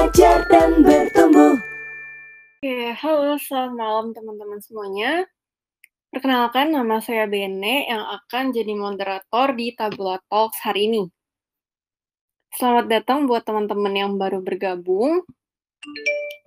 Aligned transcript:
belajar 0.00 0.48
dan 0.48 0.80
bertumbuh. 0.80 1.60
Oke, 2.56 2.78
halo 3.04 3.36
selamat 3.36 3.72
malam 3.76 4.06
teman-teman 4.16 4.56
semuanya. 4.64 5.28
Perkenalkan 6.08 6.72
nama 6.72 7.04
saya 7.04 7.28
Bene 7.28 7.84
yang 7.84 8.08
akan 8.08 8.48
jadi 8.48 8.72
moderator 8.80 9.52
di 9.52 9.76
Tabula 9.76 10.16
Talks 10.32 10.56
hari 10.64 10.88
ini. 10.88 11.04
Selamat 12.56 12.88
datang 12.88 13.28
buat 13.28 13.44
teman-teman 13.44 13.92
yang 13.92 14.16
baru 14.16 14.40
bergabung. 14.40 15.20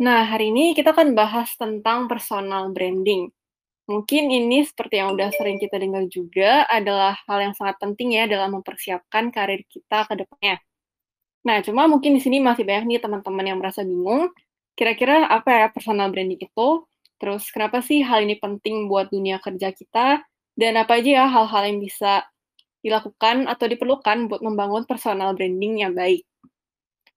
Nah, 0.02 0.26
hari 0.26 0.50
ini 0.50 0.74
kita 0.74 0.90
akan 0.90 1.14
bahas 1.14 1.54
tentang 1.54 2.10
personal 2.10 2.74
branding. 2.74 3.30
Mungkin 3.86 4.34
ini 4.34 4.66
seperti 4.66 4.98
yang 4.98 5.14
udah 5.14 5.30
sering 5.30 5.62
kita 5.62 5.78
dengar 5.78 6.10
juga 6.10 6.66
adalah 6.66 7.22
hal 7.30 7.38
yang 7.38 7.54
sangat 7.54 7.78
penting 7.78 8.18
ya 8.18 8.26
dalam 8.26 8.58
mempersiapkan 8.58 9.30
karir 9.30 9.62
kita 9.70 10.10
ke 10.10 10.26
depannya. 10.26 10.58
Nah, 11.44 11.60
cuma 11.60 11.92
mungkin 11.92 12.16
di 12.16 12.22
sini 12.24 12.40
masih 12.40 12.64
banyak 12.64 12.88
nih 12.88 13.00
teman-teman 13.04 13.44
yang 13.44 13.60
merasa 13.60 13.84
bingung, 13.84 14.32
kira-kira 14.80 15.28
apa 15.28 15.50
ya 15.52 15.68
personal 15.70 16.08
branding 16.10 16.40
itu? 16.40 16.70
Terus 17.20 17.48
kenapa 17.52 17.84
sih 17.84 18.00
hal 18.04 18.24
ini 18.24 18.40
penting 18.40 18.88
buat 18.88 19.12
dunia 19.12 19.44
kerja 19.44 19.76
kita? 19.76 20.24
Dan 20.56 20.80
apa 20.80 21.00
aja 21.00 21.24
ya 21.24 21.26
hal-hal 21.28 21.64
yang 21.68 21.80
bisa 21.84 22.24
dilakukan 22.84 23.48
atau 23.48 23.66
diperlukan 23.68 24.28
buat 24.32 24.42
membangun 24.44 24.84
personal 24.88 25.36
branding 25.36 25.84
yang 25.84 25.92
baik? 25.96 26.24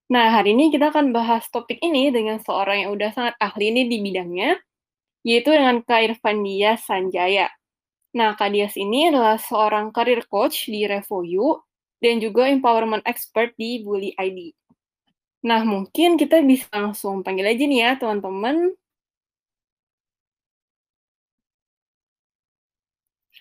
Nah, 0.06 0.30
hari 0.38 0.54
ini 0.54 0.70
kita 0.70 0.94
akan 0.94 1.10
bahas 1.10 1.46
topik 1.50 1.82
ini 1.82 2.14
dengan 2.14 2.38
seorang 2.38 2.86
yang 2.86 2.90
udah 2.94 3.10
sangat 3.10 3.34
ahli 3.42 3.74
ini 3.74 3.90
di 3.90 3.98
bidangnya, 3.98 4.54
yaitu 5.26 5.50
dengan 5.50 5.82
Kak 5.82 6.02
Irfan 6.06 6.46
Dias 6.46 6.86
Sanjaya. 6.86 7.50
Nah, 8.14 8.38
Kak 8.38 8.54
Dias 8.54 8.78
ini 8.78 9.10
adalah 9.10 9.34
seorang 9.34 9.90
career 9.90 10.22
coach 10.30 10.70
di 10.70 10.86
RevoU 10.86 11.58
dan 12.00 12.20
juga 12.20 12.48
empowerment 12.48 13.02
expert 13.08 13.56
di 13.56 13.80
Bully 13.80 14.12
ID. 14.16 14.52
Nah, 15.46 15.62
mungkin 15.62 16.18
kita 16.18 16.42
bisa 16.42 16.66
langsung 16.74 17.22
panggil 17.22 17.46
aja 17.46 17.64
nih 17.64 17.80
ya, 17.84 17.90
teman-teman. 17.96 18.74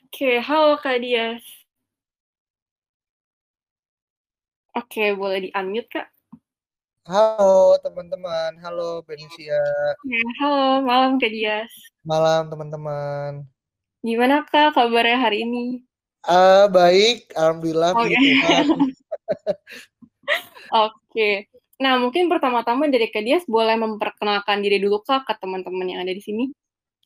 Oke, 0.06 0.40
halo 0.40 0.78
Kak 0.80 1.02
Dias. 1.02 1.44
Oke, 4.76 5.16
boleh 5.16 5.50
di-unmute, 5.50 5.88
Kak? 5.88 6.08
Halo 7.06 7.78
teman-teman, 7.86 8.58
halo 8.60 9.06
Benicia. 9.06 9.62
Ya, 10.06 10.26
halo, 10.42 10.84
malam 10.84 11.22
Kak 11.22 11.32
Dias. 11.32 11.72
Malam 12.06 12.50
teman-teman. 12.54 13.46
Gimana 14.06 14.46
Kak 14.46 14.78
kabarnya 14.78 15.18
hari 15.18 15.42
ini? 15.42 15.82
Uh, 16.26 16.66
baik, 16.74 17.30
alhamdulillah 17.38 17.94
Oh, 17.94 18.02
puji 18.02 18.18
ya. 18.18 18.66
Tuhan. 18.66 18.68
Oke. 20.90 21.30
Nah, 21.76 22.00
mungkin 22.00 22.32
pertama-tama 22.32 22.88
dari 22.88 23.12
Kak 23.12 23.22
Dias 23.22 23.44
boleh 23.46 23.76
memperkenalkan 23.76 24.64
diri 24.64 24.80
dulu 24.80 25.04
Kak 25.04 25.28
ke 25.28 25.34
teman-teman 25.38 25.86
yang 25.86 26.02
ada 26.02 26.14
di 26.16 26.24
sini. 26.24 26.50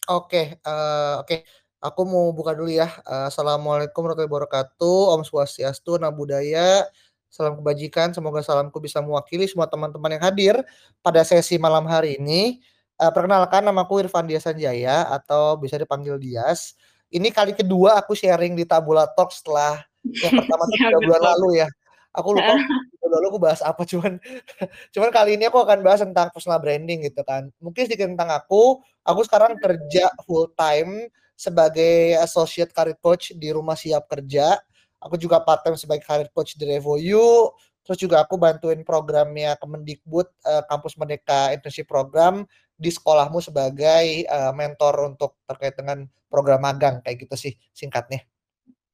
Oke, 0.10 0.58
eh, 0.58 1.16
oke. 1.22 1.46
Aku 1.80 2.02
mau 2.04 2.30
buka 2.36 2.54
dulu 2.54 2.70
ya. 2.70 2.90
Eh, 3.06 3.26
Assalamualaikum 3.30 4.02
warahmatullahi 4.06 4.30
wabarakatuh. 4.30 5.00
Om 5.16 5.22
Swastiastu, 5.26 5.98
Namo 5.98 6.18
Buddhaya. 6.22 6.86
Salam 7.30 7.58
kebajikan. 7.62 8.14
Semoga 8.14 8.42
salamku 8.42 8.78
bisa 8.82 9.02
mewakili 9.02 9.46
semua 9.46 9.70
teman-teman 9.70 10.18
yang 10.18 10.24
hadir 10.26 10.56
pada 11.02 11.22
sesi 11.26 11.58
malam 11.62 11.86
hari 11.86 12.18
ini. 12.22 12.62
Eh, 13.00 13.12
perkenalkan 13.14 13.64
namaku 13.66 14.06
Irfan 14.06 14.28
Dias 14.30 14.46
Sanjaya 14.46 15.08
atau 15.10 15.58
bisa 15.58 15.78
dipanggil 15.78 16.18
Dias. 16.22 16.78
Ini 17.10 17.34
kali 17.34 17.58
kedua 17.58 17.98
aku 17.98 18.14
sharing 18.14 18.54
di 18.54 18.70
Tabula 18.70 19.10
Talk 19.10 19.34
setelah 19.34 19.82
yang 20.06 20.34
pertama 20.38 20.64
tuh 20.70 20.78
Ya, 20.78 20.90
tiga 20.90 21.00
bulan 21.02 21.24
lalu 21.36 21.50
ya. 21.66 21.68
Aku 22.14 22.34
lupa 22.34 22.54
minggu 22.60 23.08
lalu 23.10 23.26
aku 23.34 23.40
bahas 23.42 23.62
apa 23.66 23.82
cuman 23.86 24.22
cuman 24.94 25.10
kali 25.10 25.38
ini 25.38 25.50
aku 25.50 25.58
akan 25.62 25.82
bahas 25.82 26.02
tentang 26.06 26.30
personal 26.30 26.62
branding 26.62 27.06
gitu 27.10 27.22
kan. 27.26 27.50
Mungkin 27.58 27.90
sedikit 27.90 28.10
tentang 28.10 28.30
aku. 28.30 28.82
Aku 29.06 29.26
sekarang 29.26 29.58
kerja 29.58 30.14
full 30.26 30.54
time 30.54 31.10
sebagai 31.34 32.20
associate 32.22 32.70
career 32.76 33.00
coach 33.02 33.34
di 33.34 33.50
Rumah 33.50 33.74
Siap 33.74 34.06
Kerja. 34.06 34.60
Aku 35.00 35.16
juga 35.16 35.40
part 35.42 35.64
time 35.66 35.80
sebagai 35.80 36.06
career 36.06 36.30
coach 36.30 36.60
di 36.60 36.68
RevoU. 36.68 37.50
Terus 37.88 37.98
juga 37.98 38.22
aku 38.22 38.38
bantuin 38.38 38.86
programnya 38.86 39.58
Kemendikbud 39.58 40.28
eh, 40.46 40.64
Kampus 40.70 40.94
Merdeka 41.00 41.56
Internship 41.58 41.90
Program 41.90 42.46
di 42.80 42.90
sekolahmu 42.90 43.44
sebagai 43.44 44.24
eh, 44.24 44.52
mentor 44.56 45.12
untuk 45.12 45.36
terkait 45.44 45.76
dengan 45.76 46.08
program 46.32 46.64
magang 46.64 47.04
kayak 47.04 47.28
gitu 47.28 47.36
sih 47.36 47.54
singkatnya. 47.76 48.24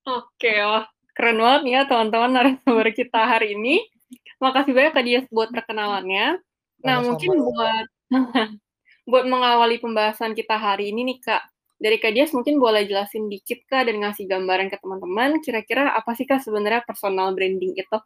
Oke, 0.10 0.54
wah 0.66 0.90
keren 1.14 1.40
banget 1.40 1.64
ya 1.70 1.82
teman-teman 1.86 2.32
narasumber 2.34 2.90
kita 2.92 3.22
hari 3.22 3.54
ini. 3.54 3.86
Makasih 4.42 4.74
banyak 4.74 4.94
Kak 4.94 5.06
Dias 5.06 5.26
buat 5.30 5.50
perkenalannya. 5.54 6.42
Nah, 6.84 7.02
Sama-sama. 7.02 7.08
mungkin 7.14 7.32
buat 7.40 7.88
buat 9.10 9.26
mengawali 9.30 9.78
pembahasan 9.78 10.34
kita 10.34 10.58
hari 10.58 10.90
ini 10.90 11.14
nih 11.14 11.20
Kak, 11.22 11.44
dari 11.76 11.98
Kak 12.00 12.14
Dias 12.16 12.32
mungkin 12.32 12.58
boleh 12.58 12.88
jelasin 12.88 13.28
dikit 13.28 13.62
Kak 13.68 13.86
dan 13.92 14.02
ngasih 14.02 14.26
gambaran 14.26 14.72
ke 14.72 14.78
teman-teman, 14.80 15.44
kira-kira 15.44 15.92
apa 15.92 16.16
sih 16.16 16.24
Kak 16.24 16.42
sebenarnya 16.42 16.82
personal 16.88 17.36
branding 17.36 17.76
itu? 17.76 17.98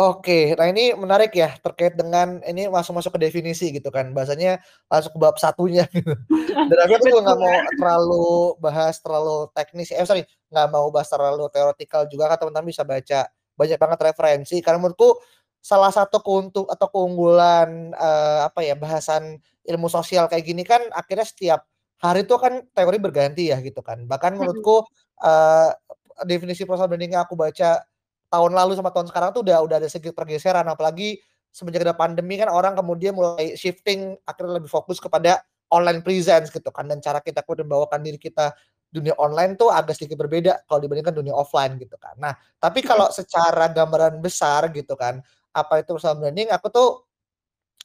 Oke, 0.00 0.56
nah 0.56 0.64
ini 0.64 0.96
menarik 0.96 1.28
ya 1.36 1.60
terkait 1.60 1.92
dengan 1.92 2.40
ini 2.48 2.72
masuk 2.72 2.96
masuk 2.96 3.20
ke 3.20 3.28
definisi 3.28 3.68
gitu 3.68 3.92
kan 3.92 4.16
bahasanya 4.16 4.56
masuk 4.88 5.12
ke 5.12 5.18
bab 5.20 5.36
satunya 5.36 5.84
gitu. 5.92 6.16
Dan 6.40 6.78
aku 6.88 6.94
tuh 7.04 7.20
nggak 7.20 7.36
mau 7.36 7.56
terlalu 7.76 8.28
bahas 8.64 8.96
terlalu 9.04 9.52
teknis, 9.52 9.92
eh 9.92 10.00
sorry 10.08 10.24
nggak 10.48 10.68
mau 10.72 10.88
bahas 10.88 11.04
terlalu 11.12 11.52
teoretikal 11.52 12.08
juga 12.08 12.32
kan 12.32 12.40
teman-teman 12.40 12.72
bisa 12.72 12.80
baca 12.80 13.28
banyak 13.60 13.76
banget 13.76 13.98
referensi. 14.08 14.56
Karena 14.64 14.80
menurutku 14.80 15.20
salah 15.60 15.92
satu 15.92 16.24
keuntung 16.24 16.64
atau 16.72 16.88
keunggulan 16.88 17.92
eh, 17.92 18.40
apa 18.48 18.64
ya 18.64 18.80
bahasan 18.80 19.36
ilmu 19.68 19.92
sosial 19.92 20.32
kayak 20.32 20.48
gini 20.48 20.64
kan 20.64 20.80
akhirnya 20.96 21.28
setiap 21.28 21.68
hari 22.00 22.24
tuh 22.24 22.40
kan 22.40 22.64
teori 22.72 22.96
berganti 22.96 23.52
ya 23.52 23.60
gitu 23.60 23.84
kan. 23.84 24.08
Bahkan 24.08 24.40
menurutku 24.40 24.80
eh, 25.28 25.76
definisi 26.24 26.64
personal 26.64 26.88
branding 26.88 27.20
yang 27.20 27.28
aku 27.28 27.36
baca 27.36 27.84
tahun 28.30 28.54
lalu 28.54 28.78
sama 28.78 28.94
tahun 28.94 29.10
sekarang 29.10 29.30
tuh 29.34 29.42
udah 29.42 29.58
udah 29.66 29.76
ada 29.82 29.88
sedikit 29.90 30.14
pergeseran 30.14 30.64
apalagi 30.70 31.18
semenjak 31.50 31.82
ada 31.82 31.98
pandemi 31.98 32.38
kan 32.38 32.46
orang 32.46 32.78
kemudian 32.78 33.12
mulai 33.12 33.58
shifting 33.58 34.14
akhirnya 34.22 34.62
lebih 34.62 34.70
fokus 34.70 35.02
kepada 35.02 35.42
online 35.70 36.02
presence 36.02 36.50
gitu 36.50 36.70
kan 36.70 36.86
dan 36.86 37.02
cara 37.02 37.18
kita 37.18 37.42
kemudian 37.42 37.66
membawakan 37.66 38.02
diri 38.02 38.18
kita 38.18 38.54
dunia 38.90 39.14
online 39.22 39.54
tuh 39.54 39.70
agak 39.70 39.94
sedikit 39.94 40.18
berbeda 40.18 40.66
kalau 40.66 40.82
dibandingkan 40.82 41.14
dunia 41.14 41.30
offline 41.30 41.78
gitu 41.78 41.94
kan. 41.94 42.18
Nah, 42.18 42.34
tapi 42.58 42.82
kalau 42.82 43.06
secara 43.14 43.70
gambaran 43.70 44.18
besar 44.18 44.66
gitu 44.74 44.98
kan, 44.98 45.22
apa 45.54 45.82
itu 45.82 45.94
personal 45.94 46.18
branding 46.18 46.50
aku 46.50 46.66
tuh 46.70 46.88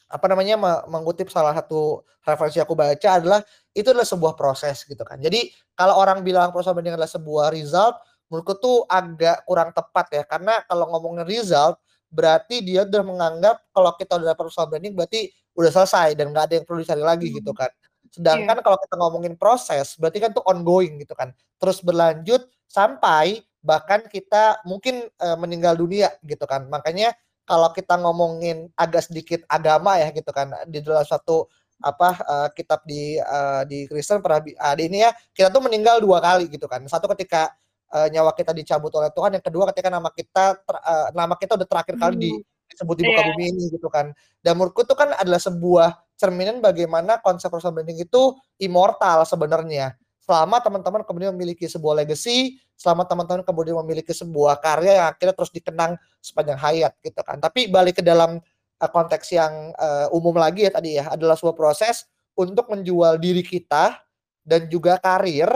apa 0.05 0.25
namanya 0.29 0.53
me 0.57 0.71
mengutip 0.89 1.33
salah 1.33 1.53
satu 1.53 2.05
referensi 2.25 2.61
aku 2.61 2.77
baca 2.77 3.09
adalah 3.17 3.41
itu 3.73 3.89
adalah 3.89 4.05
sebuah 4.05 4.33
proses 4.33 4.81
gitu 4.85 5.01
kan. 5.05 5.21
Jadi 5.21 5.49
kalau 5.77 5.97
orang 5.97 6.25
bilang 6.25 6.49
personal 6.49 6.77
branding 6.77 6.97
adalah 6.97 7.09
sebuah 7.09 7.53
result 7.53 7.97
menurutku 8.29 8.57
tuh 8.57 8.77
agak 8.89 9.45
kurang 9.45 9.69
tepat 9.71 10.05
ya 10.11 10.23
karena 10.25 10.61
kalau 10.65 10.89
ngomongin 10.91 11.25
result 11.25 11.77
berarti 12.09 12.63
dia 12.63 12.87
udah 12.87 13.03
menganggap 13.03 13.55
kalau 13.75 13.91
kita 13.99 14.15
udah 14.17 14.33
dapat 14.33 14.43
personal 14.47 14.67
branding 14.71 14.93
berarti 14.95 15.29
udah 15.55 15.71
selesai 15.71 16.15
dan 16.15 16.31
nggak 16.31 16.43
ada 16.51 16.53
yang 16.61 16.65
perlu 16.67 16.79
dicari 16.83 17.03
lagi 17.03 17.27
gitu 17.31 17.51
kan. 17.51 17.71
Sedangkan 18.11 18.63
kalau 18.63 18.77
kita 18.79 18.95
ngomongin 18.95 19.33
proses 19.35 19.95
berarti 19.99 20.23
kan 20.23 20.31
tuh 20.31 20.43
ongoing 20.47 20.99
gitu 21.03 21.11
kan. 21.15 21.35
Terus 21.59 21.83
berlanjut 21.83 22.47
sampai 22.67 23.43
bahkan 23.59 24.05
kita 24.07 24.63
mungkin 24.63 25.07
eh, 25.07 25.37
meninggal 25.39 25.75
dunia 25.75 26.11
gitu 26.23 26.43
kan. 26.47 26.67
Makanya 26.71 27.15
kalau 27.45 27.69
kita 27.71 27.95
ngomongin 28.01 28.73
agak 28.75 29.05
sedikit 29.07 29.45
agama 29.47 30.01
ya 30.01 30.09
gitu 30.09 30.31
kan 30.33 30.51
di 30.65 30.81
dalam 30.81 31.05
satu 31.05 31.45
apa 31.83 32.09
uh, 32.23 32.49
kitab 32.55 32.81
di 32.87 33.19
uh, 33.19 33.67
di 33.67 33.85
Kristen 33.85 34.23
pernah 34.23 34.41
uh, 34.41 34.75
di 34.79 34.83
ini 34.87 35.05
ya 35.05 35.11
kita 35.35 35.51
tuh 35.51 35.61
meninggal 35.61 35.99
dua 35.99 36.23
kali 36.23 36.47
gitu 36.47 36.65
kan 36.65 36.81
satu 36.87 37.11
ketika 37.13 37.51
uh, 37.95 38.07
nyawa 38.11 38.35
kita 38.35 38.51
dicabut 38.51 38.91
oleh 38.99 39.07
Tuhan 39.15 39.39
yang 39.39 39.45
kedua 39.45 39.71
ketika 39.71 39.87
nama 39.87 40.11
kita 40.11 40.59
ter, 40.59 40.75
uh, 40.75 41.07
nama 41.15 41.33
kita 41.39 41.55
udah 41.55 41.67
terakhir 41.67 41.95
kali 41.95 42.15
di, 42.19 42.31
disebut 42.67 42.95
di 42.99 43.03
muka 43.07 43.21
Iya. 43.23 43.27
bumi 43.31 43.45
ini 43.55 43.63
gitu 43.71 43.87
kan 43.87 44.11
dan 44.43 44.51
menurutku 44.59 44.83
itu 44.83 44.95
kan 44.99 45.15
adalah 45.15 45.39
sebuah 45.39 45.95
cerminan 46.19 46.59
bagaimana 46.59 47.23
konsep 47.23 47.47
personal 47.47 47.79
branding 47.79 48.03
itu 48.03 48.35
immortal 48.59 49.23
sebenarnya 49.23 49.95
selama 50.25 50.57
teman-teman 50.59 51.05
kemudian 51.05 51.31
memiliki 51.37 51.69
sebuah 51.69 52.03
legacy 52.03 52.57
selama 52.75 53.05
teman-teman 53.07 53.45
kemudian 53.45 53.77
memiliki 53.85 54.11
sebuah 54.11 54.59
karya 54.59 54.99
yang 54.99 55.07
akhirnya 55.13 55.35
terus 55.37 55.51
dikenang 55.53 55.95
sepanjang 56.19 56.59
hayat 56.59 56.91
gitu 57.05 57.21
kan. 57.23 57.39
Tapi 57.39 57.71
balik 57.71 58.01
ke 58.01 58.03
dalam 58.03 58.41
uh, 58.81 58.89
konteks 58.89 59.31
yang 59.31 59.71
uh, 59.77 60.09
umum 60.11 60.35
lagi 60.35 60.67
ya 60.67 60.71
tadi 60.73 60.97
ya 60.99 61.13
adalah 61.13 61.37
sebuah 61.39 61.55
proses 61.55 62.09
untuk 62.35 62.67
menjual 62.67 63.15
diri 63.21 63.45
kita 63.45 64.01
dan 64.43 64.67
juga 64.67 64.99
karir 64.99 65.47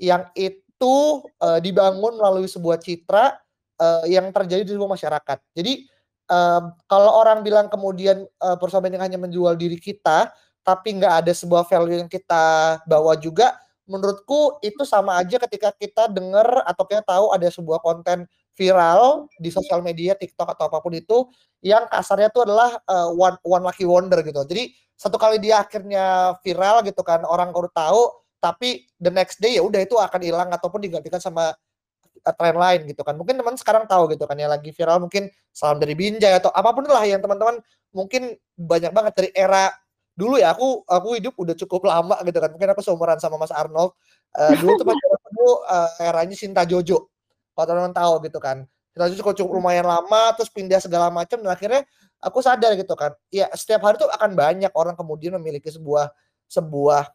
yang 0.00 0.26
itu 0.34 0.63
uh, 0.82 1.58
dibangun 1.62 2.18
melalui 2.18 2.48
sebuah 2.50 2.80
citra 2.82 3.36
uh, 3.78 4.04
yang 4.08 4.30
terjadi 4.34 4.66
di 4.66 4.72
sebuah 4.74 4.96
masyarakat. 4.96 5.38
Jadi 5.54 5.86
uh, 6.30 6.72
kalau 6.90 7.10
orang 7.20 7.44
bilang 7.44 7.70
kemudian 7.70 8.24
uh, 8.42 8.56
personal 8.58 8.84
branding 8.84 9.02
hanya 9.02 9.18
menjual 9.20 9.54
diri 9.54 9.78
kita 9.78 10.32
tapi 10.64 10.96
nggak 10.96 11.24
ada 11.24 11.32
sebuah 11.36 11.68
value 11.68 12.00
yang 12.00 12.10
kita 12.10 12.80
bawa 12.88 13.14
juga 13.20 13.60
menurutku 13.84 14.56
itu 14.64 14.80
sama 14.88 15.20
aja 15.20 15.36
ketika 15.36 15.68
kita 15.76 16.08
dengar 16.08 16.64
atau 16.64 16.84
kita 16.88 17.04
tahu 17.04 17.36
ada 17.36 17.48
sebuah 17.52 17.84
konten 17.84 18.24
viral 18.56 19.28
di 19.36 19.52
sosial 19.52 19.84
media, 19.84 20.16
TikTok 20.16 20.56
atau 20.56 20.72
apa 20.72 20.80
pun 20.80 20.94
itu 20.96 21.28
yang 21.60 21.84
kasarnya 21.90 22.32
itu 22.32 22.40
adalah 22.40 22.80
uh, 22.88 23.12
one 23.12 23.36
one 23.44 23.64
lucky 23.66 23.84
wonder 23.84 24.24
gitu. 24.24 24.40
Jadi 24.46 24.72
satu 24.94 25.18
kali 25.20 25.42
dia 25.42 25.60
akhirnya 25.60 26.38
viral 26.40 26.80
gitu 26.86 27.02
kan, 27.02 27.26
orang 27.26 27.50
baru 27.50 27.68
tahu, 27.74 28.23
tapi 28.44 28.84
the 29.00 29.08
next 29.08 29.40
day 29.40 29.56
ya 29.56 29.64
udah 29.64 29.80
itu 29.80 29.96
akan 29.96 30.20
hilang 30.20 30.52
ataupun 30.52 30.84
digantikan 30.84 31.16
sama 31.16 31.56
uh, 32.20 32.34
tren 32.36 32.56
lain 32.60 32.84
gitu 32.84 33.00
kan. 33.00 33.16
Mungkin 33.16 33.40
teman 33.40 33.56
sekarang 33.56 33.88
tahu 33.88 34.12
gitu 34.12 34.28
kan 34.28 34.36
ya 34.36 34.52
lagi 34.52 34.68
viral 34.68 35.00
mungkin 35.00 35.32
salam 35.48 35.80
dari 35.80 35.96
Binjai 35.96 36.36
atau 36.36 36.52
apa 36.52 36.76
pun 36.76 36.84
lah 36.84 37.08
yang 37.08 37.24
teman-teman 37.24 37.64
mungkin 37.96 38.36
banyak 38.60 38.92
banget 38.92 39.12
dari 39.16 39.30
era 39.32 39.72
dulu 40.12 40.36
ya 40.36 40.52
aku 40.52 40.84
aku 40.84 41.08
hidup 41.16 41.34
udah 41.40 41.56
cukup 41.56 41.88
lama 41.88 42.20
gitu 42.28 42.36
kan. 42.36 42.52
Mungkin 42.52 42.68
aku 42.76 42.84
seumuran 42.84 43.16
sama 43.16 43.40
Mas 43.40 43.54
Arnold. 43.54 43.96
Uh, 44.36 44.52
dulu 44.60 44.76
tuh 44.76 44.86
pas 44.86 44.98
aku 44.98 45.46
uh, 45.64 45.90
eranya 46.04 46.36
Sinta 46.36 46.68
Jojo 46.68 47.08
kalau 47.54 47.66
teman-teman 47.70 47.94
tahu 47.94 48.14
gitu 48.26 48.38
kan 48.42 48.66
kita 48.94 49.10
cukup, 49.18 49.34
cukup 49.34 49.52
lumayan 49.58 49.86
lama 49.86 50.34
terus 50.38 50.50
pindah 50.50 50.78
segala 50.78 51.10
macam 51.10 51.42
dan 51.42 51.50
akhirnya 51.50 51.82
aku 52.22 52.38
sadar 52.42 52.78
gitu 52.78 52.94
kan 52.94 53.14
ya 53.30 53.50
setiap 53.54 53.82
hari 53.82 53.98
tuh 53.98 54.10
akan 54.10 54.34
banyak 54.38 54.70
orang 54.74 54.94
kemudian 54.94 55.34
memiliki 55.38 55.70
sebuah 55.70 56.14
sebuah 56.46 57.10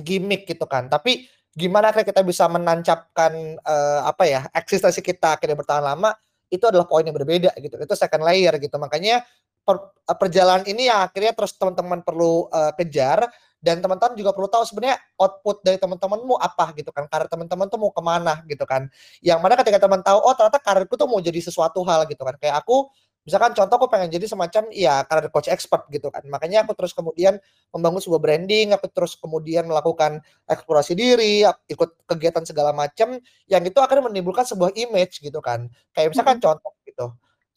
gimmick 0.00 0.48
gitu 0.48 0.64
kan. 0.64 0.88
Tapi 0.88 1.28
gimana 1.52 1.92
akhirnya 1.92 2.08
kita 2.16 2.22
bisa 2.24 2.48
menancapkan 2.48 3.32
uh, 3.60 4.08
apa 4.08 4.24
ya 4.24 4.40
eksistensi 4.56 5.04
kita 5.04 5.36
akhirnya 5.36 5.60
bertahan 5.60 5.84
lama 5.84 6.16
itu 6.48 6.64
adalah 6.68 6.88
poin 6.88 7.04
yang 7.04 7.16
berbeda 7.16 7.52
gitu. 7.60 7.76
Itu 7.80 7.96
second 7.96 8.24
layer 8.24 8.56
gitu. 8.60 8.76
Makanya 8.80 9.24
per, 9.64 9.92
perjalanan 10.16 10.64
ini 10.68 10.88
yang 10.88 11.04
akhirnya 11.04 11.32
terus 11.32 11.56
teman-teman 11.56 12.04
perlu 12.04 12.48
uh, 12.52 12.72
kejar. 12.76 13.28
Dan 13.62 13.78
teman-teman 13.78 14.18
juga 14.18 14.34
perlu 14.34 14.50
tahu 14.50 14.66
sebenarnya 14.66 14.98
output 15.22 15.62
dari 15.62 15.78
teman-temanmu 15.78 16.34
apa 16.34 16.74
gitu 16.74 16.90
kan. 16.90 17.06
Karir 17.06 17.30
teman-teman 17.30 17.70
tuh 17.70 17.78
mau 17.78 17.94
ke 17.94 18.02
mana 18.02 18.42
gitu 18.50 18.66
kan. 18.66 18.90
Yang 19.22 19.38
mana 19.38 19.54
ketika 19.54 19.78
teman 19.78 20.02
tahu 20.02 20.18
oh 20.18 20.34
ternyata 20.34 20.58
karirku 20.58 20.98
tuh 20.98 21.06
mau 21.06 21.22
jadi 21.22 21.38
sesuatu 21.38 21.78
hal 21.86 22.10
gitu 22.10 22.26
kan. 22.26 22.34
Kayak 22.42 22.58
aku 22.58 22.90
misalkan 23.22 23.54
contoh 23.54 23.76
aku 23.78 23.88
pengen 23.90 24.10
jadi 24.10 24.26
semacam 24.26 24.70
ya 24.74 25.02
karir 25.06 25.30
coach 25.30 25.48
expert 25.50 25.86
gitu 25.90 26.10
kan. 26.10 26.22
Makanya 26.26 26.66
aku 26.66 26.74
terus 26.74 26.92
kemudian 26.94 27.38
membangun 27.70 28.02
sebuah 28.02 28.20
branding 28.22 28.74
aku 28.74 28.90
terus 28.90 29.14
kemudian 29.18 29.66
melakukan 29.66 30.18
eksplorasi 30.46 30.92
diri 30.98 31.46
ikut 31.70 32.06
kegiatan 32.06 32.42
segala 32.46 32.74
macam 32.74 33.18
yang 33.46 33.62
itu 33.62 33.78
akan 33.78 34.10
menimbulkan 34.10 34.46
sebuah 34.46 34.74
image 34.74 35.22
gitu 35.22 35.38
kan. 35.38 35.70
Kayak 35.94 36.14
misalkan 36.14 36.38
hmm. 36.38 36.44
contoh 36.44 36.72
gitu 36.86 37.06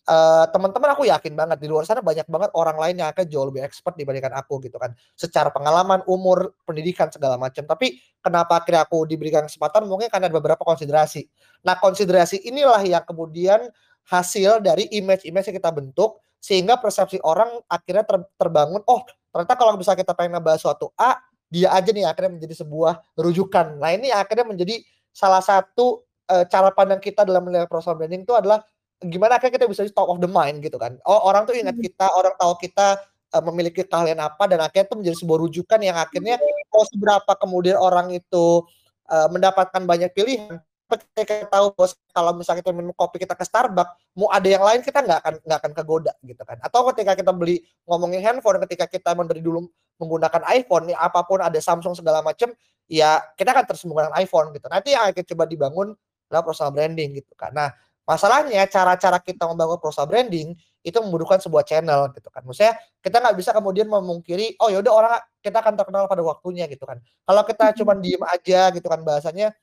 uh, 0.06 0.46
teman-teman 0.54 0.90
aku 0.94 1.04
yakin 1.10 1.34
banget 1.34 1.58
di 1.60 1.68
luar 1.70 1.84
sana 1.84 2.02
banyak 2.02 2.26
banget 2.30 2.50
orang 2.54 2.78
lain 2.78 2.96
yang 3.02 3.10
akan 3.12 3.26
jauh 3.26 3.46
lebih 3.50 3.66
expert 3.66 3.98
dibandingkan 3.98 4.34
aku 4.38 4.62
gitu 4.64 4.78
kan. 4.78 4.94
Secara 5.18 5.50
pengalaman 5.52 6.06
umur 6.06 6.56
pendidikan 6.64 7.10
segala 7.10 7.36
macam 7.36 7.66
tapi 7.66 8.00
kenapa 8.22 8.62
akhirnya 8.62 8.86
aku 8.86 9.06
diberikan 9.10 9.46
kesempatan? 9.46 9.86
Mungkin 9.90 10.10
karena 10.10 10.30
ada 10.30 10.36
beberapa 10.38 10.62
konsiderasi. 10.62 11.26
Nah 11.66 11.78
konsiderasi 11.78 12.46
inilah 12.46 12.82
yang 12.86 13.04
kemudian 13.04 13.70
hasil 14.06 14.62
dari 14.62 14.90
image-image 14.94 15.52
yang 15.52 15.58
kita 15.58 15.72
bentuk 15.74 16.22
sehingga 16.38 16.78
persepsi 16.78 17.18
orang 17.26 17.50
akhirnya 17.66 18.06
ter 18.06 18.22
terbangun 18.38 18.82
oh 18.86 19.02
ternyata 19.34 19.54
kalau 19.58 19.74
bisa 19.76 19.98
kita 19.98 20.14
pengen 20.14 20.38
ngebahas 20.38 20.62
suatu 20.62 20.94
A 20.94 21.18
dia 21.50 21.74
aja 21.74 21.90
nih 21.90 22.06
akhirnya 22.06 22.38
menjadi 22.38 22.62
sebuah 22.62 23.02
rujukan 23.18 23.82
nah 23.82 23.90
ini 23.90 24.14
akhirnya 24.14 24.46
menjadi 24.46 24.82
salah 25.10 25.42
satu 25.42 26.06
uh, 26.30 26.44
cara 26.46 26.70
pandang 26.74 27.02
kita 27.02 27.24
dalam 27.26 27.46
melihat 27.46 27.70
personal 27.70 27.98
branding 27.98 28.26
itu 28.26 28.34
adalah 28.34 28.62
gimana 29.02 29.38
akhirnya 29.38 29.62
kita 29.62 29.68
bisa 29.70 29.82
top 29.94 30.10
of 30.10 30.18
the 30.24 30.30
mind 30.30 30.64
gitu 30.64 30.80
kan. 30.80 30.98
Oh, 31.06 31.28
orang 31.28 31.46
tuh 31.46 31.54
ingat 31.54 31.76
hmm. 31.78 31.84
kita, 31.84 32.06
orang 32.16 32.34
tahu 32.40 32.54
kita 32.58 33.00
uh, 33.36 33.44
memiliki 33.52 33.84
keahlian 33.86 34.20
apa 34.24 34.44
dan 34.50 34.64
akhirnya 34.64 34.88
itu 34.88 34.96
menjadi 34.98 35.18
sebuah 35.22 35.40
rujukan 35.48 35.80
yang 35.84 35.98
akhirnya 36.00 36.36
mau 36.72 36.84
seberapa 36.88 37.32
kemudian 37.38 37.78
orang 37.78 38.12
itu 38.16 38.66
uh, 39.12 39.28
mendapatkan 39.30 39.84
banyak 39.84 40.12
pilihan 40.16 40.60
ketika 40.86 41.50
tahu 41.50 41.74
bos 41.74 41.98
kalau 42.14 42.38
misalnya 42.38 42.62
kita 42.62 42.72
minum 42.72 42.94
kopi 42.94 43.18
kita 43.18 43.34
ke 43.34 43.42
Starbucks 43.42 44.14
mau 44.14 44.30
ada 44.30 44.46
yang 44.46 44.62
lain 44.62 44.86
kita 44.86 45.02
nggak 45.02 45.20
akan 45.22 45.34
nggak 45.42 45.60
akan 45.66 45.72
kegoda 45.74 46.14
gitu 46.22 46.44
kan 46.46 46.62
atau 46.62 46.86
ketika 46.94 47.18
kita 47.18 47.32
beli 47.34 47.66
ngomongin 47.90 48.22
handphone 48.22 48.62
ketika 48.70 48.86
kita 48.86 49.18
dari 49.26 49.42
dulu 49.42 49.66
menggunakan 49.98 50.46
iPhone 50.54 50.94
ya 50.94 51.02
apa 51.02 51.26
pun 51.26 51.42
ada 51.42 51.58
Samsung 51.58 51.98
segala 51.98 52.22
macam 52.22 52.54
ya 52.86 53.18
kita 53.34 53.50
akan 53.58 53.66
terus 53.66 53.82
menggunakan 53.90 54.14
iPhone 54.22 54.54
gitu 54.54 54.70
nanti 54.70 54.94
yang 54.94 55.10
akan 55.10 55.26
coba 55.26 55.44
dibangun 55.50 55.88
adalah 56.30 56.44
personal 56.46 56.72
branding 56.72 57.18
gitu 57.18 57.34
kan 57.34 57.50
nah 57.50 57.74
Masalahnya 58.06 58.70
cara-cara 58.70 59.18
kita 59.18 59.50
membangun 59.50 59.82
personal 59.82 60.06
branding 60.06 60.54
itu 60.86 60.98
membutuhkan 61.02 61.42
sebuah 61.42 61.66
channel 61.66 62.14
gitu 62.14 62.30
kan. 62.30 62.46
Maksudnya 62.46 62.78
kita 63.02 63.18
nggak 63.18 63.36
bisa 63.42 63.50
kemudian 63.50 63.90
memungkiri 63.90 64.62
oh 64.62 64.70
ya 64.70 64.78
udah 64.86 64.94
orang 64.94 65.14
kita 65.42 65.58
akan 65.58 65.74
terkenal 65.74 66.06
pada 66.06 66.22
waktunya 66.22 66.70
gitu 66.70 66.86
kan. 66.86 67.02
Kalau 67.02 67.42
kita 67.42 67.74
cuma 67.82 67.98
diem 67.98 68.22
aja 68.22 68.70
gitu 68.70 68.86
kan 68.86 69.02
bahasanya 69.02 69.58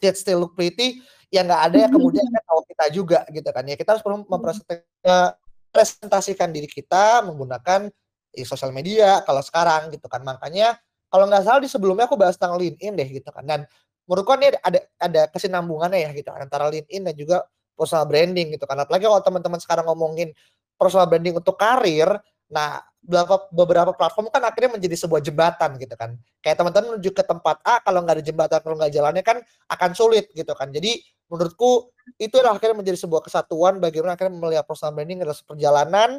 still 0.00 0.16
still 0.16 0.48
look 0.48 0.56
pretty 0.56 1.04
ya 1.28 1.44
nggak 1.46 1.62
ada 1.70 1.76
ya 1.86 1.88
kemudian 1.92 2.26
kan 2.26 2.42
tahu 2.42 2.66
kita 2.66 2.90
juga 2.90 3.22
gitu 3.30 3.46
kan. 3.52 3.62
Ya 3.68 3.76
kita 3.78 3.92
harus 3.94 4.02
perlu 4.02 4.26
mempresentasikan 4.26 6.50
diri 6.50 6.66
kita 6.66 7.22
menggunakan 7.28 7.86
di 8.32 8.42
sosial 8.42 8.74
media 8.74 9.22
kalau 9.22 9.38
sekarang 9.44 9.94
gitu 9.94 10.10
kan. 10.10 10.26
Makanya 10.26 10.74
kalau 11.06 11.30
nggak 11.30 11.46
salah 11.46 11.62
di 11.62 11.70
sebelumnya 11.70 12.10
aku 12.10 12.18
bahas 12.18 12.34
tentang 12.34 12.58
LinkedIn 12.58 12.98
deh 12.98 13.08
gitu 13.22 13.30
kan. 13.30 13.46
Dan 13.46 13.62
menurutku 14.10 14.34
ini 14.42 14.50
ada 14.58 14.82
ada 14.98 15.30
kesinambungannya 15.30 16.02
ya 16.02 16.10
gitu 16.16 16.34
antara 16.34 16.66
LinkedIn 16.66 17.06
dan 17.06 17.14
juga 17.14 17.46
personal 17.78 18.10
branding 18.10 18.58
gitu 18.58 18.66
kan. 18.66 18.82
Apalagi 18.82 19.06
kalau 19.06 19.22
teman-teman 19.22 19.62
sekarang 19.62 19.86
ngomongin 19.86 20.34
personal 20.74 21.06
branding 21.06 21.38
untuk 21.38 21.54
karir, 21.54 22.10
nah 22.50 22.82
beberapa 23.00 23.48
beberapa 23.48 23.92
platform 23.96 24.28
kan 24.28 24.44
akhirnya 24.44 24.76
menjadi 24.76 24.96
sebuah 25.06 25.24
jembatan 25.24 25.80
gitu 25.80 25.94
kan. 25.96 26.20
Kayak 26.44 26.60
teman-teman 26.60 26.86
menuju 26.96 27.10
ke 27.16 27.24
tempat 27.24 27.56
A 27.64 27.80
kalau 27.80 28.04
nggak 28.04 28.20
ada 28.20 28.24
jembatan 28.24 28.58
kalau 28.60 28.76
nggak 28.76 28.92
jalannya 28.92 29.24
kan 29.24 29.38
akan 29.72 29.90
sulit 29.96 30.28
gitu 30.36 30.52
kan. 30.52 30.68
Jadi 30.68 31.00
menurutku 31.32 31.88
itu 32.20 32.34
adalah 32.36 32.60
akhirnya 32.60 32.76
menjadi 32.76 32.98
sebuah 33.00 33.24
kesatuan 33.24 33.80
bagaimana 33.80 34.18
akhirnya 34.18 34.36
melihat 34.36 34.64
personal 34.68 34.92
branding 34.92 35.24
adalah 35.24 35.38
perjalanan, 35.46 36.10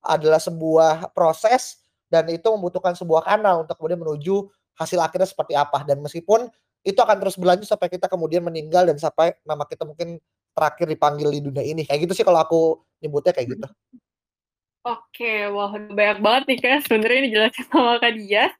adalah 0.00 0.40
sebuah 0.40 1.12
proses 1.12 1.84
dan 2.08 2.28
itu 2.32 2.48
membutuhkan 2.48 2.96
sebuah 2.96 3.28
kanal 3.28 3.66
untuk 3.68 3.76
kemudian 3.76 4.00
menuju 4.00 4.48
hasil 4.76 4.98
akhirnya 5.04 5.28
seperti 5.28 5.52
apa 5.52 5.84
dan 5.84 6.00
meskipun 6.00 6.48
itu 6.82 6.98
akan 6.98 7.16
terus 7.22 7.38
berlanjut 7.38 7.68
sampai 7.68 7.88
kita 7.92 8.10
kemudian 8.10 8.42
meninggal 8.42 8.88
dan 8.88 8.98
sampai 8.98 9.36
nama 9.46 9.62
kita 9.68 9.86
mungkin 9.86 10.18
terakhir 10.52 10.86
dipanggil 10.90 11.28
di 11.30 11.40
dunia 11.40 11.64
ini. 11.64 11.86
Kayak 11.86 12.08
gitu 12.08 12.12
sih 12.22 12.24
kalau 12.26 12.42
aku 12.42 12.60
nyebutnya 12.98 13.32
kayak 13.32 13.56
gitu. 13.56 13.66
Oke, 14.82 15.46
wah 15.54 15.70
banyak 15.70 16.18
banget 16.18 16.42
nih 16.50 16.58
Kak 16.58 16.90
sebenarnya 16.90 17.18
ini 17.22 17.30
jelasin 17.30 17.64
sama 17.70 18.02
Kak 18.02 18.12
Dia. 18.18 18.50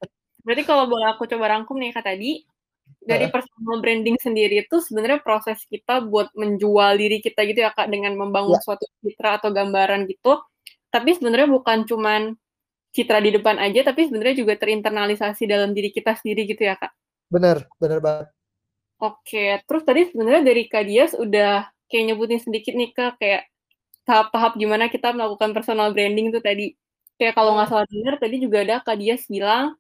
Berarti 0.47 0.63
kalau 0.63 0.87
boleh 0.87 1.07
aku 1.11 1.27
coba 1.27 1.51
rangkum 1.51 1.79
nih 1.83 1.91
Kak 1.91 2.07
tadi, 2.07 2.47
dari 3.03 3.27
personal 3.27 3.83
branding 3.83 4.15
sendiri 4.23 4.63
itu 4.63 4.79
sebenarnya 4.79 5.19
proses 5.19 5.59
kita 5.67 6.07
buat 6.07 6.31
menjual 6.39 6.95
diri 6.95 7.19
kita 7.19 7.43
gitu 7.43 7.67
ya 7.67 7.75
Kak 7.75 7.91
dengan 7.91 8.15
membangun 8.15 8.55
ya. 8.55 8.63
suatu 8.63 8.87
citra 9.03 9.43
atau 9.43 9.51
gambaran 9.51 10.07
gitu. 10.07 10.39
Tapi 10.95 11.19
sebenarnya 11.19 11.51
bukan 11.51 11.83
cuman 11.91 12.39
citra 12.95 13.19
di 13.19 13.35
depan 13.35 13.59
aja, 13.59 13.83
tapi 13.83 14.07
sebenarnya 14.07 14.47
juga 14.47 14.55
terinternalisasi 14.55 15.49
dalam 15.50 15.75
diri 15.75 15.91
kita 15.91 16.14
sendiri 16.14 16.47
gitu 16.47 16.62
ya 16.62 16.79
Kak. 16.79 16.93
Bener, 17.33 17.67
bener 17.83 17.99
banget. 17.99 18.31
Oke, 19.02 19.59
terus 19.67 19.83
tadi 19.83 20.07
sebenarnya 20.07 20.47
dari 20.47 20.71
Kak 20.71 20.85
Dias 20.87 21.12
udah 21.19 21.67
kayak 21.91 22.05
nyebutin 22.14 22.38
sedikit 22.38 22.79
nih 22.79 22.95
Kak, 22.95 23.19
kayak 23.19 23.50
tahap-tahap 24.02 24.59
gimana 24.59 24.90
kita 24.90 25.14
melakukan 25.14 25.54
personal 25.54 25.94
branding 25.94 26.30
itu 26.35 26.40
tadi. 26.42 26.75
Kayak 27.21 27.38
kalau 27.38 27.54
nggak 27.54 27.68
salah 27.71 27.87
dengar 27.87 28.14
tadi 28.18 28.37
juga 28.42 28.56
ada 28.66 28.76
Kak 28.82 28.97
Dias 28.99 29.28
bilang, 29.30 29.78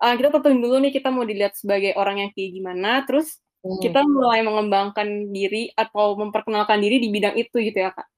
ah, 0.00 0.12
kita 0.16 0.32
tentuin 0.32 0.58
dulu 0.58 0.76
nih 0.82 0.92
kita 0.96 1.08
mau 1.12 1.22
dilihat 1.22 1.54
sebagai 1.54 1.94
orang 1.94 2.26
yang 2.26 2.30
kayak 2.34 2.50
gimana, 2.50 2.90
terus 3.06 3.38
hmm. 3.62 3.78
kita 3.78 4.00
mulai 4.02 4.40
mengembangkan 4.42 5.30
diri 5.30 5.70
atau 5.76 6.18
memperkenalkan 6.18 6.80
diri 6.82 6.98
di 6.98 7.08
bidang 7.12 7.36
itu 7.38 7.56
gitu 7.62 7.78
ya 7.78 7.94
Kak? 7.94 8.08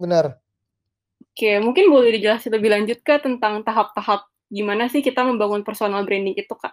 Benar. 0.00 0.38
Oke, 1.34 1.58
mungkin 1.58 1.90
boleh 1.90 2.14
dijelasin 2.14 2.54
lebih 2.54 2.70
lanjut 2.70 2.98
Kak 3.02 3.26
tentang 3.26 3.66
tahap-tahap 3.66 4.24
gimana 4.46 4.86
sih 4.86 5.02
kita 5.02 5.26
membangun 5.26 5.66
personal 5.66 6.06
branding 6.06 6.38
itu 6.38 6.54
Kak? 6.54 6.72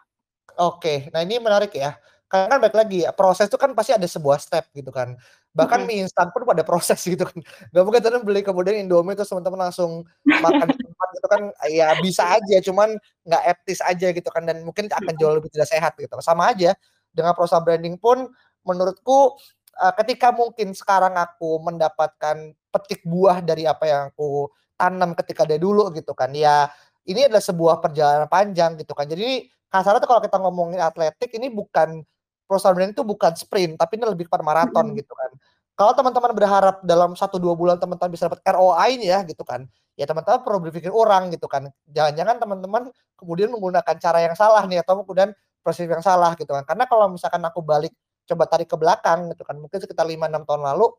Oke, 0.61 1.09
nah 1.09 1.25
ini 1.25 1.41
menarik 1.41 1.73
ya. 1.73 1.97
Karena 2.31 2.47
kan 2.47 2.59
balik 2.63 2.77
lagi 2.79 3.03
ya, 3.03 3.11
proses 3.11 3.51
itu 3.51 3.59
kan 3.59 3.75
pasti 3.75 3.91
ada 3.91 4.07
sebuah 4.07 4.39
step 4.39 4.71
gitu 4.71 4.88
kan. 4.88 5.19
Bahkan 5.51 5.83
mm-hmm. 5.83 6.00
mie 6.00 6.07
instan 6.07 6.31
pun 6.31 6.47
pada 6.47 6.63
proses 6.63 6.95
gitu 7.11 7.27
kan. 7.27 7.43
Gak 7.75 7.83
mungkin 7.83 8.00
teman 8.00 8.23
beli 8.23 8.39
kemudian 8.39 8.79
Indomie 8.79 9.19
terus 9.19 9.27
teman-teman 9.27 9.67
langsung 9.67 10.07
makan 10.23 10.71
di 10.71 10.79
tempat 10.79 11.07
gitu 11.19 11.27
kan. 11.27 11.41
Ya 11.67 11.91
bisa 12.00 12.23
aja, 12.23 12.57
cuman 12.63 12.95
nggak 13.27 13.43
etis 13.51 13.83
aja 13.83 14.07
gitu 14.15 14.29
kan. 14.31 14.47
Dan 14.47 14.63
mungkin 14.63 14.88
akan 14.88 15.13
jauh 15.19 15.35
lebih 15.35 15.51
tidak 15.51 15.67
sehat 15.67 16.00
gitu. 16.00 16.15
Sama 16.23 16.55
aja 16.55 16.71
dengan 17.11 17.35
proses 17.35 17.59
branding 17.59 18.00
pun 18.00 18.31
menurutku 18.63 19.35
uh, 19.83 19.93
ketika 20.00 20.31
mungkin 20.31 20.71
sekarang 20.71 21.19
aku 21.19 21.59
mendapatkan 21.59 22.55
petik 22.71 23.03
buah 23.03 23.43
dari 23.43 23.67
apa 23.67 23.83
yang 23.83 24.01
aku 24.15 24.47
tanam 24.79 25.11
ketika 25.19 25.43
dari 25.43 25.59
dulu 25.59 25.91
gitu 25.91 26.15
kan. 26.15 26.31
Ya 26.31 26.71
ini 27.03 27.27
adalah 27.27 27.43
sebuah 27.43 27.83
perjalanan 27.83 28.31
panjang 28.31 28.79
gitu 28.79 28.95
kan. 28.95 29.03
Jadi 29.03 29.51
kasarnya 29.67 30.00
tuh 30.00 30.09
kalau 30.15 30.21
kita 30.23 30.38
ngomongin 30.39 30.79
atletik 30.79 31.35
ini 31.35 31.51
bukan 31.51 32.07
personal 32.51 32.75
branding 32.75 32.96
itu 33.00 33.08
bukan 33.08 33.31
sprint 33.39 33.79
tapi 33.79 33.96
ini 33.96 34.03
lebih 34.12 34.27
kepada 34.27 34.43
maraton 34.43 34.91
gitu 35.00 35.15
kan. 35.15 35.31
Kalau 35.79 35.96
teman-teman 35.96 36.36
berharap 36.36 36.75
dalam 36.84 37.15
satu 37.15 37.39
dua 37.39 37.55
bulan 37.55 37.79
teman-teman 37.79 38.12
bisa 38.12 38.27
dapat 38.27 38.43
ROI 38.43 39.00
nya 39.00 39.24
gitu 39.24 39.48
kan 39.48 39.63
ya 40.00 40.10
teman-teman 40.10 40.41
perlu 40.41 40.60
berpikir 40.67 40.91
orang 40.91 41.29
gitu 41.34 41.46
kan. 41.46 41.70
Jangan-jangan 41.91 42.36
teman-teman 42.41 42.84
kemudian 43.20 43.53
menggunakan 43.53 43.96
cara 44.01 44.20
yang 44.24 44.34
salah 44.34 44.63
nih 44.65 44.81
atau 44.81 45.03
kemudian 45.03 45.36
proses 45.62 45.86
yang 45.86 46.01
salah 46.01 46.34
gitu 46.39 46.51
kan. 46.51 46.63
Karena 46.65 46.89
kalau 46.89 47.12
misalkan 47.12 47.43
aku 47.43 47.62
balik 47.62 47.93
coba 48.25 48.48
tarik 48.48 48.70
ke 48.70 48.77
belakang 48.77 49.29
gitu 49.34 49.43
kan 49.43 49.58
mungkin 49.60 49.77
sekitar 49.81 50.08
lima 50.08 50.29
enam 50.29 50.48
tahun 50.48 50.63
lalu 50.63 50.93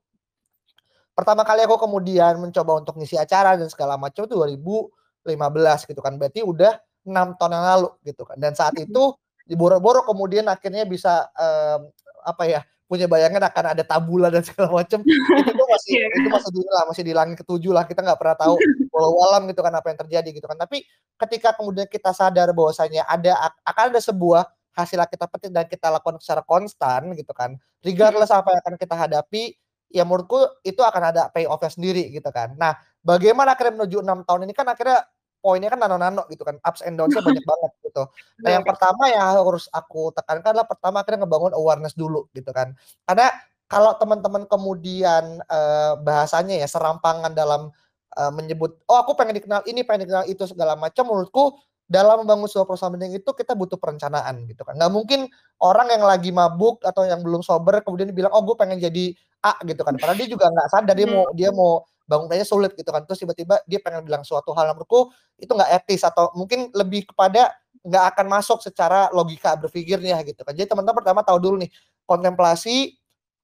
pertama 1.17 1.47
kali 1.47 1.65
aku 1.65 1.81
kemudian 1.81 2.37
mencoba 2.37 2.83
untuk 2.83 2.99
ngisi 2.99 3.17
acara 3.17 3.57
dan 3.57 3.71
segala 3.71 3.97
macam 3.97 4.27
itu 4.27 4.35
2015 4.35 5.91
gitu 5.91 6.01
kan. 6.03 6.15
Berarti 6.21 6.41
udah 6.45 6.79
enam 7.09 7.35
tahun 7.35 7.53
yang 7.59 7.67
lalu 7.77 7.89
gitu 8.07 8.23
kan. 8.23 8.37
Dan 8.39 8.53
saat 8.55 8.77
itu 8.79 9.15
diboro-boro 9.47 10.07
kemudian 10.07 10.47
akhirnya 10.49 10.87
bisa 10.87 11.29
um, 11.35 11.91
apa 12.23 12.45
ya 12.47 12.61
punya 12.93 13.09
bayangan 13.09 13.49
akan 13.49 13.65
ada 13.73 13.85
tabula 13.89 14.29
dan 14.29 14.45
segala 14.45 14.69
macam. 14.69 15.01
Itu 15.01 15.51
tuh 15.57 15.65
masih 15.65 15.93
yeah. 15.97 16.13
itu 16.13 16.29
masih 16.29 16.51
di 16.53 16.61
lah 16.69 16.83
masih 16.85 17.03
di 17.09 17.13
langit 17.17 17.37
ketujuh 17.41 17.73
lah. 17.73 17.89
Kita 17.89 18.05
nggak 18.05 18.21
pernah 18.21 18.37
tahu 18.37 18.61
walau 18.93 19.17
alam 19.33 19.49
gitu 19.49 19.65
kan 19.65 19.73
apa 19.73 19.89
yang 19.89 19.99
terjadi 20.05 20.29
gitu 20.29 20.45
kan. 20.45 20.61
Tapi 20.61 20.85
ketika 21.17 21.57
kemudian 21.57 21.89
kita 21.89 22.13
sadar 22.13 22.53
bahwasanya 22.53 23.09
ada 23.09 23.49
akan 23.65 23.97
ada 23.97 24.01
sebuah 24.05 24.45
hasil 24.77 25.01
yang 25.01 25.09
kita 25.09 25.25
petik 25.25 25.51
dan 25.57 25.65
kita 25.73 25.89
lakukan 25.89 26.21
secara 26.21 26.45
konstan 26.45 27.17
gitu 27.17 27.33
kan. 27.33 27.57
Regardless 27.81 28.29
apa 28.29 28.53
yang 28.53 28.61
akan 28.61 28.75
kita 28.77 28.95
hadapi 28.97 29.57
ya 29.89 30.05
menurutku 30.05 30.61
itu 30.61 30.85
akan 30.85 31.17
ada 31.17 31.33
payoff 31.33 31.65
sendiri 31.73 32.13
gitu 32.13 32.29
kan. 32.29 32.53
Nah 32.61 32.77
bagaimana 33.01 33.57
akhirnya 33.57 33.81
menuju 33.81 34.05
enam 34.05 34.21
tahun 34.29 34.45
ini? 34.45 34.53
Kan 34.53 34.69
akhirnya 34.69 35.01
poinnya 35.43 35.69
kan 35.75 35.83
nano-nano 35.83 36.23
gitu 36.31 36.47
kan 36.47 36.57
ups 36.63 36.87
and 36.87 36.95
downs-nya 36.95 37.21
banyak 37.21 37.43
banget 37.51 37.71
gitu. 37.83 38.03
Nah 38.41 38.51
yang 38.55 38.65
pertama 38.65 39.11
yang 39.11 39.43
harus 39.43 39.67
aku 39.75 40.15
tekankan 40.15 40.55
adalah 40.55 40.71
pertama 40.71 41.03
akhirnya 41.03 41.27
ngebangun 41.27 41.53
awareness 41.59 41.99
dulu 41.99 42.31
gitu 42.33 42.55
kan. 42.55 42.79
Karena 43.05 43.29
kalau 43.67 43.99
teman-teman 43.99 44.47
kemudian 44.47 45.43
uh, 45.51 45.99
bahasanya 45.99 46.63
ya 46.63 46.69
serampangan 46.71 47.35
dalam 47.35 47.75
uh, 48.17 48.33
menyebut 48.33 48.79
oh 48.87 49.03
aku 49.03 49.19
pengen 49.19 49.37
dikenal 49.37 49.67
ini 49.67 49.83
pengen 49.83 50.07
dikenal 50.07 50.25
itu 50.31 50.47
segala 50.47 50.79
macam 50.79 51.09
menurutku 51.11 51.59
dalam 51.91 52.25
membangun 52.25 52.49
sebuah 52.49 52.65
perusahaan 52.73 52.89
branding 52.89 53.21
itu 53.21 53.31
kita 53.37 53.53
butuh 53.53 53.77
perencanaan 53.77 54.49
gitu 54.49 54.65
kan. 54.65 54.79
Nggak 54.81 54.93
mungkin 54.95 55.21
orang 55.61 55.93
yang 55.93 56.05
lagi 56.07 56.33
mabuk 56.33 56.81
atau 56.81 57.05
yang 57.05 57.21
belum 57.21 57.45
sober 57.45 57.85
kemudian 57.85 58.09
bilang 58.17 58.33
oh 58.33 58.41
gue 58.41 58.57
pengen 58.57 58.81
jadi 58.81 59.13
A 59.43 59.59
gitu 59.67 59.83
kan. 59.83 59.99
Padahal 59.99 60.17
dia 60.17 60.29
juga 60.31 60.49
nggak 60.49 60.69
sadar 60.71 60.95
dia 60.95 61.09
mau 61.11 61.27
dia 61.35 61.51
mau 61.51 61.85
bangun 62.07 62.29
aja 62.33 62.47
sulit 62.47 62.73
gitu 62.75 62.89
kan. 62.89 63.03
Terus 63.07 63.23
tiba-tiba 63.23 63.61
dia 63.67 63.79
pengen 63.83 64.03
bilang 64.07 64.23
suatu 64.23 64.53
hal 64.53 64.73
menurutku 64.75 65.11
itu 65.39 65.51
nggak 65.51 65.71
etis 65.83 66.03
atau 66.07 66.31
mungkin 66.37 66.71
lebih 66.75 67.09
kepada 67.11 67.55
nggak 67.83 68.05
akan 68.15 68.27
masuk 68.31 68.63
secara 68.63 69.11
logika 69.11 69.59
berpikirnya 69.59 70.23
gitu 70.23 70.43
kan. 70.47 70.55
Jadi 70.55 70.71
teman-teman 70.71 71.03
pertama 71.03 71.21
tahu 71.27 71.39
dulu 71.43 71.57
nih 71.63 71.71
kontemplasi. 72.07 72.95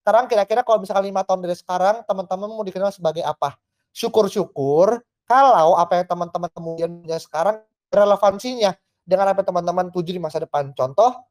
Sekarang 0.03 0.25
kira-kira 0.31 0.65
kalau 0.65 0.81
misalkan 0.81 1.11
lima 1.11 1.21
tahun 1.27 1.45
dari 1.45 1.57
sekarang 1.59 2.07
teman-teman 2.07 2.49
mau 2.49 2.65
dikenal 2.65 2.95
sebagai 2.95 3.27
apa? 3.27 3.59
Syukur-syukur 3.93 5.03
kalau 5.29 5.77
apa 5.77 6.01
yang 6.01 6.07
teman-teman 6.09 6.49
kemudian 6.55 6.91
punya 7.05 7.19
sekarang 7.21 7.61
relevansinya 7.93 8.73
dengan 9.05 9.33
apa 9.33 9.45
teman-teman 9.45 9.93
tuju 9.93 10.17
di 10.17 10.23
masa 10.23 10.41
depan. 10.41 10.73
Contoh 10.73 11.29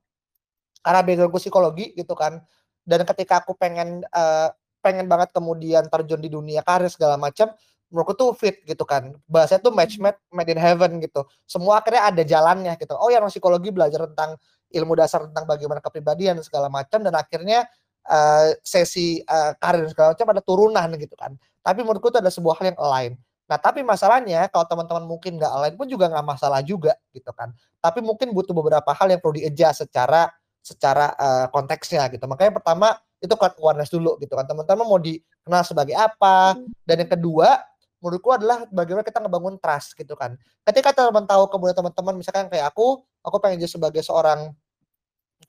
karena 0.85 1.01
backgroundku 1.01 1.39
psikologi 1.41 1.93
gitu 1.97 2.13
kan. 2.13 2.43
Dan 2.87 3.03
ketika 3.03 3.43
aku 3.43 3.57
pengen 3.57 4.05
uh, 4.15 4.49
pengen 4.87 5.11
banget 5.11 5.35
kemudian 5.35 5.91
terjun 5.91 6.23
di 6.23 6.31
dunia 6.31 6.63
karir 6.63 6.87
segala 6.87 7.19
macam 7.19 7.51
menurutku 7.91 8.13
tuh 8.15 8.31
fit 8.35 8.63
gitu 8.63 8.83
kan. 8.87 9.15
Bahasa 9.27 9.59
tuh 9.59 9.75
match 9.75 9.99
made 9.99 10.19
made 10.31 10.51
in 10.51 10.59
heaven 10.59 11.03
gitu. 11.03 11.27
Semua 11.43 11.83
akhirnya 11.83 12.07
ada 12.07 12.23
jalannya 12.23 12.73
gitu. 12.79 12.95
Oh 12.95 13.11
ya 13.11 13.19
psikologi 13.27 13.71
belajar 13.71 14.07
tentang 14.07 14.39
ilmu 14.71 14.93
dasar 14.95 15.27
tentang 15.27 15.47
bagaimana 15.47 15.79
kepribadian 15.79 16.39
segala 16.43 16.67
macam 16.67 16.99
dan 16.99 17.15
akhirnya 17.15 17.67
uh, 18.07 18.51
sesi 18.63 19.23
uh, 19.23 19.55
karir 19.59 19.87
segala 19.91 20.15
macam 20.15 20.27
ada 20.31 20.41
turunan 20.43 20.87
gitu 20.99 21.15
kan. 21.15 21.35
Tapi 21.63 21.83
menurutku 21.83 22.11
itu 22.11 22.19
ada 22.19 22.31
sebuah 22.31 22.59
hal 22.59 22.75
yang 22.75 22.79
lain. 22.79 23.11
Nah 23.47 23.55
tapi 23.55 23.79
masalahnya 23.83 24.51
kalau 24.51 24.67
teman-teman 24.67 25.07
mungkin 25.07 25.39
nggak 25.39 25.51
lain 25.51 25.75
pun 25.79 25.87
juga 25.87 26.11
nggak 26.11 26.25
masalah 26.27 26.59
juga 26.59 26.99
gitu 27.15 27.31
kan. 27.31 27.55
Tapi 27.79 28.03
mungkin 28.03 28.35
butuh 28.35 28.51
beberapa 28.51 28.91
hal 28.91 29.07
yang 29.07 29.23
perlu 29.23 29.39
di-adjust 29.39 29.87
secara 29.87 30.27
secara 30.59 31.15
uh, 31.15 31.45
konteksnya 31.47 32.03
gitu. 32.11 32.27
Makanya 32.27 32.59
pertama 32.59 32.99
itu 33.17 33.33
kan 33.33 33.51
awareness 33.57 33.89
dulu 33.89 34.17
gitu 34.21 34.33
kan. 34.37 34.45
Teman-teman 34.45 34.85
mau 34.85 35.01
dikenal 35.01 35.63
sebagai 35.65 35.97
apa. 35.97 36.57
Dan 36.85 37.05
yang 37.05 37.11
kedua 37.11 37.61
menurutku 37.97 38.29
adalah 38.29 38.65
bagaimana 38.69 39.01
kita 39.01 39.19
ngebangun 39.21 39.57
trust 39.57 39.97
gitu 39.97 40.13
kan. 40.13 40.37
Ketika 40.65 40.93
teman-teman 40.93 41.25
tahu 41.25 41.43
kemudian 41.49 41.75
teman-teman 41.77 42.13
misalkan 42.21 42.45
kayak 42.47 42.69
aku 42.69 43.01
aku 43.25 43.35
pengen 43.41 43.61
jadi 43.65 43.73
sebagai 43.73 44.01
seorang 44.05 44.53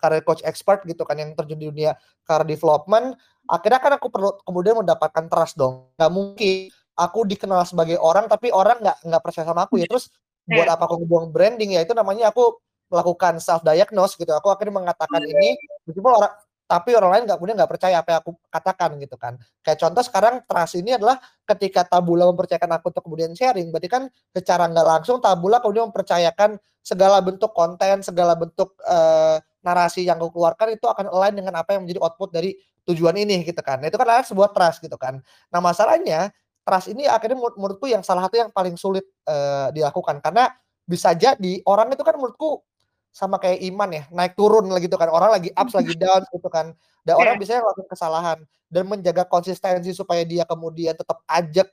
career 0.01 0.25
coach 0.25 0.45
expert 0.45 0.85
gitu 0.85 1.05
kan 1.05 1.17
yang 1.17 1.33
terjun 1.33 1.57
di 1.57 1.69
dunia 1.73 1.97
career 2.29 2.45
development 2.45 3.17
akhirnya 3.49 3.81
kan 3.81 3.93
aku 3.97 4.13
perlu 4.13 4.37
kemudian 4.45 4.81
mendapatkan 4.81 5.29
trust 5.29 5.57
dong. 5.61 5.93
Nggak 5.97 6.13
mungkin 6.13 6.57
aku 6.97 7.19
dikenal 7.29 7.63
sebagai 7.69 7.97
orang 8.01 8.29
tapi 8.29 8.53
orang 8.53 8.81
nggak 8.81 8.99
nggak 9.05 9.23
percaya 9.25 9.45
sama 9.49 9.69
aku 9.69 9.81
ya. 9.81 9.87
Terus 9.89 10.09
buat 10.49 10.65
iya. 10.65 10.73
apa 10.73 10.89
aku 10.89 11.05
ngomong 11.05 11.29
branding 11.29 11.77
ya 11.77 11.85
itu 11.85 11.93
namanya 11.93 12.33
aku 12.33 12.57
melakukan 12.89 13.37
self 13.41 13.61
diagnose 13.61 14.17
gitu. 14.17 14.33
Aku 14.33 14.49
akhirnya 14.49 14.81
mengatakan 14.81 15.21
ini 15.21 15.57
meskipun 15.85 16.13
orang 16.17 16.33
tapi 16.69 16.93
orang 16.93 17.11
lain 17.17 17.23
nggak 17.25 17.41
kemudian 17.41 17.57
nggak 17.57 17.73
percaya 17.73 17.97
apa 18.05 18.09
yang 18.13 18.21
aku 18.21 18.33
katakan 18.53 18.91
gitu 19.01 19.17
kan. 19.17 19.41
Kayak 19.65 19.79
contoh 19.89 20.03
sekarang 20.05 20.35
trust 20.45 20.77
ini 20.77 21.01
adalah 21.01 21.17
ketika 21.49 21.89
tabula 21.89 22.29
mempercayakan 22.29 22.77
aku 22.77 22.93
untuk 22.93 23.05
kemudian 23.09 23.33
sharing 23.33 23.73
berarti 23.73 23.89
kan 23.89 24.03
secara 24.37 24.69
nggak 24.69 24.85
langsung 24.85 25.17
tabula 25.25 25.65
kemudian 25.65 25.89
mempercayakan 25.89 26.61
segala 26.85 27.25
bentuk 27.25 27.57
konten 27.57 28.05
segala 28.05 28.37
bentuk 28.37 28.77
uh, 28.85 29.41
narasi 29.65 30.05
yang 30.05 30.21
aku 30.21 30.37
keluarkan 30.37 30.77
itu 30.77 30.85
akan 30.85 31.09
align 31.09 31.41
dengan 31.41 31.57
apa 31.57 31.73
yang 31.73 31.89
menjadi 31.89 32.05
output 32.05 32.31
dari 32.37 32.53
tujuan 32.89 33.17
ini 33.17 33.45
gitu 33.45 33.61
kan. 33.61 33.81
Nah, 33.81 33.89
itu 33.89 33.97
kan 34.01 34.07
adalah 34.09 34.25
sebuah 34.25 34.53
trust 34.53 34.85
gitu 34.85 34.97
kan. 34.97 35.21
Nah 35.53 35.61
masalahnya 35.61 36.33
trust 36.65 36.93
ini 36.93 37.09
akhirnya 37.09 37.37
menurutku 37.37 37.89
yang 37.89 38.05
salah 38.05 38.29
satu 38.29 38.45
yang 38.45 38.51
paling 38.53 38.77
sulit 38.77 39.05
uh, 39.25 39.73
dilakukan. 39.73 40.21
Karena 40.21 40.53
bisa 40.89 41.13
jadi 41.13 41.61
orang 41.69 41.93
itu 41.93 42.01
kan 42.01 42.17
menurutku 42.17 42.65
sama 43.13 43.41
kayak 43.43 43.59
iman 43.73 43.89
ya 43.91 44.03
naik 44.15 44.39
turun 44.39 44.71
lagi 44.71 44.87
gitu 44.87 44.97
kan. 45.01 45.09
Orang 45.11 45.35
lagi 45.35 45.51
ups 45.53 45.75
lagi 45.75 45.95
down 46.03 46.23
gitu 46.31 46.49
kan. 46.49 46.73
Dan 47.03 47.17
yeah. 47.17 47.23
orang 47.25 47.35
biasanya 47.41 47.61
ngelakuin 47.65 47.89
kesalahan 47.89 48.39
dan 48.69 48.83
menjaga 48.85 49.25
konsistensi 49.25 49.91
supaya 49.97 50.23
dia 50.23 50.45
kemudian 50.45 50.95
tetap 50.95 51.25
ajak. 51.27 51.69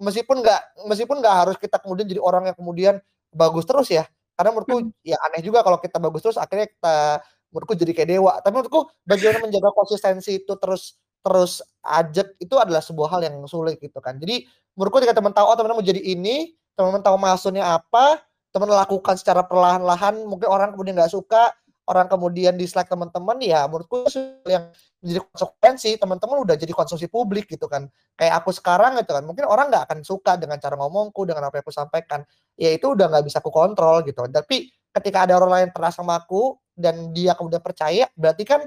Meskipun 0.00 0.40
nggak 0.40 0.60
meskipun 0.88 1.20
nggak 1.20 1.36
harus 1.46 1.56
kita 1.60 1.76
kemudian 1.76 2.08
jadi 2.08 2.20
orang 2.20 2.48
yang 2.50 2.56
kemudian 2.56 2.94
bagus 3.32 3.64
terus 3.68 3.88
ya. 3.92 4.04
Karena 4.34 4.56
menurutku 4.56 4.88
ya 5.04 5.20
aneh 5.28 5.44
juga 5.44 5.60
kalau 5.60 5.76
kita 5.76 6.00
bagus 6.00 6.24
terus 6.24 6.38
akhirnya 6.40 6.66
kita 6.68 7.20
menurutku 7.52 7.74
jadi 7.76 7.92
kayak 7.92 8.08
dewa. 8.08 8.32
Tapi 8.40 8.52
menurutku 8.56 8.80
bagaimana 9.04 9.38
menjaga 9.44 9.70
konsistensi 9.76 10.40
itu 10.40 10.52
terus 10.56 10.96
terus 11.20 11.60
ajak 11.84 12.32
itu 12.40 12.56
adalah 12.56 12.80
sebuah 12.80 13.08
hal 13.12 13.20
yang 13.28 13.36
sulit 13.44 13.76
gitu 13.76 14.00
kan. 14.00 14.16
Jadi 14.16 14.48
menurutku 14.74 15.04
ketika 15.04 15.20
teman 15.20 15.36
tahu 15.36 15.44
oh 15.44 15.56
teman 15.56 15.76
mau 15.76 15.84
jadi 15.84 16.00
ini 16.00 16.56
teman-teman 16.72 17.04
tahu 17.04 17.16
maksudnya 17.20 17.76
apa 17.76 18.24
teman 18.50 18.70
lakukan 18.70 19.14
secara 19.14 19.46
perlahan-lahan 19.46 20.26
mungkin 20.26 20.50
orang 20.50 20.74
kemudian 20.74 20.98
nggak 20.98 21.12
suka 21.14 21.54
orang 21.90 22.06
kemudian 22.06 22.54
dislike 22.54 22.86
teman-teman 22.86 23.34
ya 23.42 23.66
menurutku 23.66 24.06
yang 24.46 24.70
menjadi 25.02 25.26
konsekuensi 25.26 25.98
teman-teman 25.98 26.46
udah 26.46 26.54
jadi 26.54 26.70
konsumsi 26.70 27.10
publik 27.10 27.50
gitu 27.50 27.66
kan. 27.66 27.90
Kayak 28.14 28.44
aku 28.44 28.54
sekarang 28.54 28.94
gitu 29.02 29.10
kan 29.10 29.26
mungkin 29.26 29.50
orang 29.50 29.74
nggak 29.74 29.90
akan 29.90 29.98
suka 30.06 30.38
dengan 30.38 30.62
cara 30.62 30.78
ngomongku 30.78 31.26
dengan 31.26 31.50
apa 31.50 31.58
yang 31.58 31.64
aku 31.66 31.74
sampaikan. 31.74 32.22
Ya 32.54 32.70
itu 32.70 32.94
udah 32.94 33.10
nggak 33.10 33.26
bisa 33.26 33.42
aku 33.42 33.50
kontrol 33.50 34.06
gitu. 34.06 34.22
Tapi 34.22 34.70
ketika 34.94 35.26
ada 35.26 35.34
orang 35.42 35.50
lain 35.50 35.68
terasa 35.74 35.98
sama 35.98 36.22
aku 36.22 36.54
dan 36.78 37.10
dia 37.10 37.34
kemudian 37.34 37.62
percaya 37.62 38.06
berarti 38.14 38.46
kan 38.46 38.62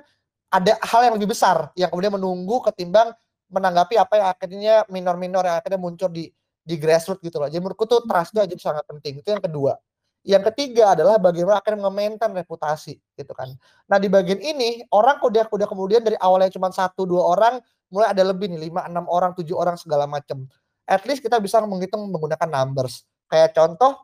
ada 0.53 0.77
hal 0.83 1.01
yang 1.09 1.15
lebih 1.15 1.31
besar 1.31 1.71
yang 1.79 1.89
kemudian 1.89 2.13
menunggu 2.13 2.59
ketimbang 2.69 3.15
menanggapi 3.49 3.95
apa 3.97 4.13
yang 4.19 4.27
akhirnya 4.29 4.75
minor-minor 4.91 5.43
yang 5.45 5.57
akhirnya 5.57 5.79
muncul 5.79 6.09
di 6.11 6.29
di 6.63 6.79
grassroots 6.79 7.19
gitu 7.19 7.37
loh. 7.37 7.51
Jadi 7.51 7.59
menurutku 7.59 7.83
tuh 7.83 8.01
trust 8.07 8.31
itu 8.31 8.39
aja 8.39 8.55
sangat 8.57 8.87
penting. 8.87 9.19
Itu 9.19 9.35
yang 9.35 9.43
kedua. 9.43 9.75
Yang 10.23 10.55
ketiga 10.55 10.95
adalah 10.95 11.19
bagaimana 11.19 11.59
akan 11.59 11.83
memaintain 11.91 12.31
reputasi 12.31 12.95
gitu 13.19 13.35
kan. 13.35 13.51
Nah 13.91 13.99
di 13.99 14.07
bagian 14.07 14.39
ini 14.39 14.87
orang 14.95 15.19
udah 15.19 15.51
udah 15.51 15.67
kemudian 15.67 15.99
dari 15.99 16.15
awalnya 16.15 16.47
cuma 16.55 16.71
satu 16.71 17.03
dua 17.03 17.27
orang 17.27 17.59
mulai 17.91 18.15
ada 18.15 18.23
lebih 18.23 18.47
nih 18.47 18.71
lima 18.71 18.87
enam 18.87 19.03
orang 19.11 19.35
tujuh 19.35 19.51
orang 19.51 19.75
segala 19.75 20.07
macam. 20.07 20.47
At 20.87 21.03
least 21.03 21.19
kita 21.19 21.43
bisa 21.43 21.59
menghitung 21.67 22.07
menggunakan 22.07 22.47
numbers. 22.47 23.03
Kayak 23.27 23.51
contoh 23.51 23.99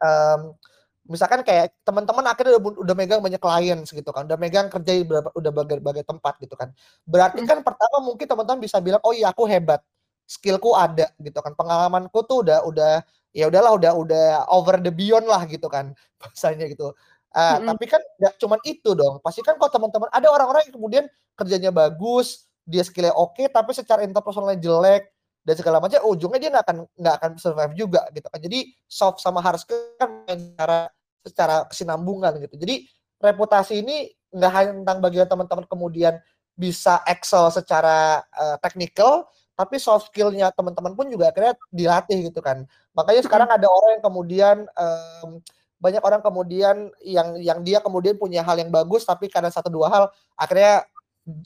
um, 0.00 0.56
misalkan 1.04 1.44
kayak 1.44 1.76
teman-teman 1.84 2.24
akhirnya 2.24 2.56
udah, 2.56 2.80
udah 2.80 2.94
megang 2.96 3.20
banyak 3.20 3.40
klien 3.42 3.78
gitu 3.84 4.10
kan, 4.16 4.24
udah 4.24 4.38
megang 4.40 4.72
kerja 4.72 4.92
di 4.94 5.04
udah 5.10 5.52
berbagai 5.52 6.04
tempat 6.08 6.40
gitu 6.40 6.56
kan. 6.56 6.72
Berarti 7.04 7.44
hmm. 7.44 7.48
kan 7.48 7.58
pertama 7.60 8.00
mungkin 8.00 8.24
teman-teman 8.24 8.60
bisa 8.64 8.80
bilang, 8.80 9.04
oh 9.04 9.12
iya 9.12 9.28
aku 9.28 9.44
hebat 9.44 9.84
skillku 10.30 10.78
ada 10.78 11.10
gitu 11.18 11.42
kan. 11.42 11.58
Pengalamanku 11.58 12.22
tuh 12.22 12.46
udah 12.46 12.62
udah 12.62 13.02
ya 13.34 13.50
udahlah 13.50 13.74
udah 13.74 13.92
udah 13.98 14.26
over 14.54 14.78
the 14.78 14.94
beyond 14.94 15.26
lah 15.26 15.42
gitu 15.50 15.66
kan 15.66 15.90
bahasanya 16.22 16.70
gitu. 16.70 16.94
Uh, 17.30 17.38
mm-hmm. 17.58 17.66
tapi 17.74 17.84
kan 17.90 18.02
nggak 18.22 18.34
cuman 18.38 18.60
itu 18.62 18.90
dong. 18.94 19.18
Pasti 19.18 19.42
kan 19.42 19.58
kok 19.58 19.74
teman-teman 19.74 20.06
ada 20.14 20.30
orang-orang 20.30 20.70
yang 20.70 20.74
kemudian 20.78 21.04
kerjanya 21.34 21.74
bagus 21.74 22.46
dia 22.70 22.86
skillnya 22.86 23.16
oke 23.16 23.34
okay, 23.34 23.46
tapi 23.50 23.74
secara 23.74 24.06
interpersonalnya 24.06 24.60
jelek 24.62 25.10
dan 25.42 25.54
segala 25.56 25.80
macam 25.80 25.98
ujungnya 26.06 26.38
dia 26.38 26.50
nggak 26.52 26.64
akan 26.68 26.78
nggak 26.94 27.14
akan 27.18 27.30
survive 27.40 27.74
juga 27.74 28.06
gitu 28.14 28.26
kan. 28.30 28.38
Jadi 28.38 28.58
soft 28.86 29.18
sama 29.18 29.42
hard 29.42 29.58
skill 29.58 29.98
kan 29.98 30.10
secara 30.38 30.78
secara 31.26 31.56
kesinambungan 31.66 32.38
gitu. 32.44 32.54
Jadi 32.60 32.86
reputasi 33.18 33.82
ini 33.82 34.08
nggak 34.30 34.52
hanya 34.54 34.72
tentang 34.82 34.98
bagian 35.02 35.26
teman-teman 35.26 35.66
kemudian 35.66 36.14
bisa 36.54 37.00
excel 37.08 37.48
secara 37.50 38.20
uh, 38.36 38.56
technical 38.60 39.26
tapi 39.60 39.76
soft 39.76 40.08
skillnya 40.08 40.48
teman-teman 40.56 40.96
pun 40.96 41.12
juga 41.12 41.28
akhirnya 41.28 41.52
dilatih 41.68 42.32
gitu 42.32 42.40
kan 42.40 42.64
makanya 42.96 43.20
sekarang 43.20 43.48
ada 43.52 43.68
orang 43.68 44.00
yang 44.00 44.04
kemudian 44.08 44.56
um, 44.72 45.44
banyak 45.80 46.00
orang 46.04 46.20
kemudian 46.24 46.76
yang 47.04 47.36
yang 47.40 47.60
dia 47.60 47.80
kemudian 47.84 48.16
punya 48.16 48.40
hal 48.40 48.56
yang 48.56 48.72
bagus 48.72 49.04
tapi 49.04 49.28
karena 49.28 49.52
satu 49.52 49.68
dua 49.72 49.88
hal 49.88 50.04
akhirnya 50.36 50.84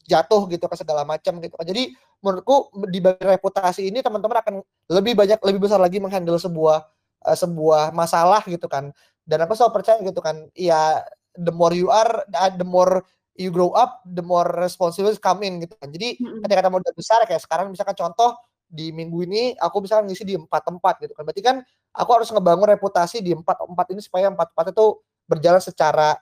jatuh 0.07 0.47
gitu 0.51 0.65
ke 0.71 0.77
segala 0.79 1.03
macam 1.03 1.39
gitu 1.43 1.55
kan. 1.55 1.67
Jadi 1.67 1.93
menurutku 2.23 2.73
di 2.89 3.03
reputasi 3.05 3.91
ini 3.91 4.01
teman-teman 4.01 4.41
akan 4.41 4.55
lebih 4.91 5.13
banyak 5.19 5.39
lebih 5.45 5.61
besar 5.69 5.79
lagi 5.83 5.99
menghandle 6.01 6.39
sebuah 6.41 6.87
uh, 7.27 7.37
sebuah 7.37 7.93
masalah 7.93 8.43
gitu 8.47 8.67
kan. 8.71 8.95
Dan 9.25 9.45
aku 9.45 9.57
selalu 9.57 9.81
percaya 9.81 9.99
gitu 10.05 10.21
kan, 10.21 10.37
ya 10.53 11.01
the 11.33 11.49
more 11.49 11.73
you 11.73 11.89
are, 11.89 12.29
the 12.61 12.67
more 12.67 13.01
you 13.35 13.51
grow 13.51 13.75
up, 13.75 14.03
the 14.07 14.23
more 14.23 14.47
responsibilities 14.47 15.19
come 15.19 15.43
in 15.43 15.59
gitu 15.63 15.75
kan. 15.79 15.91
Jadi 15.91 16.19
Mhm. 16.19 16.41
ketika 16.47 16.61
kamu 16.71 16.83
udah 16.83 16.95
besar 16.95 17.21
kayak 17.27 17.43
sekarang 17.43 17.71
misalkan 17.71 17.95
contoh 17.99 18.39
di 18.65 18.91
minggu 18.91 19.23
ini 19.27 19.43
aku 19.59 19.85
misalkan 19.85 20.11
ngisi 20.11 20.25
di 20.27 20.35
empat 20.39 20.67
tempat 20.67 20.99
gitu 21.03 21.13
kan. 21.15 21.23
Berarti 21.27 21.43
kan 21.43 21.57
aku 21.95 22.11
harus 22.15 22.29
ngebangun 22.31 22.67
reputasi 22.79 23.23
di 23.23 23.35
empat 23.35 23.63
empat 23.67 23.87
ini 23.95 24.01
supaya 24.03 24.31
empat 24.31 24.55
tempat 24.55 24.75
itu 24.75 24.87
berjalan 25.27 25.63
secara 25.63 26.19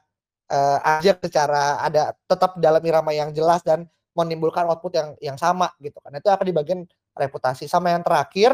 uh, 0.52 0.78
aja 1.00 1.16
secara 1.20 1.80
ada 1.80 2.12
tetap 2.28 2.60
dalam 2.60 2.82
irama 2.84 3.12
yang 3.16 3.32
jelas 3.32 3.64
dan 3.64 3.88
menimbulkan 4.12 4.68
output 4.68 4.92
yang 4.92 5.08
yang 5.20 5.36
sama 5.40 5.72
gitu 5.80 5.96
kan. 6.00 6.12
Itu 6.16 6.28
akan 6.28 6.44
di 6.44 6.54
bagian 6.54 6.80
reputasi. 7.16 7.64
Sama 7.68 7.92
yang 7.92 8.04
terakhir 8.04 8.52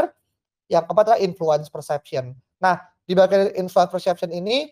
yang 0.70 0.84
keempat 0.86 1.14
adalah 1.14 1.20
influence 1.22 1.66
perception. 1.72 2.36
Nah, 2.62 2.78
di 3.02 3.16
bagian 3.16 3.50
influence 3.56 3.90
perception 3.90 4.30
ini 4.30 4.68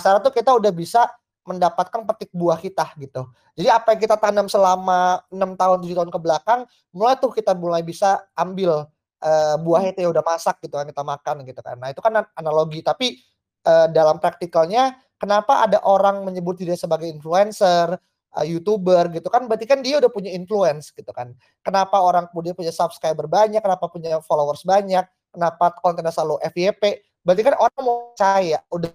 sekarang 0.00 0.24
tuh 0.24 0.32
kita 0.32 0.56
udah 0.56 0.72
bisa 0.72 1.06
mendapatkan 1.46 2.02
petik 2.04 2.30
buah 2.34 2.58
kita 2.58 2.92
gitu. 2.98 3.24
Jadi 3.56 3.68
apa 3.72 3.94
yang 3.94 4.00
kita 4.02 4.16
tanam 4.18 4.46
selama 4.50 5.24
enam 5.32 5.56
tahun 5.56 5.80
tujuh 5.86 5.96
tahun 5.96 6.10
ke 6.12 6.20
belakang, 6.20 6.60
mulai 6.92 7.14
tuh 7.16 7.32
kita 7.32 7.56
mulai 7.56 7.80
bisa 7.80 8.20
ambil 8.36 8.84
uh, 9.22 9.56
buahnya 9.62 9.96
itu 9.96 10.00
ya 10.04 10.10
udah 10.12 10.24
masak 10.26 10.60
gitu 10.60 10.76
kan 10.76 10.84
kita 10.84 11.02
makan 11.06 11.36
gitu 11.46 11.60
kan. 11.64 11.76
Nah 11.80 11.88
itu 11.94 12.00
kan 12.04 12.26
analogi. 12.36 12.84
Tapi 12.84 13.16
uh, 13.64 13.88
dalam 13.88 14.20
praktikalnya, 14.20 14.98
kenapa 15.16 15.64
ada 15.64 15.80
orang 15.86 16.26
menyebut 16.26 16.60
diri 16.60 16.76
sebagai 16.76 17.08
influencer, 17.08 17.96
uh, 18.36 18.44
youtuber 18.44 19.08
gitu 19.14 19.30
kan? 19.32 19.48
Berarti 19.48 19.64
kan 19.64 19.80
dia 19.80 20.02
udah 20.02 20.10
punya 20.12 20.34
influence 20.34 20.92
gitu 20.92 21.10
kan. 21.14 21.32
Kenapa 21.64 22.02
orang 22.02 22.28
kemudian 22.28 22.52
punya 22.52 22.74
subscriber 22.74 23.24
banyak? 23.30 23.62
Kenapa 23.62 23.88
punya 23.88 24.20
followers 24.20 24.66
banyak? 24.66 25.06
Kenapa 25.32 25.72
kontennya 25.80 26.12
selalu 26.12 26.40
FYP? 26.52 27.00
Berarti 27.26 27.42
kan 27.42 27.54
orang 27.58 27.80
mau 27.82 27.96
percaya 28.14 28.58
udah 28.70 28.90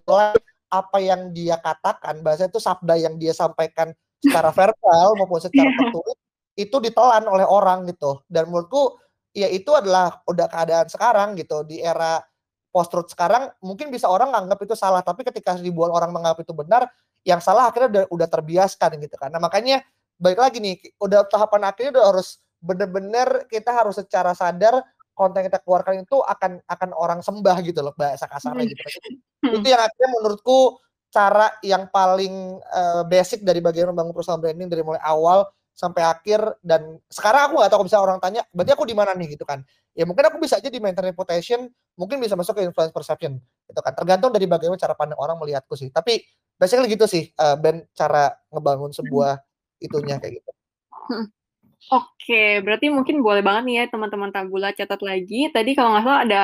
apa 0.72 0.98
yang 1.04 1.36
dia 1.36 1.60
katakan, 1.60 2.24
bahasa 2.24 2.48
itu 2.48 2.58
sabda 2.58 2.96
yang 2.96 3.20
dia 3.20 3.36
sampaikan 3.36 3.92
secara 4.24 4.50
verbal 4.58 5.20
maupun 5.20 5.44
secara 5.44 5.70
tertulis 5.76 6.18
itu 6.56 6.78
ditelan 6.80 7.28
oleh 7.28 7.44
orang 7.44 7.84
gitu. 7.92 8.24
Dan 8.32 8.48
menurutku 8.48 8.96
ya 9.36 9.52
itu 9.52 9.72
adalah 9.76 10.24
udah 10.28 10.48
keadaan 10.48 10.88
sekarang 10.88 11.36
gitu 11.36 11.68
di 11.68 11.84
era 11.84 12.24
post 12.72 12.92
truth 12.92 13.12
sekarang 13.12 13.52
mungkin 13.60 13.92
bisa 13.92 14.08
orang 14.08 14.32
nganggap 14.32 14.60
itu 14.64 14.76
salah 14.80 15.04
tapi 15.04 15.28
ketika 15.28 15.60
ribuan 15.60 15.92
orang 15.92 16.12
menganggap 16.16 16.40
itu 16.44 16.56
benar 16.56 16.88
yang 17.28 17.44
salah 17.44 17.68
akhirnya 17.68 17.90
udah, 17.92 18.04
udah 18.12 18.28
terbiaskan 18.32 18.98
gitu 19.04 19.16
kan. 19.20 19.30
Nah 19.30 19.44
makanya 19.44 19.84
baik 20.18 20.40
lagi 20.40 20.58
nih 20.64 20.76
udah 21.02 21.28
tahapan 21.28 21.68
akhirnya 21.68 22.00
udah 22.00 22.06
harus 22.16 22.40
bener-bener 22.62 23.50
kita 23.50 23.74
harus 23.74 23.98
secara 23.98 24.38
sadar 24.38 24.86
konten 25.22 25.46
kita 25.46 25.62
keluarkan 25.62 26.02
itu 26.02 26.18
akan 26.18 26.58
akan 26.66 26.90
orang 26.98 27.22
sembah 27.22 27.58
gitu 27.62 27.86
loh 27.86 27.94
bahasa 27.94 28.26
kasarnya 28.26 28.66
gitu. 28.74 28.82
itu 29.62 29.68
yang 29.70 29.82
akhirnya 29.86 30.10
menurutku 30.18 30.82
cara 31.14 31.54
yang 31.62 31.86
paling 31.94 32.58
uh, 32.72 33.06
basic 33.06 33.46
dari 33.46 33.62
bagaimana 33.62 33.94
membangun 33.94 34.18
perusahaan 34.18 34.42
branding 34.42 34.72
dari 34.72 34.82
mulai 34.82 35.04
awal 35.06 35.46
sampai 35.78 36.02
akhir 36.02 36.40
dan 36.66 36.98
sekarang 37.12 37.52
aku 37.52 37.54
nggak 37.62 37.72
tahu 37.72 37.84
bisa 37.86 38.00
orang 38.00 38.18
tanya 38.18 38.42
berarti 38.56 38.72
aku 38.74 38.88
di 38.88 38.96
mana 38.96 39.12
nih? 39.14 39.36
Gitu 39.36 39.44
kan. 39.46 39.62
Ya 39.92 40.08
mungkin 40.08 40.24
aku 40.24 40.40
bisa 40.40 40.58
aja 40.58 40.72
di 40.72 40.80
maintain 40.80 41.12
reputation 41.12 41.68
mungkin 42.00 42.18
bisa 42.24 42.40
masuk 42.40 42.58
ke 42.58 42.64
influence 42.64 42.96
perception 42.96 43.38
gitu 43.68 43.80
kan. 43.84 43.94
Tergantung 43.94 44.32
dari 44.32 44.48
bagaimana 44.48 44.80
cara 44.80 44.96
pandang 44.96 45.20
orang 45.20 45.36
melihatku 45.36 45.76
sih. 45.76 45.92
Tapi 45.92 46.24
basically 46.56 46.96
gitu 46.96 47.06
sih 47.10 47.28
uh, 47.36 47.60
Ben 47.60 47.84
cara 47.92 48.32
ngebangun 48.50 48.96
sebuah 48.96 49.42
itunya 49.84 50.16
kayak 50.22 50.40
gitu 50.40 50.52
Oke, 51.90 52.62
berarti 52.62 52.94
mungkin 52.94 53.26
boleh 53.26 53.42
banget 53.42 53.64
nih 53.66 53.76
ya 53.82 53.86
teman-teman 53.90 54.30
Tabula 54.30 54.70
catat 54.76 55.02
lagi. 55.02 55.50
Tadi 55.50 55.74
kalau 55.74 55.98
nggak 55.98 56.06
salah 56.06 56.22
ada 56.22 56.44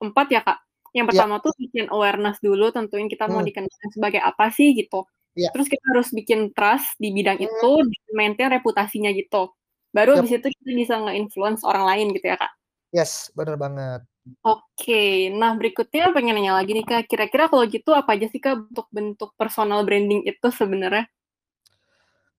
empat 0.00 0.26
ya 0.32 0.40
kak. 0.40 0.58
Yang 0.96 1.06
pertama 1.12 1.34
ya. 1.36 1.44
tuh 1.44 1.52
bikin 1.60 1.86
awareness 1.92 2.38
dulu, 2.40 2.72
tentuin 2.72 3.06
kita 3.12 3.28
hmm. 3.28 3.32
mau 3.36 3.42
dikenal 3.44 3.68
sebagai 3.92 4.24
apa 4.24 4.48
sih 4.48 4.72
gitu. 4.72 5.04
Ya. 5.36 5.52
Terus 5.52 5.68
kita 5.68 5.84
harus 5.92 6.08
bikin 6.10 6.50
trust 6.56 6.96
di 6.96 7.12
bidang 7.12 7.36
hmm. 7.36 7.46
itu, 7.46 7.70
maintain 8.16 8.48
reputasinya 8.48 9.12
gitu. 9.12 9.52
Baru 9.92 10.16
yep. 10.16 10.24
habis 10.24 10.32
itu 10.40 10.48
kita 10.48 10.70
bisa 10.72 10.94
nge-influence 11.04 11.62
orang 11.68 11.84
lain 11.84 12.06
gitu 12.16 12.32
ya 12.32 12.36
kak. 12.40 12.52
Yes, 12.88 13.28
bener 13.36 13.60
banget. 13.60 14.00
Oke, 14.44 15.32
nah 15.32 15.56
berikutnya 15.56 16.12
pengen 16.12 16.36
nanya 16.36 16.56
lagi 16.56 16.72
nih 16.72 16.84
kak. 16.84 17.08
Kira-kira 17.08 17.48
kalau 17.52 17.64
gitu 17.68 17.92
apa 17.92 18.16
aja 18.16 18.28
sih 18.28 18.40
kak 18.40 18.68
bentuk-bentuk 18.72 19.36
personal 19.36 19.84
branding 19.84 20.24
itu 20.24 20.48
sebenarnya? 20.52 21.08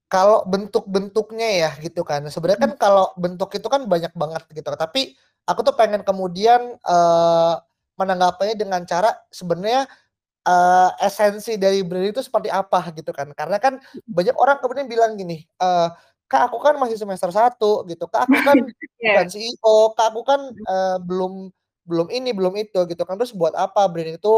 Kalau 0.09 0.41
bentuk-bentuknya 0.49 1.69
ya 1.69 1.71
gitu 1.85 2.01
kan. 2.01 2.25
Sebenarnya 2.27 2.65
kan 2.65 2.73
kalau 2.81 3.13
bentuk 3.15 3.53
itu 3.53 3.69
kan 3.69 3.85
banyak 3.85 4.09
banget 4.17 4.43
gitu. 4.51 4.65
Tapi 4.65 5.13
aku 5.45 5.59
tuh 5.61 5.77
pengen 5.77 6.01
kemudian 6.01 6.75
uh, 6.81 7.53
menanggapinya 7.93 8.57
dengan 8.57 8.81
cara 8.89 9.13
sebenarnya 9.29 9.85
uh, 10.49 10.89
esensi 10.97 11.61
dari 11.61 11.85
brand 11.85 12.09
itu 12.09 12.25
seperti 12.25 12.49
apa 12.49 12.89
gitu 12.97 13.13
kan. 13.13 13.29
Karena 13.37 13.61
kan 13.61 13.77
banyak 14.09 14.33
orang 14.33 14.57
kemudian 14.57 14.89
bilang 14.89 15.13
gini, 15.13 15.45
uh, 15.61 15.93
Kak 16.25 16.49
aku 16.49 16.57
kan 16.57 16.77
masih 16.81 16.97
semester 16.97 17.29
satu 17.29 17.85
gitu. 17.85 18.09
Kak 18.09 18.25
aku 18.25 18.37
kan 18.41 18.57
bukan 19.05 19.27
CEO, 19.29 19.93
Kak 19.93 20.09
aku 20.09 20.21
kan 20.25 20.41
uh, 20.65 20.97
belum 21.05 21.53
belum 21.85 22.09
ini, 22.09 22.33
belum 22.33 22.57
itu 22.57 22.81
gitu 22.89 23.05
kan. 23.05 23.13
Terus 23.21 23.33
buat 23.37 23.53
apa 23.53 23.85
brand 23.85 24.17
itu 24.17 24.33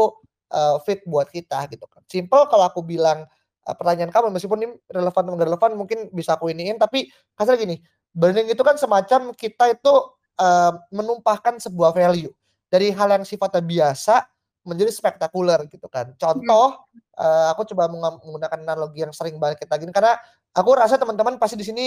uh, 0.52 0.76
fit 0.84 1.00
buat 1.08 1.32
kita 1.32 1.64
gitu 1.72 1.88
kan. 1.88 2.04
Simple 2.12 2.44
kalau 2.52 2.68
aku 2.68 2.84
bilang 2.84 3.24
pertanyaan 3.62 4.10
kamu 4.10 4.34
meskipun 4.34 4.58
ini 4.58 4.68
relevan 4.90 5.22
atau 5.22 5.38
relevan 5.38 5.70
mungkin 5.78 5.98
bisa 6.10 6.34
aku 6.34 6.50
iniin 6.50 6.82
tapi 6.82 7.06
kasar 7.38 7.54
gini 7.54 7.78
branding 8.12 8.52
itu 8.52 8.60
kan 8.60 8.76
semacam 8.76 9.32
kita 9.32 9.72
itu 9.72 9.94
uh, 10.38 10.72
menumpahkan 10.92 11.58
sebuah 11.58 11.96
value. 11.96 12.32
Dari 12.68 12.88
hal 12.92 13.20
yang 13.20 13.24
sifatnya 13.24 13.60
biasa 13.60 14.24
menjadi 14.64 14.92
spektakuler 14.94 15.66
gitu 15.68 15.88
kan. 15.90 16.14
Contoh 16.16 16.86
uh, 17.18 17.46
aku 17.52 17.66
coba 17.74 17.90
menggunakan 17.90 18.58
analogi 18.62 19.04
yang 19.04 19.12
sering 19.12 19.36
banget 19.36 19.66
kita 19.66 19.74
gini 19.76 19.90
karena 19.92 20.16
aku 20.54 20.70
rasa 20.76 20.96
teman-teman 20.96 21.36
pasti 21.36 21.58
di 21.58 21.66
sini 21.66 21.84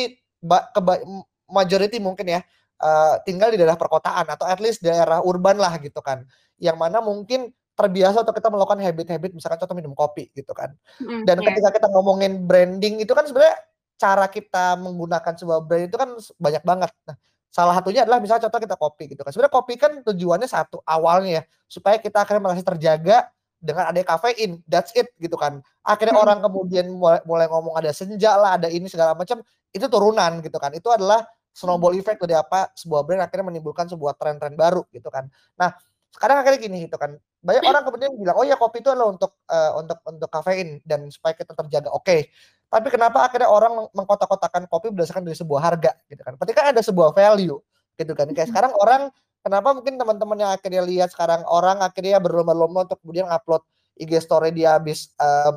majority 1.49 1.97
mungkin 1.97 2.37
ya 2.37 2.41
uh, 2.83 3.17
tinggal 3.25 3.49
di 3.49 3.57
daerah 3.57 3.79
perkotaan 3.79 4.29
atau 4.29 4.45
at 4.45 4.59
least 4.61 4.83
daerah 4.83 5.23
urban 5.23 5.57
lah 5.57 5.73
gitu 5.81 6.01
kan. 6.03 6.25
Yang 6.61 6.77
mana 6.77 7.01
mungkin 7.01 7.49
terbiasa 7.75 8.23
atau 8.23 8.31
kita 8.31 8.47
melakukan 8.47 8.79
habit-habit 8.79 9.35
misalkan 9.35 9.59
contoh 9.59 9.75
minum 9.75 9.91
kopi 9.91 10.31
gitu 10.31 10.55
kan. 10.55 10.71
Mm, 11.03 11.27
Dan 11.27 11.43
yeah. 11.43 11.45
ketika 11.51 11.69
kita 11.75 11.87
ngomongin 11.91 12.47
branding 12.47 13.03
itu 13.03 13.11
kan 13.11 13.27
sebenarnya 13.27 13.59
cara 13.99 14.25
kita 14.31 14.79
menggunakan 14.79 15.33
sebuah 15.35 15.59
brand 15.63 15.91
itu 15.91 15.97
kan 15.99 16.09
banyak 16.39 16.63
banget. 16.63 16.91
Nah, 17.03 17.15
salah 17.51 17.75
satunya 17.75 18.07
adalah 18.07 18.23
misalnya 18.23 18.47
contoh 18.47 18.59
kita 18.63 18.75
kopi 18.79 19.03
gitu 19.11 19.21
kan. 19.27 19.31
Sebenarnya 19.35 19.53
kopi 19.53 19.73
kan 19.75 19.91
tujuannya 20.07 20.47
satu 20.47 20.79
awalnya 20.87 21.31
ya 21.39 21.43
supaya 21.67 21.99
kita 21.99 22.23
akhirnya 22.23 22.41
merasa 22.43 22.63
terjaga 22.63 23.27
dengan 23.59 23.91
ada 23.91 23.99
kafein. 24.07 24.63
That's 24.63 24.95
it 24.95 25.11
gitu 25.19 25.35
kan. 25.35 25.59
Akhirnya 25.83 26.15
mm. 26.15 26.23
orang 26.23 26.39
kemudian 26.39 26.87
mulai, 26.95 27.19
mulai 27.27 27.47
ngomong 27.51 27.75
ada 27.75 27.91
senja 27.91 28.39
lah, 28.39 28.55
ada 28.55 28.71
ini 28.71 28.87
segala 28.87 29.19
macam 29.19 29.43
itu 29.75 29.85
turunan 29.91 30.39
gitu 30.39 30.55
kan. 30.55 30.71
Itu 30.71 30.95
adalah 30.95 31.27
snowball 31.55 31.95
effect 31.95 32.19
dari 32.19 32.35
apa 32.35 32.71
sebuah 32.75 33.07
brand 33.07 33.23
akhirnya 33.23 33.47
menimbulkan 33.47 33.87
sebuah 33.87 34.19
tren-tren 34.19 34.59
baru 34.59 34.83
gitu 34.91 35.07
kan. 35.07 35.31
Nah, 35.55 35.71
sekarang 36.15 36.39
akhirnya 36.39 36.59
gini 36.63 36.77
gitu 36.87 36.95
kan 36.95 37.19
banyak 37.43 37.63
orang 37.67 37.83
kemudian 37.83 38.11
bilang 38.15 38.35
oh 38.39 38.47
ya 38.47 38.55
kopi 38.55 38.79
itu 38.79 38.89
adalah 38.89 39.11
untuk 39.11 39.35
uh, 39.51 39.71
untuk 39.77 39.99
untuk 40.07 40.29
kafein 40.31 40.79
dan 40.87 41.11
supaya 41.11 41.35
kita 41.35 41.51
terjaga 41.51 41.91
oke 41.91 42.07
okay. 42.07 42.31
tapi 42.71 42.87
kenapa 42.87 43.27
akhirnya 43.27 43.51
orang 43.51 43.91
mengkotak-kotakan 43.91 44.65
kopi 44.71 44.95
berdasarkan 44.95 45.27
dari 45.27 45.37
sebuah 45.37 45.61
harga 45.61 45.91
gitu 46.09 46.23
kan? 46.25 46.33
Ketika 46.41 46.71
ada 46.73 46.81
sebuah 46.81 47.13
value 47.13 47.59
gitu 47.95 48.13
kan? 48.17 48.27
Kayak 48.33 48.49
sekarang 48.51 48.73
orang 48.75 49.13
kenapa 49.45 49.77
mungkin 49.77 49.95
teman-teman 50.01 50.37
yang 50.41 50.51
akhirnya 50.55 50.81
lihat 50.81 51.09
sekarang 51.13 51.45
orang 51.45 51.79
akhirnya 51.85 52.17
berlomba-lomba 52.17 52.89
untuk 52.89 52.99
kemudian 53.05 53.29
upload 53.29 53.61
IG 53.95 54.17
story 54.23 54.51
dia 54.51 54.75
habis 54.75 55.13
uh, 55.21 55.55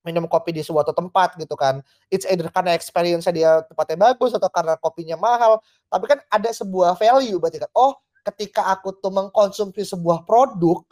minum 0.00 0.24
kopi 0.30 0.54
di 0.54 0.62
suatu 0.62 0.94
tempat 0.94 1.36
gitu 1.36 1.58
kan? 1.58 1.82
It's 2.08 2.24
either 2.24 2.48
karena 2.48 2.72
experience 2.78 3.26
dia 3.28 3.66
tempatnya 3.66 4.14
bagus 4.14 4.32
atau 4.32 4.48
karena 4.48 4.78
kopinya 4.78 5.18
mahal 5.18 5.60
tapi 5.90 6.04
kan 6.08 6.18
ada 6.30 6.48
sebuah 6.54 6.94
value 6.96 7.36
berarti 7.36 7.60
kan? 7.60 7.72
Oh 7.74 7.98
ketika 8.22 8.70
aku 8.72 8.96
tuh 8.98 9.12
mengkonsumsi 9.12 9.82
sebuah 9.84 10.24
produk 10.24 10.84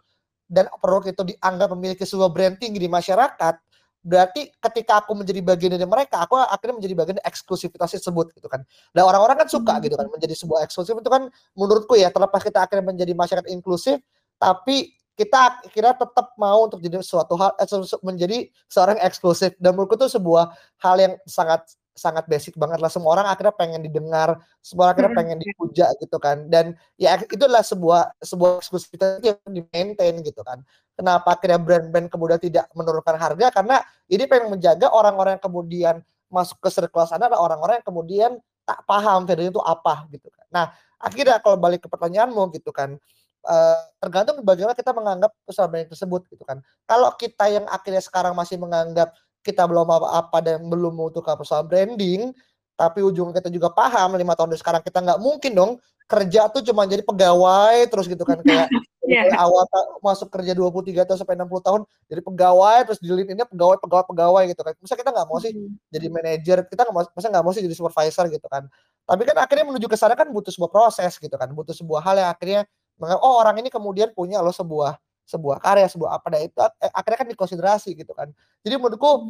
dan 0.48 0.66
produk 0.80 1.12
itu 1.12 1.22
dianggap 1.36 1.68
memiliki 1.76 2.02
sebuah 2.08 2.32
branding 2.32 2.74
di 2.74 2.88
masyarakat, 2.88 3.54
berarti 4.02 4.48
ketika 4.56 5.04
aku 5.04 5.12
menjadi 5.12 5.40
bagian 5.44 5.72
dari 5.76 5.84
mereka, 5.84 6.24
aku 6.24 6.40
akhirnya 6.40 6.80
menjadi 6.80 6.94
bagian 6.96 7.16
dari 7.20 7.26
eksklusivitas 7.28 8.00
tersebut 8.00 8.32
gitu 8.32 8.48
kan. 8.48 8.64
Dan 8.90 9.04
orang-orang 9.04 9.44
kan 9.44 9.48
suka 9.48 9.78
gitu 9.84 9.94
kan 9.94 10.08
menjadi 10.08 10.34
sebuah 10.34 10.64
eksklusif 10.64 10.96
itu 10.96 11.10
kan 11.12 11.28
menurutku 11.54 11.94
ya 11.94 12.08
terlepas 12.08 12.40
kita 12.40 12.64
akhirnya 12.64 12.90
menjadi 12.90 13.12
masyarakat 13.12 13.48
inklusif, 13.52 14.00
tapi 14.40 14.97
kita 15.18 15.66
kira 15.74 15.90
tetap 15.98 16.38
mau 16.38 16.70
untuk 16.70 16.78
jadi 16.78 17.02
suatu 17.02 17.34
hal 17.34 17.58
eh, 17.58 17.66
menjadi 18.06 18.38
seorang 18.70 19.02
eksklusif. 19.02 19.58
Dan 19.58 19.74
menurutku 19.74 19.98
itu 19.98 20.06
sebuah 20.14 20.54
hal 20.78 20.96
yang 21.02 21.14
sangat 21.26 21.66
sangat 21.98 22.30
basic 22.30 22.54
banget 22.54 22.78
lah. 22.78 22.86
Semua 22.86 23.18
orang 23.18 23.26
akhirnya 23.26 23.50
pengen 23.50 23.82
didengar 23.82 24.38
semua 24.62 24.86
orang 24.86 24.94
akhirnya 24.94 25.14
pengen 25.18 25.38
dipuja 25.42 25.90
gitu 25.98 26.16
kan. 26.22 26.46
Dan 26.46 26.78
ya 26.94 27.18
itu 27.18 27.42
adalah 27.42 27.66
sebuah 27.66 28.14
sebuah 28.22 28.62
eksklusivitas 28.62 29.18
yang 29.26 29.36
di 29.50 29.66
maintain 29.74 30.14
gitu 30.22 30.46
kan. 30.46 30.62
Kenapa 30.94 31.34
akhirnya 31.34 31.58
brand-brand 31.58 32.06
kemudian 32.06 32.38
tidak 32.38 32.70
menurunkan 32.78 33.18
harga? 33.18 33.50
Karena 33.50 33.82
ini 34.06 34.22
pengen 34.30 34.54
menjaga 34.54 34.86
orang-orang 34.94 35.42
yang 35.42 35.44
kemudian 35.44 35.94
masuk 36.30 36.62
ke 36.62 36.70
circle 36.70 37.02
sana 37.10 37.26
adalah 37.26 37.42
orang-orang 37.42 37.82
yang 37.82 37.86
kemudian 37.86 38.30
tak 38.68 38.84
paham 38.86 39.26
value 39.26 39.50
itu 39.50 39.62
apa 39.64 40.06
gitu 40.12 40.28
kan. 40.30 40.46
Nah, 40.52 40.66
akhirnya 41.00 41.40
kalau 41.40 41.56
balik 41.56 41.82
ke 41.82 41.88
pertanyaanmu 41.88 42.52
gitu 42.52 42.68
kan, 42.68 43.00
uh, 43.48 43.80
tergantung 43.98 44.44
bagaimana 44.44 44.76
kita 44.76 44.92
menganggap 44.92 45.32
branding 45.48 45.90
tersebut 45.90 46.22
gitu 46.28 46.44
kan. 46.44 46.60
Kalau 46.84 47.10
kita 47.16 47.48
yang 47.48 47.64
akhirnya 47.72 48.04
sekarang 48.04 48.36
masih 48.36 48.60
menganggap 48.60 49.16
kita 49.40 49.64
belum 49.64 49.88
apa-apa 49.88 50.38
dan 50.44 50.68
belum 50.68 50.92
membutuhkan 50.92 51.40
personal 51.40 51.64
branding, 51.64 52.36
tapi 52.76 53.00
ujungnya 53.00 53.40
kita 53.40 53.50
juga 53.50 53.72
paham 53.72 54.14
lima 54.14 54.36
tahun 54.36 54.54
dari 54.54 54.60
sekarang 54.60 54.82
kita 54.84 55.02
nggak 55.02 55.18
mungkin 55.18 55.52
dong 55.56 55.72
kerja 56.08 56.48
tuh 56.48 56.64
cuma 56.64 56.88
jadi 56.88 57.04
pegawai 57.04 57.84
terus 57.92 58.08
gitu 58.08 58.24
kan 58.24 58.40
kayak 58.40 58.70
yeah. 59.04 59.28
awal 59.36 59.64
masuk 60.00 60.32
kerja 60.32 60.56
23 60.56 61.04
atau 61.04 61.16
sampai 61.20 61.36
60 61.36 61.52
tahun 61.64 61.80
jadi 62.08 62.20
pegawai 62.24 62.78
terus 62.88 62.98
di 63.00 63.08
ini 63.08 63.44
pegawai 63.44 63.76
pegawai 63.80 64.04
pegawai 64.08 64.42
gitu 64.52 64.62
kan. 64.64 64.72
Masa 64.80 64.94
kita 64.96 65.10
nggak 65.12 65.26
mau 65.28 65.38
sih 65.40 65.52
mm. 65.52 65.92
jadi 65.92 66.06
manajer, 66.08 66.58
kita 66.68 66.80
nggak 66.88 66.94
mau 66.94 67.04
masa 67.04 67.26
nggak 67.28 67.44
mau 67.44 67.52
sih 67.52 67.62
jadi 67.64 67.76
supervisor 67.76 68.24
gitu 68.32 68.46
kan. 68.48 68.64
Tapi 69.08 69.22
kan 69.24 69.36
akhirnya 69.40 69.64
menuju 69.68 69.86
ke 69.88 69.96
sana 69.96 70.12
kan 70.16 70.28
butuh 70.28 70.52
sebuah 70.52 70.72
proses 70.72 71.16
gitu 71.16 71.36
kan, 71.36 71.48
butuh 71.52 71.72
sebuah 71.72 72.00
hal 72.04 72.16
yang 72.20 72.30
akhirnya 72.32 72.62
oh 72.98 73.34
orang 73.38 73.62
ini 73.62 73.70
kemudian 73.70 74.10
punya 74.12 74.42
loh 74.42 74.54
sebuah 74.54 74.98
sebuah 75.28 75.60
karya, 75.60 75.86
sebuah 75.92 76.16
apa 76.18 76.26
dan 76.32 76.40
itu 76.48 76.56
akhirnya 76.90 77.18
kan 77.20 77.28
dikonsiderasi 77.28 77.92
gitu 77.92 78.16
kan. 78.16 78.32
Jadi 78.64 78.74
menurutku 78.80 79.28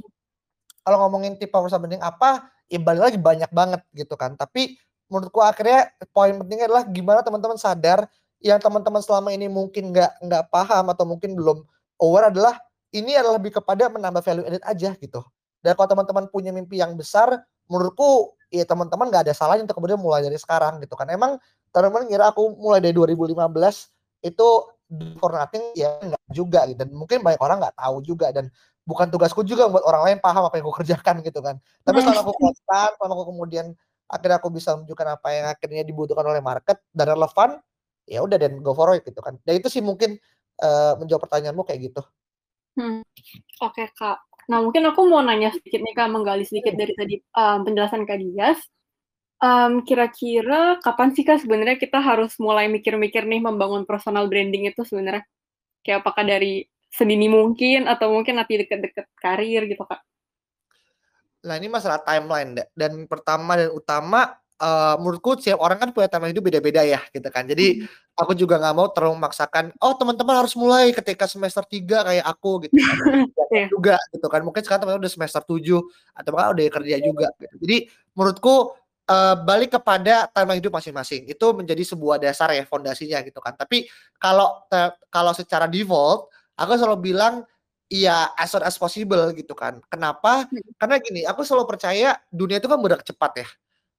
kalau 0.86 0.98
ngomongin 1.04 1.34
tipe 1.36 1.52
personal 1.52 1.84
branding 1.84 2.00
apa, 2.00 2.48
ya 2.70 2.78
balik 2.78 3.02
lagi 3.12 3.18
banyak 3.18 3.50
banget 3.50 3.80
gitu 3.92 4.14
kan. 4.14 4.38
Tapi 4.38 4.78
menurutku 5.10 5.42
akhirnya 5.42 5.90
poin 6.14 6.38
pentingnya 6.38 6.70
adalah 6.70 6.86
gimana 6.86 7.20
teman-teman 7.26 7.58
sadar 7.58 8.06
yang 8.38 8.62
teman-teman 8.62 9.02
selama 9.02 9.34
ini 9.34 9.50
mungkin 9.50 9.90
nggak 9.90 10.22
nggak 10.22 10.44
paham 10.54 10.94
atau 10.94 11.02
mungkin 11.02 11.34
belum 11.34 11.66
aware 11.98 12.30
adalah 12.30 12.54
ini 12.94 13.18
adalah 13.18 13.36
lebih 13.42 13.58
kepada 13.58 13.90
menambah 13.90 14.22
value 14.22 14.46
added 14.46 14.64
aja 14.64 14.94
gitu. 14.96 15.20
Dan 15.58 15.74
kalau 15.74 15.90
teman-teman 15.90 16.30
punya 16.30 16.54
mimpi 16.54 16.78
yang 16.78 16.94
besar, 16.94 17.42
menurutku 17.66 18.37
ya 18.48 18.64
teman-teman 18.64 19.12
nggak 19.12 19.28
ada 19.28 19.34
salahnya 19.36 19.68
untuk 19.68 19.76
kemudian 19.80 20.00
mulai 20.00 20.24
dari 20.24 20.38
sekarang 20.40 20.80
gitu 20.82 20.94
kan. 20.96 21.08
Emang 21.12 21.36
teman-teman 21.72 22.08
ngira 22.08 22.32
aku 22.32 22.56
mulai 22.56 22.80
dari 22.80 22.96
2015 22.96 23.34
itu 24.24 24.48
for 25.20 25.30
nothing 25.36 25.62
ya 25.76 26.00
nggak 26.00 26.22
juga 26.32 26.64
gitu. 26.68 26.78
Dan 26.84 26.90
mungkin 26.96 27.20
banyak 27.20 27.40
orang 27.40 27.60
nggak 27.60 27.76
tahu 27.76 27.96
juga 28.04 28.32
dan 28.32 28.48
bukan 28.88 29.12
tugasku 29.12 29.44
juga 29.44 29.68
buat 29.68 29.84
orang 29.84 30.02
lain 30.08 30.18
paham 30.24 30.48
apa 30.48 30.56
yang 30.60 30.64
aku 30.68 30.74
kerjakan 30.84 31.20
gitu 31.24 31.40
kan. 31.44 31.56
Tapi 31.84 31.98
selama 32.00 32.20
aku 32.24 32.32
konstan, 32.36 32.88
selama 32.96 33.12
aku 33.14 33.24
kemudian 33.36 33.66
akhirnya 34.08 34.40
aku 34.40 34.48
bisa 34.48 34.72
menunjukkan 34.72 35.08
apa 35.20 35.28
yang 35.36 35.46
akhirnya 35.52 35.82
dibutuhkan 35.84 36.24
oleh 36.24 36.40
market 36.40 36.80
dan 36.96 37.12
relevan 37.12 37.60
ya 38.08 38.24
udah 38.24 38.40
dan 38.40 38.64
go 38.64 38.72
for 38.72 38.96
it 38.96 39.04
gitu 39.04 39.20
kan 39.20 39.36
dan 39.44 39.60
itu 39.60 39.68
sih 39.68 39.84
mungkin 39.84 40.16
uh, 40.64 40.96
menjawab 40.96 41.28
pertanyaanmu 41.28 41.62
kayak 41.68 41.92
gitu 41.92 42.02
hmm. 42.80 43.04
oke 43.60 43.76
okay, 43.76 43.92
kak 43.92 44.16
nah 44.48 44.64
mungkin 44.64 44.82
aku 44.88 45.04
mau 45.04 45.20
nanya 45.20 45.52
sedikit 45.52 45.84
nih 45.84 45.92
kak 45.92 46.08
menggali 46.08 46.44
sedikit 46.48 46.72
dari 46.72 46.92
tadi 46.96 47.14
um, 47.36 47.68
penjelasan 47.68 48.08
kak 48.08 48.18
Dias. 48.20 48.58
Um, 49.38 49.86
kira-kira 49.86 50.82
kapan 50.82 51.14
sih 51.14 51.22
kak 51.22 51.38
sebenarnya 51.44 51.78
kita 51.78 52.02
harus 52.02 52.34
mulai 52.42 52.66
mikir-mikir 52.66 53.22
nih 53.22 53.38
membangun 53.38 53.86
personal 53.86 54.26
branding 54.26 54.66
itu 54.66 54.82
sebenarnya? 54.82 55.22
Kayak 55.84 56.02
apakah 56.02 56.26
dari 56.26 56.66
sedini 56.88 57.28
mungkin 57.28 57.86
atau 57.86 58.10
mungkin 58.10 58.40
nanti 58.40 58.58
deket-deket 58.58 59.06
karir 59.20 59.68
gitu 59.68 59.84
kak? 59.84 60.00
Nah 61.46 61.54
ini 61.54 61.70
masalah 61.70 62.02
timeline 62.02 62.58
dan 62.74 63.06
pertama 63.06 63.54
dan 63.54 63.70
utama 63.70 64.34
uh, 64.58 64.94
menurutku 64.98 65.38
setiap 65.38 65.62
orang 65.62 65.78
kan 65.78 65.88
punya 65.94 66.10
timeline 66.10 66.34
hidup 66.34 66.44
beda-beda 66.50 66.82
ya 66.84 67.00
gitu 67.14 67.26
kan. 67.30 67.46
Jadi 67.46 67.82
hmm. 67.82 68.18
aku 68.18 68.32
juga 68.34 68.58
nggak 68.58 68.74
mau 68.74 68.86
terlalu 68.90 69.18
memaksakan, 69.22 69.74
oh 69.82 69.94
teman-teman 69.96 70.44
harus 70.44 70.54
mulai 70.58 70.90
ketika 70.90 71.24
semester 71.30 71.62
3 71.62 72.06
kayak 72.06 72.24
aku 72.26 72.68
gitu 72.68 72.74
kan. 72.76 72.98
yeah. 73.54 73.68
juga 73.70 73.96
gitu 74.12 74.26
kan. 74.26 74.40
Mungkin 74.44 74.62
sekarang 74.62 74.80
teman-teman 74.84 75.02
udah 75.06 75.14
semester 75.14 75.42
7 75.42 75.80
atau 76.18 76.30
bahkan 76.34 76.50
udah 76.54 76.64
kerja 76.82 76.96
juga 77.00 77.26
gitu. 77.38 77.54
Jadi 77.64 77.76
menurutku 78.12 78.54
uh, 79.08 79.34
balik 79.42 79.78
kepada 79.78 80.26
timeline 80.34 80.60
hidup 80.60 80.74
masing-masing. 80.74 81.26
Itu 81.30 81.54
menjadi 81.54 81.82
sebuah 81.82 82.18
dasar 82.18 82.52
ya 82.52 82.66
fondasinya 82.66 83.22
gitu 83.22 83.38
kan. 83.38 83.54
Tapi 83.54 83.86
kalau 84.18 84.66
kalau 85.08 85.32
secara 85.32 85.70
default 85.70 86.28
aku 86.58 86.74
selalu 86.74 87.14
bilang 87.14 87.46
Iya, 87.88 88.36
as 88.36 88.52
soon 88.52 88.60
as 88.68 88.76
possible 88.76 89.32
gitu 89.32 89.56
kan. 89.56 89.80
Kenapa? 89.88 90.44
Hmm. 90.44 90.60
Karena 90.76 91.00
gini, 91.00 91.24
aku 91.24 91.40
selalu 91.40 91.64
percaya 91.72 92.20
dunia 92.28 92.60
itu 92.60 92.68
kan 92.68 92.76
bergerak 92.84 93.00
cepat 93.08 93.32
ya. 93.40 93.48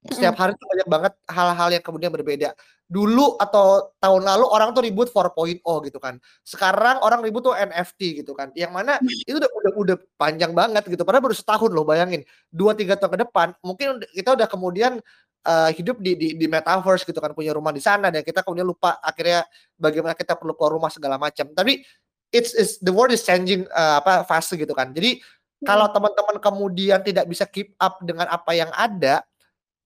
Setiap 0.00 0.32
hmm. 0.32 0.40
hari 0.40 0.52
itu 0.56 0.64
banyak 0.64 0.88
banget 0.88 1.12
hal-hal 1.28 1.68
yang 1.76 1.84
kemudian 1.84 2.08
berbeda. 2.08 2.56
Dulu 2.88 3.36
atau 3.36 3.92
tahun 4.00 4.24
lalu 4.24 4.46
orang 4.48 4.72
tuh 4.72 4.80
ribut 4.80 5.12
4.0 5.12 5.60
gitu 5.60 5.98
kan. 6.00 6.16
Sekarang 6.40 7.04
orang 7.04 7.20
ribut 7.20 7.44
tuh 7.44 7.52
NFT 7.52 8.24
gitu 8.24 8.32
kan. 8.32 8.48
Yang 8.56 8.72
mana 8.72 8.96
hmm. 8.96 9.28
itu 9.28 9.36
udah 9.36 9.50
udah, 9.52 9.72
udah 9.76 9.96
panjang 10.16 10.56
banget 10.56 10.88
gitu. 10.88 11.04
Padahal 11.04 11.28
baru 11.28 11.36
setahun 11.36 11.68
loh 11.68 11.84
bayangin. 11.84 12.24
Dua 12.48 12.72
tiga 12.72 12.96
tahun 12.96 13.12
ke 13.12 13.18
depan 13.28 13.52
mungkin 13.60 14.00
kita 14.16 14.40
udah 14.40 14.48
kemudian 14.48 15.04
uh, 15.44 15.68
hidup 15.68 16.00
di, 16.00 16.16
di 16.16 16.28
di 16.32 16.46
metaverse 16.48 17.04
gitu 17.04 17.20
kan 17.20 17.36
punya 17.36 17.52
rumah 17.52 17.72
di 17.72 17.84
sana 17.84 18.08
dan 18.08 18.24
kita 18.24 18.40
kemudian 18.40 18.64
lupa 18.64 18.96
akhirnya 19.04 19.44
bagaimana 19.76 20.16
kita 20.16 20.32
perlu 20.32 20.56
keluar 20.56 20.80
rumah 20.80 20.88
segala 20.88 21.20
macam. 21.20 21.52
Tapi 21.52 21.84
it's 22.32 22.56
is 22.56 22.80
the 22.80 22.88
world 22.88 23.12
is 23.12 23.20
changing 23.20 23.68
uh, 23.68 24.00
apa 24.00 24.24
fast 24.24 24.56
gitu 24.56 24.72
kan. 24.72 24.96
Jadi 24.96 25.20
hmm. 25.20 25.68
kalau 25.68 25.92
teman-teman 25.92 26.40
kemudian 26.40 27.04
tidak 27.04 27.28
bisa 27.28 27.44
keep 27.44 27.76
up 27.76 28.00
dengan 28.00 28.32
apa 28.32 28.56
yang 28.56 28.72
ada, 28.72 29.20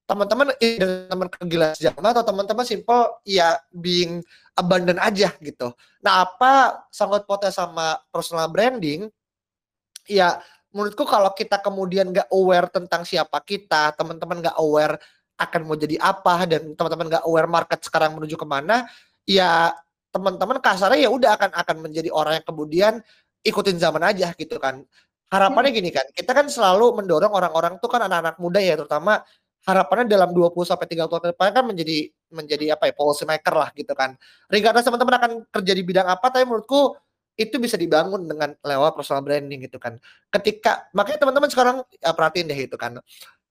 teman-teman 0.05 0.53
teman 1.09 1.29
kegilaan 1.33 1.77
zaman 1.81 2.13
atau 2.13 2.25
teman-teman 2.25 2.67
simple 2.69 3.25
ya 3.25 3.57
being 3.73 4.21
abandon 4.53 5.01
aja 5.01 5.33
gitu. 5.41 5.73
Nah, 6.05 6.29
apa 6.29 6.85
sangat 6.93 7.25
potensi 7.25 7.57
sama 7.57 7.97
personal 8.13 8.53
branding? 8.53 9.09
Ya, 10.05 10.39
menurutku 10.71 11.09
kalau 11.09 11.33
kita 11.33 11.59
kemudian 11.65 12.13
nggak 12.13 12.29
aware 12.29 12.69
tentang 12.69 13.09
siapa 13.09 13.41
kita, 13.41 13.97
teman-teman 13.97 14.45
nggak 14.45 14.57
aware 14.61 15.01
akan 15.41 15.61
mau 15.67 15.75
jadi 15.75 15.99
apa 15.99 16.47
dan 16.47 16.77
teman-teman 16.77 17.07
nggak 17.11 17.25
aware 17.25 17.49
market 17.51 17.81
sekarang 17.83 18.15
menuju 18.15 18.37
ke 18.37 18.47
mana, 18.47 18.85
ya 19.25 19.73
teman-teman 20.15 20.61
kasarnya 20.63 21.09
ya 21.09 21.11
udah 21.11 21.35
akan 21.35 21.51
akan 21.59 21.77
menjadi 21.81 22.13
orang 22.15 22.39
yang 22.39 22.47
kemudian 22.47 22.93
ikutin 23.43 23.81
zaman 23.81 24.05
aja 24.05 24.31
gitu 24.37 24.61
kan. 24.61 24.85
Harapannya 25.33 25.73
hmm. 25.73 25.79
gini 25.81 25.91
kan, 25.91 26.07
kita 26.13 26.31
kan 26.31 26.47
selalu 26.47 27.01
mendorong 27.03 27.33
orang-orang 27.33 27.81
tuh 27.81 27.89
kan 27.91 28.05
anak-anak 28.07 28.37
muda 28.39 28.61
ya 28.61 28.77
terutama 28.79 29.25
harapannya 29.65 30.05
dalam 30.09 30.31
20 30.37 30.53
sampai 30.65 30.87
30 30.87 31.09
tahun 31.09 31.23
ke 31.25 31.29
depan 31.33 31.49
kan 31.57 31.65
menjadi 31.65 31.99
menjadi 32.29 32.77
apa 32.77 32.93
ya 32.93 32.95
policy 32.95 33.25
maker 33.25 33.55
lah 33.57 33.69
gitu 33.73 33.93
kan. 33.97 34.17
Regardless 34.53 34.85
teman-teman 34.85 35.15
akan 35.17 35.31
kerja 35.49 35.73
di 35.73 35.83
bidang 35.83 36.07
apa 36.09 36.27
tapi 36.29 36.45
menurutku 36.45 36.97
itu 37.35 37.59
bisa 37.59 37.75
dibangun 37.75 38.31
dengan 38.31 38.55
lewat 38.63 38.95
personal 38.95 39.25
branding 39.25 39.67
gitu 39.67 39.81
kan. 39.83 39.99
Ketika 40.31 40.87
makanya 40.95 41.27
teman-teman 41.27 41.51
sekarang 41.51 41.77
ya, 41.99 42.15
perhatiin 42.15 42.47
deh 42.47 42.61
itu 42.61 42.77
kan. 42.79 43.01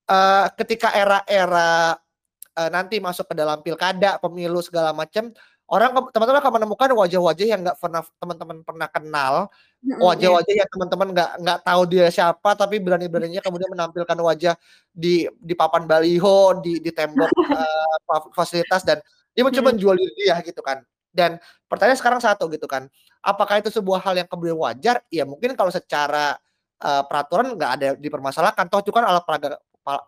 Uh, 0.03 0.47
ketika 0.59 0.91
era-era 0.91 1.95
uh, 2.55 2.69
nanti 2.71 2.99
masuk 3.03 3.27
ke 3.27 3.35
dalam 3.35 3.59
pilkada, 3.59 4.19
pemilu 4.23 4.63
segala 4.63 4.95
macam, 4.95 5.31
orang 5.67 5.91
teman-teman 6.15 6.39
akan 6.39 6.53
menemukan 6.61 6.89
wajah-wajah 6.95 7.47
yang 7.47 7.59
nggak 7.63 7.77
pernah 7.79 8.01
teman-teman 8.21 8.57
pernah 8.63 8.87
kenal. 8.87 9.33
Wajah-wajah 9.83 10.53
yang 10.63 10.69
teman-teman 10.71 11.07
nggak 11.11 11.31
nggak 11.43 11.59
tahu 11.67 11.81
dia 11.91 12.07
siapa 12.07 12.55
tapi 12.55 12.79
berani-beraninya 12.79 13.43
kemudian 13.43 13.67
menampilkan 13.67 14.15
wajah 14.15 14.55
di 14.95 15.27
di 15.43 15.53
papan 15.53 15.83
baliho 15.83 16.55
di 16.63 16.79
di 16.79 16.91
tembok 16.95 17.27
uh, 17.59 17.97
fasilitas 18.31 18.87
dan 18.87 19.03
dia 19.35 19.43
mencoba 19.43 19.75
jual 19.75 19.95
diri 19.97 20.13
dia 20.15 20.39
gitu 20.45 20.63
kan. 20.63 20.79
Dan 21.13 21.37
pertanyaan 21.69 21.99
sekarang 21.99 22.21
satu 22.23 22.49
gitu 22.49 22.65
kan 22.65 22.89
apakah 23.21 23.61
itu 23.61 23.69
sebuah 23.69 24.01
hal 24.01 24.17
yang 24.17 24.29
kemudian 24.29 24.57
wajar? 24.57 25.03
Ya 25.11 25.27
mungkin 25.27 25.53
kalau 25.53 25.69
secara 25.69 26.39
uh, 26.81 27.03
peraturan 27.05 27.53
nggak 27.53 27.71
ada 27.79 27.87
dipermasalahkan 27.99 28.65
toh 28.71 28.81
itu 28.81 28.89
kan 28.89 29.03
alat 29.05 29.23
peraga 29.27 29.59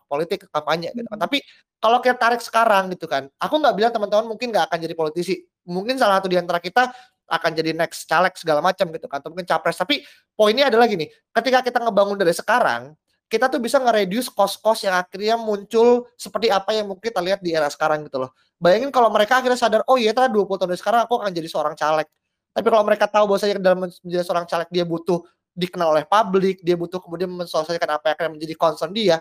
politik 0.08 0.48
kampanye 0.50 0.96
gitu 0.96 1.08
kan. 1.12 1.20
Tapi 1.20 1.44
kalau 1.84 2.00
kita 2.00 2.16
tarik 2.16 2.42
sekarang 2.42 2.90
gitu 2.96 3.06
kan 3.06 3.28
aku 3.38 3.60
nggak 3.60 3.76
bilang 3.76 3.92
teman-teman 3.92 4.26
mungkin 4.26 4.50
nggak 4.50 4.72
akan 4.72 4.78
jadi 4.82 4.96
politisi 4.96 5.46
mungkin 5.66 6.00
salah 6.00 6.22
satu 6.22 6.30
di 6.32 6.38
antara 6.38 6.62
kita 6.62 6.94
akan 7.26 7.52
jadi 7.58 7.74
next 7.74 8.06
caleg 8.06 8.34
segala 8.38 8.62
macam 8.62 8.86
gitu 8.94 9.10
kan 9.10 9.18
atau 9.18 9.34
mungkin 9.34 9.50
capres 9.50 9.82
tapi 9.82 10.06
poinnya 10.38 10.70
adalah 10.70 10.86
gini 10.86 11.10
ketika 11.34 11.66
kita 11.66 11.82
ngebangun 11.82 12.22
dari 12.22 12.34
sekarang 12.34 12.94
kita 13.26 13.50
tuh 13.50 13.58
bisa 13.58 13.82
nge-reduce 13.82 14.30
cost-cost 14.30 14.86
yang 14.86 14.96
akhirnya 15.02 15.36
muncul 15.36 16.06
seperti 16.14 16.54
apa 16.54 16.78
yang 16.78 16.94
mungkin 16.94 17.10
kita 17.10 17.22
lihat 17.26 17.42
di 17.42 17.58
era 17.58 17.66
sekarang 17.74 18.06
gitu 18.06 18.22
loh. 18.22 18.32
Bayangin 18.62 18.94
kalau 18.94 19.10
mereka 19.10 19.42
akhirnya 19.42 19.58
sadar, 19.58 19.82
oh 19.90 19.98
iya 19.98 20.14
ternyata 20.14 20.32
20 20.32 20.62
tahun 20.62 20.70
dari 20.72 20.80
sekarang 20.80 21.02
aku 21.10 21.14
akan 21.20 21.32
jadi 21.34 21.48
seorang 21.50 21.74
caleg. 21.74 22.08
Tapi 22.56 22.68
kalau 22.70 22.84
mereka 22.86 23.06
tahu 23.10 23.26
bahwasanya 23.28 23.60
dalam 23.60 23.90
menjadi 23.90 24.24
seorang 24.24 24.46
caleg 24.46 24.70
dia 24.70 24.86
butuh 24.86 25.26
dikenal 25.58 25.98
oleh 25.98 26.06
publik, 26.06 26.62
dia 26.62 26.78
butuh 26.78 27.02
kemudian 27.02 27.28
mensosialisasikan 27.34 27.90
apa 27.98 28.14
yang 28.14 28.16
akan 28.16 28.28
menjadi 28.38 28.54
concern 28.56 28.92
dia. 28.94 29.18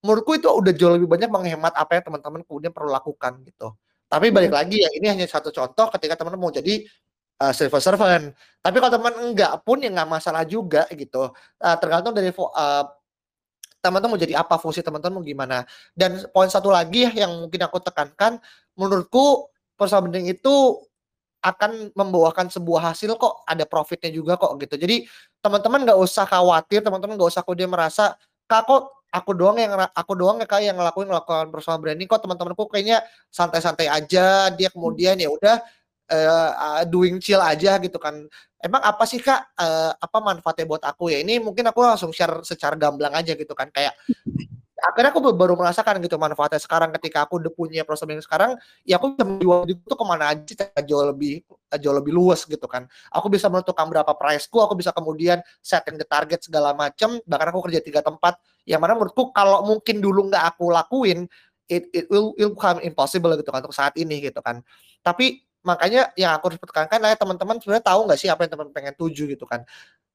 Menurutku 0.00 0.34
itu 0.38 0.48
udah 0.48 0.72
jauh 0.72 0.92
lebih 0.96 1.06
banyak 1.06 1.28
menghemat 1.28 1.76
apa 1.76 2.00
yang 2.00 2.04
teman-teman 2.08 2.40
kemudian 2.42 2.72
perlu 2.72 2.90
lakukan 2.90 3.36
gitu. 3.44 3.76
Tapi 4.06 4.30
balik 4.30 4.54
hmm. 4.54 4.58
lagi 4.58 4.76
ya 4.78 4.90
ini 4.94 5.06
hanya 5.10 5.26
satu 5.26 5.50
contoh 5.50 5.90
ketika 5.98 6.22
teman-teman 6.22 6.48
mau 6.48 6.54
jadi 6.54 6.86
uh, 7.42 7.52
civil 7.52 7.82
servant. 7.82 8.32
Tapi 8.62 8.76
kalau 8.78 8.92
teman 8.94 9.14
enggak 9.18 9.52
pun 9.66 9.82
ya 9.82 9.90
nggak 9.90 10.10
masalah 10.10 10.46
juga 10.46 10.86
gitu. 10.94 11.30
Uh, 11.58 11.76
tergantung 11.82 12.14
dari 12.14 12.30
uh, 12.30 12.84
teman-teman 13.82 14.18
mau 14.18 14.20
jadi 14.20 14.34
apa 14.38 14.58
fungsi 14.58 14.82
teman-teman 14.82 15.20
mau 15.20 15.24
gimana. 15.26 15.66
Dan 15.94 16.22
poin 16.30 16.50
satu 16.50 16.70
lagi 16.70 17.06
yang 17.14 17.46
mungkin 17.46 17.60
aku 17.66 17.82
tekankan, 17.82 18.38
menurutku 18.78 19.50
personal 19.74 20.06
branding 20.08 20.32
itu 20.32 20.80
akan 21.44 21.94
membawakan 21.94 22.50
sebuah 22.50 22.90
hasil 22.90 23.14
kok 23.14 23.46
ada 23.46 23.62
profitnya 23.68 24.10
juga 24.10 24.34
kok 24.34 24.58
gitu. 24.58 24.74
Jadi 24.74 25.06
teman-teman 25.38 25.86
nggak 25.86 25.98
usah 25.98 26.26
khawatir, 26.26 26.82
teman-teman 26.82 27.14
nggak 27.14 27.30
usah 27.30 27.42
kemudian 27.46 27.70
merasa 27.70 28.18
kak 28.50 28.66
kok 28.66 28.95
aku 29.16 29.32
doang 29.32 29.56
yang 29.56 29.72
aku 29.96 30.12
doang 30.12 30.36
ya 30.36 30.46
kayak 30.46 30.64
yang 30.72 30.76
ngelakuin 30.76 31.08
ngelakuin 31.08 31.48
personal 31.48 31.80
branding. 31.80 32.04
Kok 32.04 32.20
teman-temanku 32.28 32.68
kayaknya 32.68 33.00
santai-santai 33.32 33.88
aja 33.88 34.52
dia 34.52 34.68
kemudian 34.68 35.16
ya 35.16 35.32
udah 35.32 35.56
uh, 36.12 36.84
doing 36.84 37.16
chill 37.16 37.40
aja 37.40 37.80
gitu 37.80 37.96
kan. 37.96 38.28
Emang 38.60 38.82
apa 38.84 39.04
sih 39.08 39.20
kak 39.22 39.56
uh, 39.56 39.92
apa 39.96 40.18
manfaatnya 40.20 40.66
buat 40.68 40.82
aku 40.84 41.08
ya? 41.12 41.24
Ini 41.24 41.40
mungkin 41.40 41.64
aku 41.72 41.80
langsung 41.80 42.12
share 42.12 42.44
secara 42.44 42.76
gamblang 42.76 43.16
aja 43.16 43.32
gitu 43.32 43.56
kan 43.56 43.72
kayak 43.72 43.96
akhirnya 44.76 45.08
aku 45.08 45.32
baru 45.32 45.56
merasakan 45.56 45.98
gitu 46.04 46.20
manfaatnya. 46.20 46.60
Sekarang 46.60 46.92
ketika 47.00 47.24
aku 47.24 47.40
udah 47.40 47.52
punya 47.52 47.82
branding 47.88 48.20
sekarang 48.20 48.60
ya 48.84 49.00
aku 49.00 49.16
bisa 49.16 49.24
menjual 49.24 49.64
itu 49.64 49.94
ke 49.96 50.04
mana 50.04 50.36
aja 50.36 50.68
jauh 50.84 51.04
lebih 51.08 51.40
jauh 51.80 51.96
lebih 51.96 52.12
luas 52.12 52.44
gitu 52.44 52.68
kan. 52.68 52.84
Aku 53.08 53.32
bisa 53.32 53.48
menentukan 53.48 53.88
berapa 53.88 54.12
priceku 54.12 54.60
aku 54.60 54.76
bisa 54.76 54.92
kemudian 54.92 55.40
setting 55.64 55.96
the 55.96 56.04
target 56.04 56.44
segala 56.44 56.76
macam 56.76 57.16
bahkan 57.24 57.48
aku 57.54 57.70
kerja 57.70 57.80
tiga 57.80 58.04
tempat 58.04 58.36
yang 58.66 58.82
mana 58.82 58.98
menurutku 58.98 59.30
kalau 59.30 59.62
mungkin 59.62 60.02
dulu 60.02 60.28
nggak 60.28 60.44
aku 60.54 60.74
lakuin 60.74 61.30
it, 61.70 61.86
it 61.94 62.06
will, 62.10 62.34
will 62.34 62.52
become 62.54 62.82
impossible 62.82 63.34
gitu 63.38 63.50
kan 63.50 63.62
untuk 63.62 63.74
saat 63.74 63.94
ini 63.94 64.22
gitu 64.22 64.42
kan. 64.42 64.62
Tapi 65.02 65.42
makanya 65.66 66.14
yang 66.14 66.38
aku 66.38 66.54
harus 66.54 66.62
tekankan 66.62 67.02
lah 67.02 67.10
ya 67.14 67.18
teman-teman 67.18 67.58
sebenarnya 67.58 67.86
tahu 67.90 68.00
nggak 68.06 68.18
sih 68.22 68.30
apa 68.30 68.46
yang 68.46 68.52
teman 68.54 68.68
pengen 68.70 68.94
tuju 68.94 69.26
gitu 69.30 69.46
kan? 69.46 69.66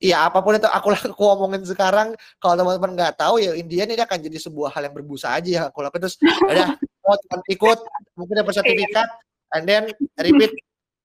Iya 0.02 0.28
apa 0.28 0.40
pun 0.40 0.56
itu 0.56 0.68
aku 0.68 0.88
aku 1.16 1.24
ngomongin 1.36 1.64
sekarang 1.68 2.16
kalau 2.40 2.56
teman-teman 2.60 2.96
nggak 2.96 3.20
tahu 3.20 3.40
ya 3.40 3.56
Indian 3.56 3.92
ini 3.92 4.04
akan 4.04 4.20
jadi 4.20 4.38
sebuah 4.40 4.72
hal 4.76 4.88
yang 4.88 4.96
berbusa 4.96 5.36
aja 5.36 5.50
ya 5.50 5.62
aku 5.68 5.84
lakukan 5.84 6.08
terus 6.08 6.16
udah 6.20 6.76
mau 7.04 7.16
ikut 7.48 7.80
mungkin 8.16 8.36
dapat 8.40 8.54
sertifikat 8.56 9.08
and 9.56 9.64
then 9.68 9.84
repeat 10.20 10.52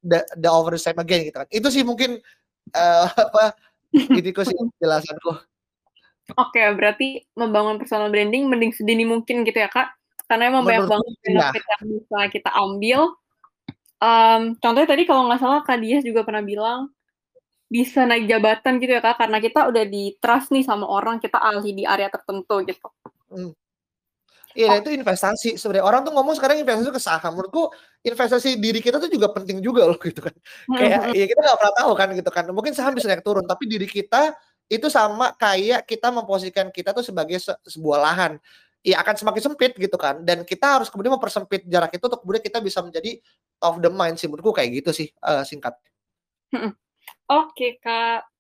the, 0.07 0.23
the 0.39 0.51
over 0.51 0.79
same 0.79 0.99
again 1.03 1.27
gitu 1.27 1.43
kan. 1.43 1.49
Itu 1.51 1.69
sih 1.75 1.83
mungkin 1.83 2.23
uh, 2.75 3.07
apa 3.31 3.55
kok 3.95 4.45
sih 4.47 4.59
jelasanku 4.79 5.56
Oke, 6.35 6.59
berarti 6.75 7.23
membangun 7.39 7.79
personal 7.79 8.11
branding 8.11 8.51
mending 8.51 8.75
sedini 8.75 9.07
mungkin 9.07 9.47
gitu 9.47 9.63
ya 9.63 9.71
kak, 9.71 9.95
karena 10.27 10.51
emang 10.51 10.67
Menurut 10.67 10.91
banyak 10.91 10.91
banget 10.91 11.13
iya. 11.15 11.23
benefit 11.23 11.65
yang 11.71 11.83
bisa 11.87 12.19
kita 12.35 12.51
ambil. 12.51 13.01
Um, 13.97 14.43
contohnya 14.59 14.89
tadi 14.91 15.03
kalau 15.07 15.31
nggak 15.31 15.41
salah 15.41 15.65
Kak 15.65 15.81
Dias 15.81 16.05
juga 16.05 16.21
pernah 16.21 16.45
bilang 16.45 16.93
bisa 17.67 18.07
naik 18.07 18.31
jabatan 18.31 18.79
gitu 18.79 18.95
ya 18.95 19.03
kak 19.03 19.19
karena 19.19 19.43
kita 19.43 19.67
udah 19.67 19.85
di 19.91 20.15
trust 20.23 20.55
nih 20.55 20.63
sama 20.63 20.87
orang 20.87 21.19
kita 21.19 21.35
ahli 21.35 21.75
di 21.75 21.83
area 21.83 22.07
tertentu 22.07 22.63
gitu. 22.63 22.87
Hmm. 23.27 23.51
Iya, 24.57 24.73
oh. 24.73 24.81
itu 24.81 24.89
investasi. 24.89 25.61
Sebenarnya 25.61 25.85
orang 25.85 26.01
tuh 26.09 26.17
ngomong 26.17 26.33
sekarang 26.33 26.57
investasi 26.65 26.89
ke 26.89 27.03
saham. 27.03 27.37
Menurutku 27.37 27.69
investasi 28.01 28.57
diri 28.57 28.81
kita 28.81 28.97
tuh 28.97 29.13
juga 29.13 29.29
penting 29.37 29.61
juga 29.61 29.85
loh 29.85 30.01
gitu 30.09 30.25
kan. 30.25 30.33
Hmm. 30.71 30.79
Kayak 30.81 31.01
ya 31.13 31.25
kita 31.29 31.41
nggak 31.45 31.59
pernah 31.61 31.75
tahu 31.77 31.93
kan 31.93 32.09
gitu 32.17 32.31
kan. 32.33 32.45
Mungkin 32.49 32.73
saham 32.73 32.93
bisa 32.97 33.07
naik 33.13 33.21
turun, 33.21 33.45
tapi 33.45 33.69
diri 33.69 33.85
kita 33.85 34.33
itu 34.67 34.87
sama 34.91 35.35
kayak 35.39 35.87
kita 35.87 36.11
memposisikan 36.11 36.69
kita 36.75 36.91
tuh 36.91 37.07
sebagai 37.07 37.39
se 37.39 37.55
sebuah 37.67 37.99
lahan. 38.03 38.33
Ya 38.87 39.03
akan 39.03 39.19
semakin 39.19 39.43
sempit 39.51 39.75
gitu 39.75 39.99
kan. 39.99 40.23
Dan 40.23 40.47
kita 40.47 40.79
harus 40.79 40.87
kemudian 40.87 41.15
mempersempit 41.19 41.67
jarak 41.67 41.91
itu 41.95 42.07
untuk 42.07 42.23
kemudian 42.23 42.43
kita 42.43 42.63
bisa 42.63 42.79
menjadi 42.83 43.19
of 43.63 43.83
the 43.83 43.91
mind 43.91 44.15
sih 44.15 44.31
menurutku 44.31 44.55
kayak 44.55 44.83
gitu 44.83 44.91
sih 44.95 45.09
uh, 45.27 45.43
singkat. 45.43 45.75
Oke, 47.27 47.83
Kak. 47.83 48.31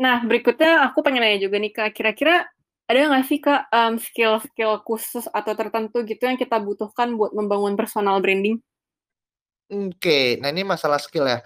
Nah, 0.00 0.20
berikutnya 0.26 0.84
aku 0.84 1.00
pengen 1.00 1.24
nanya 1.24 1.40
juga 1.40 1.56
nih, 1.56 1.72
Kak, 1.72 1.96
kira-kira 1.96 2.44
ada 2.84 2.98
nggak 3.08 3.24
sih, 3.24 3.38
Kak, 3.40 3.72
um, 3.72 3.94
skill-skill 3.96 4.84
khusus 4.84 5.24
atau 5.32 5.56
tertentu 5.56 6.04
gitu 6.04 6.28
yang 6.28 6.36
kita 6.36 6.60
butuhkan 6.60 7.16
buat 7.16 7.32
membangun 7.32 7.72
personal 7.78 8.20
branding? 8.20 8.60
Oke, 9.72 10.36
nah 10.44 10.52
ini 10.52 10.60
masalah 10.66 11.00
skill 11.00 11.24
ya. 11.24 11.40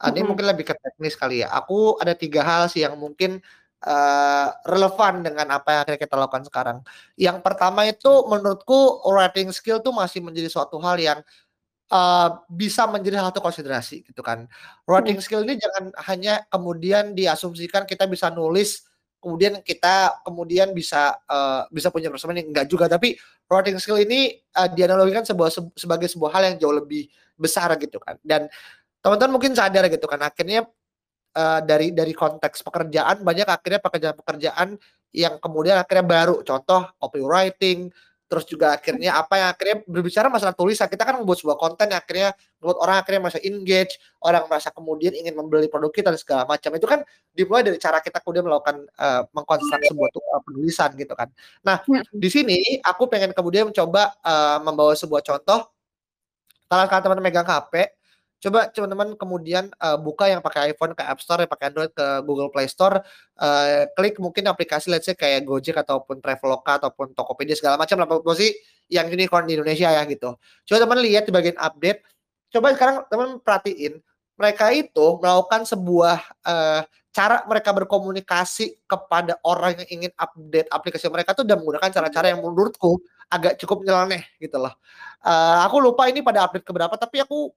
Uh, 0.00 0.08
ini 0.14 0.24
mungkin 0.24 0.46
lebih 0.48 0.64
ke 0.64 0.74
teknis 0.78 1.18
kali 1.18 1.44
ya. 1.44 1.52
Aku 1.52 1.98
ada 2.00 2.16
tiga 2.16 2.40
hal 2.46 2.70
sih 2.70 2.86
yang 2.86 2.96
mungkin 2.96 3.42
uh, 3.84 4.48
relevan 4.66 5.22
dengan 5.22 5.46
apa 5.54 5.68
yang 5.70 5.80
akhirnya 5.86 6.00
kita 6.00 6.14
lakukan 6.18 6.44
sekarang. 6.48 6.78
Yang 7.14 7.38
pertama 7.44 7.86
itu 7.86 8.10
menurutku 8.26 9.04
writing 9.06 9.54
skill 9.54 9.78
tuh 9.78 9.94
masih 9.94 10.24
menjadi 10.24 10.50
suatu 10.50 10.82
hal 10.82 10.98
yang 10.98 11.18
uh, 11.92 12.42
bisa 12.50 12.88
menjadi 12.90 13.22
satu 13.22 13.38
konsiderasi 13.38 14.02
gitu 14.02 14.20
kan. 14.24 14.50
Writing 14.88 15.18
hmm. 15.20 15.24
skill 15.24 15.42
ini 15.46 15.60
jangan 15.60 15.94
hanya 16.08 16.42
kemudian 16.50 17.14
diasumsikan 17.14 17.86
kita 17.86 18.08
bisa 18.10 18.32
nulis 18.32 18.88
kemudian 19.18 19.58
kita 19.66 20.22
kemudian 20.22 20.70
bisa 20.70 21.10
uh, 21.26 21.66
bisa 21.74 21.90
punya 21.90 22.06
persamaan 22.06 22.38
enggak 22.38 22.70
juga 22.70 22.86
tapi 22.86 23.18
writing 23.50 23.74
skill 23.82 23.98
ini 23.98 24.38
uh, 24.54 24.70
dianalogikan 24.70 25.26
sebuah 25.26 25.50
se 25.50 25.58
sebagai 25.74 26.06
sebuah 26.06 26.38
hal 26.38 26.42
yang 26.54 26.56
jauh 26.62 26.74
lebih 26.74 27.10
besar 27.34 27.74
gitu 27.82 27.98
kan. 27.98 28.14
Dan 28.22 28.46
teman-teman 29.02 29.38
mungkin 29.38 29.54
sadar 29.54 29.86
gitu 29.90 30.06
kan 30.10 30.22
akhirnya 30.22 30.66
uh, 31.34 31.60
dari 31.64 31.92
dari 31.92 32.12
konteks 32.14 32.64
pekerjaan 32.64 33.20
banyak 33.26 33.48
akhirnya 33.48 33.80
pekerjaan-pekerjaan 33.82 34.78
yang 35.12 35.40
kemudian 35.40 35.80
akhirnya 35.80 36.04
baru. 36.04 36.40
Contoh 36.44 36.88
copywriting 37.00 37.90
terus 38.28 38.44
juga 38.44 38.76
akhirnya 38.76 39.16
apa 39.16 39.40
yang 39.40 39.48
akhirnya 39.56 39.76
berbicara 39.88 40.28
masalah 40.28 40.52
tulisan. 40.52 40.84
Kita 40.84 41.08
kan 41.08 41.16
membuat 41.16 41.40
sebuah 41.40 41.56
konten 41.56 41.88
yang 41.88 41.96
akhirnya 41.96 42.36
membuat 42.60 42.78
orang 42.84 42.96
akhirnya 43.00 43.20
merasa 43.24 43.40
engage 43.40 43.96
orang 44.20 44.44
merasa 44.44 44.68
kemudian 44.68 45.16
ingin 45.16 45.32
membeli 45.32 45.64
produk 45.72 45.88
kita 45.88 46.12
dan 46.12 46.20
segala 46.20 46.44
macam. 46.44 46.70
Itu 46.76 46.84
kan 46.84 47.00
dimulai 47.32 47.64
dari 47.64 47.80
cara 47.80 48.04
kita 48.04 48.20
kemudian 48.20 48.44
melakukan 48.44 48.84
uh, 49.00 49.24
mengkonstruksi 49.32 49.96
sebuah 49.96 50.10
uh, 50.12 50.42
penulisan 50.44 50.92
gitu 51.00 51.16
kan. 51.16 51.32
Nah 51.64 51.80
ya. 51.88 52.04
di 52.04 52.28
sini 52.28 52.58
aku 52.84 53.08
pengen 53.08 53.32
kemudian 53.32 53.72
mencoba 53.72 54.12
uh, 54.20 54.60
membawa 54.60 54.92
sebuah 54.92 55.24
contoh. 55.24 55.72
Kalau 56.68 56.84
kalian 56.84 57.04
teman 57.08 57.24
megang 57.24 57.48
HP 57.48 57.97
Coba 58.38 58.70
teman-teman 58.70 59.18
kemudian 59.18 59.66
uh, 59.82 59.98
buka 59.98 60.30
yang 60.30 60.38
pakai 60.38 60.70
iPhone 60.70 60.94
ke 60.94 61.02
App 61.02 61.18
Store, 61.18 61.42
yang 61.42 61.50
pakai 61.50 61.74
Android 61.74 61.90
ke 61.90 62.06
Google 62.22 62.54
Play 62.54 62.70
Store, 62.70 63.02
uh, 63.42 63.82
klik 63.98 64.14
mungkin 64.22 64.46
aplikasi 64.46 64.94
let's 64.94 65.10
say 65.10 65.18
kayak 65.18 65.42
Gojek 65.42 65.74
ataupun 65.74 66.22
Traveloka 66.22 66.78
ataupun 66.78 67.18
Tokopedia 67.18 67.58
segala 67.58 67.74
macam 67.74 67.98
lah 67.98 68.06
aplikasi 68.06 68.54
yang 68.86 69.10
unicorn 69.10 69.50
di 69.50 69.58
Indonesia 69.58 69.90
ya 69.90 70.02
gitu. 70.06 70.38
Coba 70.38 70.78
teman 70.86 70.98
lihat 71.02 71.26
di 71.26 71.32
bagian 71.34 71.58
update. 71.58 72.06
Coba 72.54 72.72
sekarang 72.78 72.96
teman 73.10 73.42
perhatiin 73.42 73.98
mereka 74.38 74.70
itu 74.70 75.06
melakukan 75.18 75.66
sebuah 75.66 76.18
uh, 76.46 76.86
cara 77.10 77.42
mereka 77.50 77.74
berkomunikasi 77.74 78.86
kepada 78.86 79.34
orang 79.42 79.82
yang 79.82 79.88
ingin 79.98 80.12
update 80.14 80.70
aplikasi 80.70 81.10
mereka 81.10 81.34
tuh 81.34 81.42
udah 81.42 81.58
menggunakan 81.58 81.90
cara-cara 81.90 82.30
yang 82.30 82.38
menurutku 82.38 83.02
agak 83.26 83.58
cukup 83.58 83.82
nyeleneh 83.82 84.22
gitu 84.38 84.62
loh. 84.62 84.78
Uh, 85.26 85.66
aku 85.66 85.82
lupa 85.82 86.06
ini 86.06 86.22
pada 86.22 86.46
update 86.46 86.62
keberapa 86.62 86.94
tapi 86.94 87.18
aku 87.18 87.50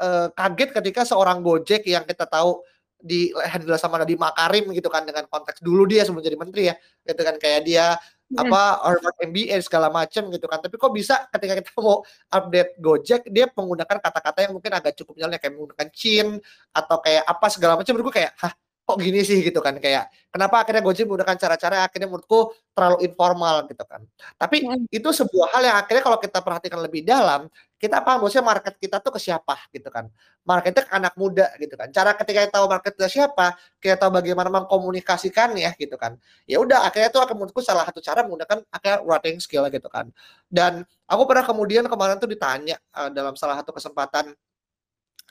uh, 0.00 0.28
kaget 0.32 0.72
ketika 0.72 1.04
seorang 1.04 1.44
Gojek 1.44 1.84
yang 1.84 2.02
kita 2.08 2.24
tahu 2.24 2.64
di 3.00 3.32
handle 3.48 3.76
sama 3.80 3.96
Nadiem 3.96 4.20
Makarim 4.20 4.68
gitu 4.76 4.92
kan 4.92 5.08
dengan 5.08 5.24
konteks 5.24 5.64
dulu 5.64 5.88
dia 5.88 6.04
sebelum 6.04 6.20
jadi 6.20 6.36
menteri 6.36 6.62
ya 6.68 6.74
gitu 7.08 7.20
kan 7.24 7.36
kayak 7.40 7.60
dia 7.64 7.96
yeah. 7.96 8.40
apa 8.44 8.62
Harvard 8.84 9.16
MBA 9.24 9.56
segala 9.64 9.88
macam 9.88 10.28
gitu 10.28 10.44
kan 10.44 10.60
tapi 10.60 10.76
kok 10.76 10.92
bisa 10.92 11.24
ketika 11.32 11.64
kita 11.64 11.70
mau 11.80 12.04
update 12.28 12.76
Gojek 12.76 13.22
dia 13.32 13.48
menggunakan 13.48 13.96
kata-kata 14.04 14.38
yang 14.44 14.52
mungkin 14.52 14.72
agak 14.76 15.00
cukup 15.00 15.16
jalan 15.16 15.40
kayak 15.40 15.52
menggunakan 15.56 15.88
chin 15.96 16.36
atau 16.76 16.96
kayak 17.00 17.24
apa 17.24 17.46
segala 17.48 17.72
macam 17.80 17.92
menurutku 17.96 18.12
kayak 18.12 18.36
hah 18.36 18.52
kok 18.90 18.98
gini 18.98 19.22
sih 19.22 19.38
gitu 19.46 19.62
kan. 19.62 19.78
Kayak 19.78 20.10
kenapa 20.34 20.66
akhirnya 20.66 20.82
Gojek 20.82 21.06
menggunakan 21.06 21.38
cara-cara 21.38 21.86
akhirnya 21.86 22.10
menurutku 22.10 22.50
terlalu 22.74 23.06
informal 23.06 23.64
gitu 23.70 23.84
kan. 23.86 24.02
Tapi 24.34 24.66
hmm. 24.66 24.90
itu 24.90 25.08
sebuah 25.14 25.54
hal 25.54 25.62
yang 25.62 25.76
akhirnya 25.78 26.02
kalau 26.02 26.18
kita 26.18 26.38
perhatikan 26.42 26.82
lebih 26.82 27.06
dalam 27.06 27.46
kita 27.78 28.04
paham 28.04 28.20
bosnya 28.20 28.44
market 28.44 28.76
kita 28.76 28.98
tuh 28.98 29.14
ke 29.14 29.20
siapa 29.22 29.54
gitu 29.70 29.88
kan. 29.88 30.10
Marketnya 30.42 30.84
ke 30.84 30.92
anak 30.92 31.14
muda 31.14 31.46
gitu 31.62 31.78
kan. 31.78 31.88
Cara 31.94 32.10
ketika 32.18 32.38
kita 32.44 32.52
tahu 32.58 32.66
market 32.66 32.92
kita 32.98 33.08
siapa 33.08 33.54
kita 33.78 33.94
tahu 33.96 34.10
bagaimana 34.18 34.50
mengkomunikasikannya 34.50 35.70
gitu 35.78 35.94
kan. 35.94 36.18
Ya 36.50 36.58
udah 36.58 36.84
akhirnya 36.90 37.14
itu 37.14 37.20
akan 37.22 37.34
menurutku 37.38 37.62
salah 37.62 37.86
satu 37.86 38.02
cara 38.02 38.26
menggunakan 38.26 38.66
akhirnya 38.74 38.98
writing 39.06 39.38
skill 39.38 39.64
gitu 39.70 39.86
kan. 39.86 40.10
Dan 40.50 40.82
aku 41.06 41.22
pernah 41.24 41.46
kemudian 41.46 41.86
kemarin 41.86 42.18
tuh 42.18 42.26
ditanya 42.26 42.76
uh, 42.98 43.08
dalam 43.08 43.38
salah 43.38 43.62
satu 43.62 43.70
kesempatan 43.70 44.34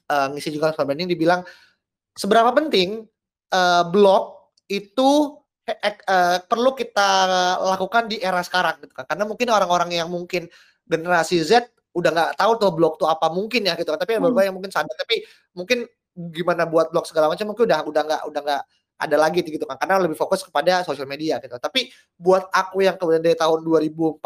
uh, 0.09 0.27
ngisi 0.33 0.49
juga 0.49 0.73
branding 0.73 1.07
dibilang 1.07 1.45
seberapa 2.17 2.49
penting 2.51 3.05
uh, 3.53 3.83
blog 3.89 4.53
itu 4.69 5.39
uh, 5.69 6.37
perlu 6.45 6.71
kita 6.73 7.09
lakukan 7.61 8.09
di 8.09 8.17
era 8.21 8.41
sekarang 8.41 8.81
gitu 8.85 8.93
kan. 8.93 9.05
Karena 9.05 9.25
mungkin 9.25 9.47
orang-orang 9.49 9.89
yang 9.93 10.09
mungkin 10.09 10.49
generasi 10.85 11.41
Z 11.45 11.69
udah 11.93 12.09
nggak 12.13 12.31
tahu 12.37 12.51
tuh 12.61 12.71
blog 12.73 13.01
tuh 13.01 13.09
apa 13.09 13.29
mungkin 13.29 13.65
ya 13.65 13.73
gitu 13.77 13.89
kan. 13.93 13.99
Tapi 14.01 14.17
hmm. 14.17 14.21
beberapa 14.23 14.41
yang 14.45 14.55
mungkin 14.57 14.71
sadar 14.73 14.93
tapi 14.93 15.25
mungkin 15.53 15.85
gimana 16.33 16.65
buat 16.67 16.91
blog 16.91 17.05
segala 17.07 17.31
macam 17.31 17.53
mungkin 17.53 17.63
udah 17.69 17.79
udah 17.85 18.01
nggak 18.03 18.21
udah 18.27 18.41
nggak 18.43 18.63
ada 18.99 19.15
lagi 19.15 19.39
gitu 19.39 19.63
kan 19.63 19.79
karena 19.79 20.03
lebih 20.03 20.19
fokus 20.19 20.43
kepada 20.43 20.83
sosial 20.83 21.07
media 21.07 21.39
gitu. 21.39 21.55
Tapi 21.55 21.87
buat 22.19 22.51
aku 22.51 22.83
yang 22.83 22.99
kemudian 22.99 23.23
dari 23.23 23.37
tahun 23.37 23.63
2014 23.63 24.19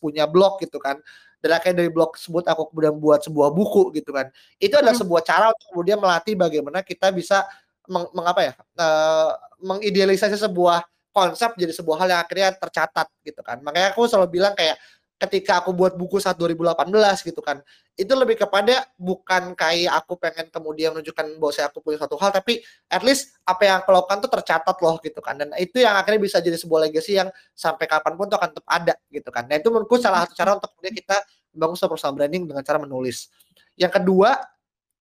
punya 0.00 0.24
blog 0.24 0.62
gitu 0.64 0.80
kan 0.80 0.96
dan 1.44 1.60
akhirnya 1.60 1.84
dari 1.84 1.92
blog 1.92 2.16
tersebut 2.16 2.48
aku 2.48 2.72
kemudian 2.72 2.96
buat 2.96 3.20
sebuah 3.20 3.52
buku 3.52 3.92
gitu 4.00 4.16
kan. 4.16 4.32
Itu 4.56 4.80
adalah 4.80 4.96
hmm. 4.96 5.02
sebuah 5.04 5.22
cara 5.28 5.52
untuk 5.52 5.66
kemudian 5.76 5.98
melatih 6.00 6.34
bagaimana 6.40 6.80
kita 6.80 7.12
bisa 7.12 7.44
meng, 7.90 8.06
mengapa 8.16 8.40
ya 8.44 8.52
uh, 8.80 9.30
mengidealisasi 9.60 10.36
sebuah 10.40 10.84
konsep 11.14 11.54
jadi 11.54 11.72
sebuah 11.72 11.96
hal 12.04 12.08
yang 12.10 12.20
akhirnya 12.22 12.48
tercatat 12.58 13.06
gitu 13.22 13.40
kan 13.40 13.62
makanya 13.62 13.94
aku 13.94 14.08
selalu 14.10 14.40
bilang 14.40 14.52
kayak 14.56 14.76
ketika 15.14 15.62
aku 15.62 15.70
buat 15.70 15.94
buku 15.94 16.18
saat 16.18 16.36
2018 16.36 16.90
gitu 17.24 17.40
kan. 17.40 17.62
Itu 17.94 18.12
lebih 18.18 18.34
kepada 18.34 18.84
bukan 18.98 19.54
kayak 19.54 19.92
aku 20.04 20.18
pengen 20.18 20.50
kemudian 20.50 20.90
menunjukkan 20.92 21.38
bahwa 21.38 21.52
saya 21.54 21.70
aku 21.70 21.80
punya 21.80 22.02
satu 22.02 22.18
hal, 22.18 22.34
tapi 22.34 22.60
at 22.90 23.02
least 23.06 23.38
apa 23.46 23.62
yang 23.62 23.76
aku 23.80 23.94
lakukan 23.94 24.18
tuh 24.26 24.30
tercatat 24.40 24.76
loh 24.82 24.96
gitu 25.00 25.20
kan. 25.22 25.38
Dan 25.38 25.54
itu 25.56 25.80
yang 25.80 25.94
akhirnya 25.94 26.20
bisa 26.20 26.42
jadi 26.42 26.58
sebuah 26.58 26.90
legacy 26.90 27.16
yang 27.16 27.30
sampai 27.54 27.86
kapan 27.86 28.18
pun 28.18 28.26
tuh 28.26 28.38
akan 28.38 28.50
tetap 28.52 28.66
ada 28.66 28.94
gitu 29.08 29.30
kan. 29.30 29.46
Nah 29.46 29.56
itu 29.56 29.68
menurutku 29.70 29.96
salah 30.02 30.26
satu 30.26 30.34
cara 30.34 30.58
untuk 30.58 30.70
kemudian 30.74 30.94
kita 30.98 31.16
membangun 31.54 31.76
sebuah 31.78 31.92
personal 31.94 32.14
branding 32.18 32.42
dengan 32.50 32.62
cara 32.66 32.78
menulis. 32.82 33.30
Yang 33.78 33.92
kedua 34.02 34.30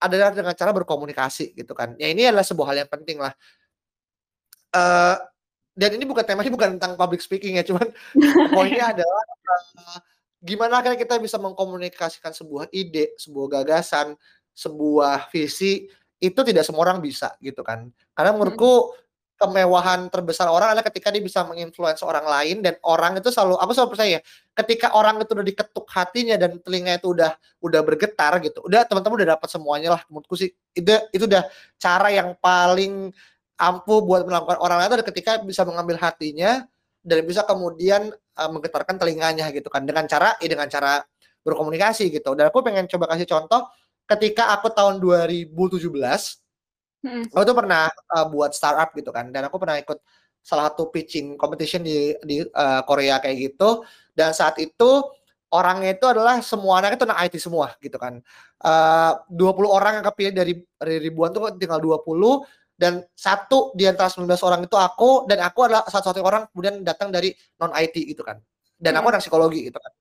adalah 0.04 0.36
dengan 0.36 0.52
cara 0.52 0.76
berkomunikasi 0.76 1.56
gitu 1.56 1.72
kan. 1.72 1.96
Ya 1.96 2.12
ini 2.12 2.28
adalah 2.28 2.44
sebuah 2.44 2.76
hal 2.76 2.84
yang 2.84 2.92
penting 2.92 3.24
lah. 3.24 3.32
Uh, 4.76 5.16
dan 5.74 5.96
ini 5.96 6.04
bukan 6.04 6.28
temanya 6.28 6.52
bukan 6.52 6.76
tentang 6.78 7.00
public 7.00 7.24
speaking 7.24 7.58
ya, 7.58 7.64
cuman 7.64 7.88
poinnya 8.54 8.92
adalah 8.92 9.24
uh, 9.80 10.00
gimana 10.44 10.84
akhirnya 10.84 11.00
kita 11.00 11.16
bisa 11.24 11.40
mengkomunikasikan 11.40 12.36
sebuah 12.36 12.68
ide, 12.76 13.16
sebuah 13.16 13.64
gagasan, 13.64 14.20
sebuah 14.52 15.32
visi 15.32 15.88
itu 16.20 16.40
tidak 16.44 16.68
semua 16.68 16.92
orang 16.92 17.00
bisa 17.00 17.34
gitu 17.40 17.64
kan. 17.64 17.88
Karena 18.12 18.36
menurutku 18.36 18.96
kemewahan 19.44 20.08
terbesar 20.08 20.48
orang 20.48 20.72
adalah 20.72 20.88
ketika 20.88 21.12
dia 21.12 21.20
bisa 21.20 21.44
menginfluence 21.44 22.00
orang 22.00 22.24
lain 22.24 22.64
dan 22.64 22.80
orang 22.88 23.20
itu 23.20 23.28
selalu 23.28 23.60
apa 23.60 23.72
selalu 23.76 23.90
percaya? 24.00 24.20
Ketika 24.56 24.96
orang 24.96 25.20
itu 25.20 25.36
udah 25.36 25.44
diketuk 25.44 25.86
hatinya 25.92 26.36
dan 26.40 26.64
telinga 26.64 26.96
itu 26.96 27.12
udah 27.12 27.36
udah 27.60 27.82
bergetar 27.84 28.40
gitu 28.40 28.64
udah 28.64 28.88
teman-teman 28.88 29.16
udah 29.20 29.30
dapat 29.36 29.50
semuanya 29.52 30.00
lah 30.00 30.02
menurutku 30.08 30.40
sih. 30.40 30.56
Itu 30.72 30.96
itu 31.12 31.28
udah 31.28 31.44
cara 31.76 32.08
yang 32.16 32.40
paling 32.40 33.12
ampuh 33.60 34.00
buat 34.02 34.24
melakukan 34.24 34.58
orang 34.64 34.78
lain 34.80 34.90
itu 34.96 35.08
ketika 35.12 35.32
bisa 35.44 35.68
mengambil 35.68 36.00
hatinya 36.00 36.64
dan 37.04 37.20
bisa 37.28 37.44
kemudian 37.44 38.16
uh, 38.40 38.50
menggetarkan 38.50 38.96
telinganya 38.96 39.52
gitu 39.52 39.68
kan. 39.68 39.84
Dengan 39.84 40.08
cara 40.08 40.40
ya 40.40 40.48
dengan 40.48 40.72
cara 40.72 41.04
berkomunikasi 41.44 42.08
gitu. 42.10 42.34
Dan 42.34 42.48
aku 42.48 42.64
pengen 42.64 42.88
coba 42.88 43.12
kasih 43.12 43.28
contoh 43.28 43.68
ketika 44.08 44.56
aku 44.56 44.72
tahun 44.72 45.00
2017 45.00 45.52
hmm. 47.04 47.36
aku 47.36 47.44
tuh 47.44 47.58
pernah 47.60 47.92
uh, 47.92 48.26
buat 48.32 48.56
startup 48.56 48.96
gitu 48.96 49.12
kan 49.12 49.30
dan 49.30 49.52
aku 49.52 49.60
pernah 49.60 49.78
ikut 49.78 50.00
salah 50.44 50.72
satu 50.72 50.92
pitching 50.92 51.40
competition 51.40 51.84
di 51.84 52.16
di 52.24 52.44
uh, 52.44 52.82
Korea 52.84 53.20
kayak 53.20 53.38
gitu 53.54 53.84
dan 54.16 54.36
saat 54.36 54.60
itu 54.60 55.04
orangnya 55.54 55.94
itu 55.94 56.06
adalah 56.10 56.42
semua 56.42 56.82
anak 56.82 56.98
itu 56.98 57.06
anak 57.06 57.30
IT 57.30 57.36
semua 57.38 57.78
gitu 57.78 58.02
kan. 58.02 58.18
Uh, 58.58 59.14
20 59.30 59.70
orang 59.70 60.02
yang 60.02 60.06
kepilih 60.10 60.34
dari, 60.34 60.54
dari 60.82 60.98
ribuan 60.98 61.30
tuh 61.30 61.54
tinggal 61.62 61.78
20 61.78 62.02
dan 62.74 63.06
satu 63.14 63.70
di 63.78 63.86
antara 63.86 64.10
19 64.10 64.34
orang 64.42 64.66
itu 64.66 64.74
aku 64.74 65.30
dan 65.30 65.46
aku 65.46 65.70
adalah 65.70 65.86
satu-satunya 65.86 66.26
orang 66.26 66.44
kemudian 66.50 66.82
datang 66.82 67.14
dari 67.14 67.30
non 67.62 67.70
IT 67.70 67.96
gitu 68.02 68.26
kan 68.26 68.42
dan 68.82 68.98
aku 68.98 69.08
hmm. 69.08 69.14
anak 69.14 69.22
psikologi 69.22 69.70
gitu 69.70 69.78
kan 69.78 69.94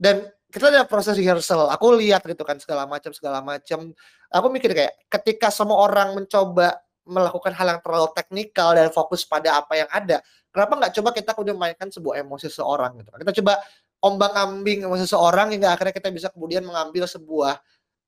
dan 0.00 0.16
kita 0.48 0.72
ada 0.72 0.82
proses 0.88 1.16
rehearsal. 1.16 1.68
Aku 1.68 1.92
lihat 1.96 2.24
gitu 2.24 2.40
kan 2.44 2.56
segala 2.56 2.88
macam 2.88 3.12
segala 3.12 3.44
macam. 3.44 3.92
Aku 4.32 4.46
mikir 4.48 4.72
kayak 4.72 4.96
ketika 5.08 5.52
semua 5.52 5.80
orang 5.84 6.16
mencoba 6.16 6.80
melakukan 7.08 7.56
hal 7.56 7.76
yang 7.76 7.80
terlalu 7.80 8.08
teknikal 8.12 8.76
dan 8.76 8.92
fokus 8.92 9.24
pada 9.24 9.56
apa 9.64 9.80
yang 9.80 9.88
ada 9.88 10.20
kenapa 10.52 10.72
nggak 10.74 10.92
coba 10.98 11.10
kita 11.14 11.30
kemudian 11.36 11.58
mainkan 11.58 11.88
sebuah 11.92 12.18
emosi 12.24 12.48
seorang 12.50 12.98
gitu? 12.98 13.10
Kita 13.14 13.32
coba 13.42 13.52
ombang 14.02 14.32
ambing 14.34 14.86
emosi 14.90 15.06
seorang 15.06 15.54
hingga 15.54 15.74
akhirnya 15.74 15.94
kita 15.94 16.08
bisa 16.10 16.28
kemudian 16.34 16.66
mengambil 16.66 17.06
sebuah 17.06 17.62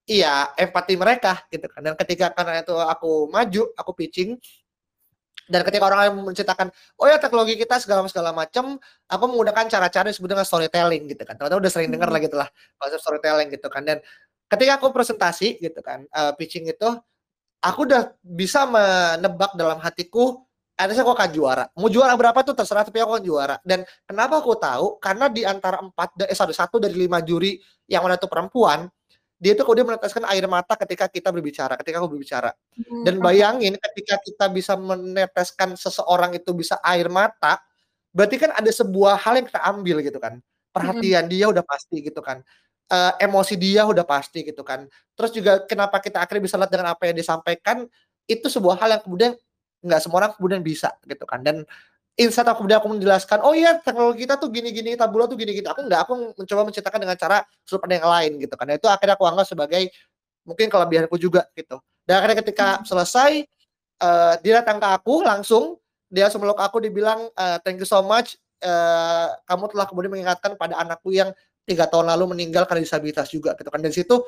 iya 0.08 0.50
empati 0.58 0.98
mereka 0.98 1.46
gitu 1.52 1.70
kan. 1.70 1.80
Dan 1.84 1.94
ketika 1.94 2.34
karena 2.34 2.64
itu 2.64 2.74
aku 2.74 3.30
maju 3.30 3.62
aku 3.78 3.90
pitching 3.94 4.34
dan 5.50 5.66
ketika 5.66 5.82
orang 5.90 6.00
lain 6.06 6.12
menceritakan 6.30 6.70
oh 7.00 7.06
ya 7.10 7.18
teknologi 7.18 7.58
kita 7.58 7.82
segala 7.82 8.06
segala 8.06 8.30
macam 8.30 8.78
aku 9.10 9.24
menggunakan 9.26 9.66
cara-cara 9.66 10.06
yang 10.08 10.14
disebut 10.14 10.30
dengan 10.30 10.46
storytelling 10.46 11.10
gitu 11.10 11.22
kan 11.26 11.34
ternyata 11.34 11.58
udah 11.58 11.70
sering 11.70 11.90
dengar 11.90 12.06
hmm. 12.06 12.14
lah 12.14 12.20
gitu 12.22 12.36
lah 12.38 12.48
konsep 12.78 12.98
storytelling 13.02 13.48
gitu 13.50 13.66
kan 13.66 13.82
dan 13.82 13.98
ketika 14.46 14.78
aku 14.78 14.94
presentasi 14.94 15.58
gitu 15.58 15.82
kan 15.82 16.06
uh, 16.14 16.32
pitching 16.38 16.70
itu 16.70 16.88
aku 17.60 17.84
udah 17.84 18.14
bisa 18.22 18.64
menebak 18.64 19.52
dalam 19.58 19.82
hatiku 19.82 20.46
ada 20.80 20.96
saya 20.96 21.04
akan 21.04 21.30
juara. 21.36 21.68
Mau 21.76 21.92
juara 21.92 22.16
berapa 22.16 22.40
tuh 22.40 22.56
terserah 22.56 22.88
tapi 22.88 23.04
aku 23.04 23.20
akan 23.20 23.24
juara. 23.24 23.56
Dan 23.60 23.84
kenapa 24.08 24.40
aku 24.40 24.56
tahu? 24.56 24.96
Karena 24.96 25.28
di 25.28 25.44
antara 25.44 25.76
empat, 25.76 26.16
eh 26.24 26.32
satu 26.32 26.56
satu 26.56 26.76
dari 26.80 26.96
lima 26.96 27.20
juri 27.20 27.60
yang 27.84 28.00
mana 28.00 28.16
itu 28.16 28.24
perempuan, 28.24 28.88
dia 29.40 29.56
tuh 29.56 29.64
kemudian 29.64 29.88
meneteskan 29.88 30.28
air 30.28 30.44
mata 30.44 30.76
ketika 30.76 31.08
kita 31.08 31.32
berbicara, 31.32 31.72
ketika 31.80 31.96
aku 31.96 32.12
berbicara. 32.12 32.52
Hmm. 32.76 33.08
Dan 33.08 33.24
bayangin 33.24 33.72
ketika 33.80 34.20
kita 34.20 34.52
bisa 34.52 34.76
meneteskan 34.76 35.80
seseorang 35.80 36.36
itu 36.36 36.52
bisa 36.52 36.76
air 36.84 37.08
mata, 37.08 37.56
berarti 38.12 38.36
kan 38.36 38.52
ada 38.52 38.68
sebuah 38.68 39.16
hal 39.16 39.40
yang 39.40 39.48
kita 39.48 39.64
ambil 39.64 39.96
gitu 40.04 40.20
kan. 40.20 40.44
Perhatian 40.76 41.24
hmm. 41.24 41.32
dia 41.32 41.46
udah 41.48 41.64
pasti 41.64 42.04
gitu 42.04 42.20
kan. 42.20 42.44
Uh, 42.90 43.16
emosi 43.16 43.56
dia 43.56 43.88
udah 43.88 44.04
pasti 44.04 44.44
gitu 44.44 44.60
kan. 44.60 44.84
Terus 45.16 45.32
juga 45.32 45.64
kenapa 45.64 46.04
kita 46.04 46.20
akhirnya 46.20 46.44
bisa 46.44 46.60
lihat 46.60 46.70
dengan 46.76 46.92
apa 46.92 47.08
yang 47.08 47.16
disampaikan 47.16 47.88
itu 48.28 48.44
sebuah 48.44 48.76
hal 48.76 48.92
yang 48.92 49.02
kemudian 49.02 49.32
nggak 49.80 50.00
semua 50.04 50.28
orang 50.28 50.32
kemudian 50.36 50.60
bisa 50.60 50.92
gitu 51.08 51.24
kan. 51.24 51.40
Dan 51.40 51.64
insight 52.20 52.44
aku 52.44 52.62
kemudian 52.62 52.84
aku 52.84 52.92
menjelaskan 52.92 53.40
oh 53.40 53.56
iya 53.56 53.80
teknologi 53.80 54.28
kita 54.28 54.36
tuh 54.36 54.52
gini-gini 54.52 54.92
tabula 54.92 55.24
tuh 55.24 55.40
gini-gini. 55.40 55.64
Aku 55.64 55.80
nggak 55.88 56.00
aku 56.04 56.12
mencoba 56.36 56.60
menceritakan 56.68 57.00
dengan 57.00 57.16
cara 57.16 57.36
sudut 57.64 57.80
pandang 57.80 58.04
yang 58.04 58.12
lain 58.12 58.32
gitu 58.44 58.54
kan. 58.60 58.68
Itu 58.76 58.86
akhirnya 58.92 59.16
aku 59.16 59.24
anggap 59.24 59.46
sebagai 59.48 59.88
mungkin 60.44 60.68
kelebihanku 60.68 61.16
juga 61.16 61.48
gitu. 61.56 61.80
Dan 62.04 62.20
akhirnya 62.20 62.44
ketika 62.44 62.68
hmm. 62.76 62.84
selesai 62.84 63.32
uh, 64.04 64.34
dia 64.44 64.60
datang 64.60 64.76
ke 64.76 64.88
aku 64.92 65.24
langsung 65.24 65.80
dia 66.12 66.28
langsung 66.28 66.44
meluk 66.44 66.60
aku 66.60 66.82
dibilang 66.84 67.32
uh, 67.38 67.56
thank 67.64 67.80
you 67.80 67.88
so 67.88 68.04
much 68.04 68.36
uh, 68.60 69.32
kamu 69.48 69.70
telah 69.72 69.86
kemudian 69.88 70.10
mengingatkan 70.12 70.58
pada 70.58 70.76
anakku 70.76 71.14
yang 71.14 71.30
tiga 71.64 71.86
tahun 71.86 72.10
lalu 72.10 72.34
meninggal 72.34 72.66
karena 72.68 72.84
disabilitas 72.84 73.32
juga 73.32 73.56
gitu 73.56 73.72
kan. 73.72 73.80
Dari 73.80 73.96
situ 73.96 74.20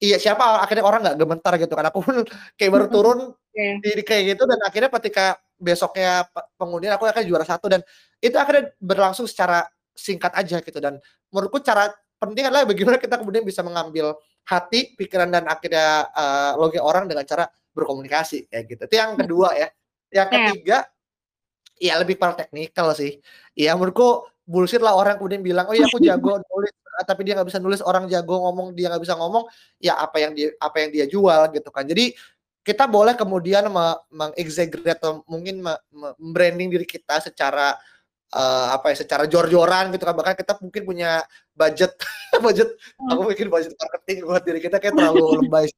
iya 0.00 0.16
siapa? 0.16 0.64
Akhirnya 0.64 0.88
orang 0.88 1.04
nggak 1.04 1.16
gemetar 1.20 1.52
gitu 1.60 1.74
kan. 1.76 1.84
Aku 1.92 2.00
pun 2.00 2.16
kayak 2.56 2.70
baru 2.72 2.86
turun 2.88 3.18
okay. 3.36 3.76
di, 3.84 4.00
kayak 4.00 4.22
gitu 4.36 4.48
dan 4.48 4.60
akhirnya 4.64 4.88
ketika 4.88 5.36
besoknya 5.56 6.28
pengundian 6.60 6.94
aku 6.96 7.08
akan 7.08 7.24
juara 7.24 7.44
satu 7.48 7.72
dan 7.72 7.80
itu 8.20 8.36
akhirnya 8.36 8.72
berlangsung 8.80 9.24
secara 9.24 9.64
singkat 9.96 10.32
aja 10.36 10.60
gitu 10.60 10.76
dan 10.76 11.00
menurutku 11.32 11.64
cara 11.64 11.88
penting 12.20 12.48
adalah 12.48 12.64
bagaimana 12.68 12.96
kita 13.00 13.20
kemudian 13.20 13.44
bisa 13.44 13.60
mengambil 13.60 14.16
hati, 14.46 14.94
pikiran 14.94 15.28
dan 15.28 15.44
akhirnya 15.50 16.06
uh, 16.14 16.52
logi 16.56 16.80
orang 16.80 17.10
dengan 17.10 17.26
cara 17.26 17.44
berkomunikasi 17.76 18.48
kayak 18.48 18.64
gitu. 18.70 18.82
Itu 18.88 18.96
yang 18.96 19.12
kedua 19.18 19.52
ya. 19.52 19.68
Yang 20.08 20.28
iya. 20.30 20.36
ketiga 20.38 20.78
ya 21.76 21.94
lebih 22.00 22.16
para 22.16 22.32
teknikal 22.38 22.94
sih. 22.96 23.20
Ya 23.52 23.76
menurutku 23.76 24.24
bullshit 24.46 24.80
lah 24.80 24.96
orang 24.96 25.20
kemudian 25.20 25.42
bilang, 25.42 25.66
"Oh 25.68 25.74
iya 25.76 25.84
aku 25.84 25.98
jago 26.00 26.38
nulis," 26.54 26.72
tapi 27.04 27.26
dia 27.26 27.36
nggak 27.36 27.48
bisa 27.52 27.60
nulis, 27.60 27.82
orang 27.84 28.06
jago 28.08 28.40
ngomong 28.48 28.72
dia 28.72 28.88
nggak 28.88 29.02
bisa 29.02 29.18
ngomong, 29.18 29.44
ya 29.82 29.98
apa 29.98 30.16
yang 30.22 30.32
dia 30.32 30.54
apa 30.62 30.76
yang 30.80 30.90
dia 30.94 31.04
jual 31.10 31.40
gitu 31.52 31.68
kan. 31.68 31.84
Jadi 31.84 32.14
kita 32.66 32.90
boleh 32.90 33.14
kemudian 33.14 33.70
mengexaggerate 34.10 34.98
atau 34.98 35.22
mungkin 35.30 35.62
membranding 36.18 36.66
diri 36.66 36.82
kita 36.82 37.22
secara 37.22 37.78
uh, 38.34 38.74
apa 38.74 38.90
ya 38.90 39.06
secara 39.06 39.30
jor-joran 39.30 39.94
gitu 39.94 40.02
kan 40.02 40.14
bahkan 40.18 40.34
kita 40.34 40.58
mungkin 40.58 40.82
punya 40.82 41.22
budget 41.54 41.94
budget 42.44 42.74
hmm. 42.98 43.10
aku 43.14 43.20
mungkin 43.30 43.46
budget 43.46 43.72
marketing 43.78 44.18
buat 44.26 44.42
diri 44.42 44.58
kita 44.58 44.76
kayak 44.82 44.94
terlalu 44.98 45.22
lebay 45.46 45.70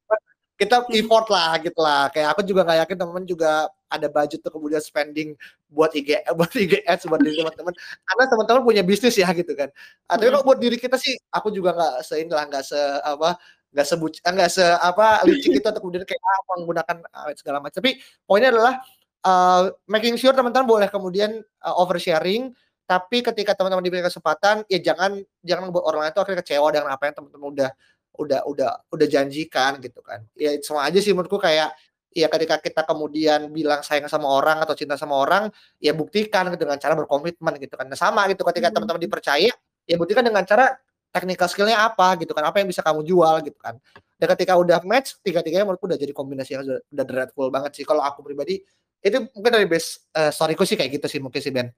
kita 0.59 0.83
effort 0.91 1.31
lah 1.31 1.55
gitu 1.61 1.79
lah 1.79 2.11
kayak 2.11 2.35
aku 2.35 2.41
juga 2.43 2.67
nggak 2.67 2.77
yakin 2.83 2.95
teman-teman 2.99 3.25
juga 3.29 3.51
ada 3.89 4.07
budget 4.11 4.43
tuh 4.43 4.51
kemudian 4.51 4.83
spending 4.83 5.33
buat 5.71 5.93
IG 5.93 6.19
buat 6.37 6.51
IG 6.51 6.83
ads 6.83 7.07
buat 7.07 7.21
diri 7.21 7.39
teman-teman 7.39 7.73
karena 7.77 8.23
teman-teman 8.27 8.61
punya 8.67 8.83
bisnis 8.83 9.15
ya 9.15 9.31
gitu 9.31 9.55
kan. 9.55 9.71
Tapi 10.05 10.23
hmm. 10.27 10.31
kalau 10.35 10.43
buat 10.45 10.59
diri 10.59 10.75
kita 10.75 10.99
sih 10.99 11.15
aku 11.31 11.49
juga 11.49 11.73
nggak 11.73 11.93
se 12.03 12.21
lah 12.27 12.45
nggak 12.45 12.63
se 12.65 12.79
apa 13.01 13.39
nggak 13.69 13.85
sebut 13.85 14.17
nggak 14.21 14.49
se 14.49 14.65
apa 14.65 15.21
licik 15.29 15.61
itu 15.61 15.67
atau 15.69 15.81
kemudian 15.81 16.01
kayak 16.05 16.21
ah, 16.21 16.41
menggunakan 16.57 16.97
uh, 17.05 17.31
segala 17.37 17.57
macam. 17.61 17.77
Tapi 17.77 18.01
poinnya 18.25 18.49
adalah 18.49 18.81
uh, 19.25 19.69
making 19.85 20.17
sure 20.17 20.33
teman-teman 20.33 20.65
boleh 20.65 20.87
kemudian 20.89 21.41
uh, 21.63 21.75
oversharing 21.81 22.53
tapi 22.89 23.21
ketika 23.21 23.53
teman-teman 23.53 23.85
diberi 23.85 24.01
kesempatan 24.01 24.65
ya 24.65 24.81
jangan 24.81 25.21
jangan 25.45 25.69
buat 25.69 25.85
orang 25.85 26.09
lain 26.09 26.11
itu 26.17 26.21
akhirnya 26.25 26.41
kecewa 26.41 26.67
dengan 26.73 26.89
apa 26.89 27.03
yang 27.05 27.15
teman-teman 27.21 27.47
udah 27.53 27.69
udah 28.17 28.39
udah 28.49 28.71
udah 28.89 29.07
janjikan 29.07 29.77
gitu 29.77 30.01
kan. 30.01 30.25
Ya 30.33 30.57
semua 30.59 30.89
aja 30.89 30.97
sih 30.97 31.13
menurutku 31.13 31.37
kayak 31.37 31.69
ya 32.09 32.25
ketika 32.25 32.57
kita 32.57 32.81
kemudian 32.89 33.53
bilang 33.53 33.85
sayang 33.85 34.09
sama 34.09 34.25
orang 34.25 34.65
atau 34.65 34.73
cinta 34.73 34.97
sama 34.97 35.21
orang 35.21 35.53
ya 35.77 35.93
buktikan 35.93 36.49
dengan 36.49 36.81
cara 36.81 36.97
berkomitmen 36.97 37.61
gitu 37.61 37.77
kan. 37.77 37.85
Nah, 37.85 37.99
sama 37.99 38.25
gitu 38.33 38.41
ketika 38.49 38.73
hmm. 38.73 38.75
teman-teman 38.81 39.01
dipercaya 39.05 39.51
ya 39.85 39.95
buktikan 39.95 40.25
dengan 40.25 40.41
cara 40.49 40.73
technical 41.09 41.47
skillnya 41.49 41.77
apa 41.77 42.17
gitu 42.21 42.31
kan 42.31 42.45
apa 42.45 42.61
yang 42.61 42.69
bisa 42.69 42.85
kamu 42.85 43.01
jual 43.05 43.35
gitu 43.41 43.57
kan 43.57 43.75
dan 44.19 44.27
ketika 44.37 44.53
udah 44.57 44.79
match 44.85 45.17
tiga-tiganya 45.25 45.65
menurutku 45.65 45.89
udah 45.89 45.99
jadi 45.99 46.13
kombinasi 46.13 46.49
yang 46.57 46.63
udah, 46.65 46.79
udah 46.85 47.05
dreadful 47.05 47.47
banget 47.49 47.71
sih 47.81 47.85
kalau 47.85 48.05
aku 48.05 48.21
pribadi 48.21 48.61
itu 48.99 49.17
mungkin 49.31 49.51
dari 49.51 49.67
base 49.67 50.11
uh, 50.13 50.29
storyku 50.29 50.67
sih 50.67 50.75
kayak 50.75 50.99
gitu 50.99 51.07
sih 51.07 51.19
mungkin 51.23 51.39
sih 51.39 51.53
Ben 51.53 51.71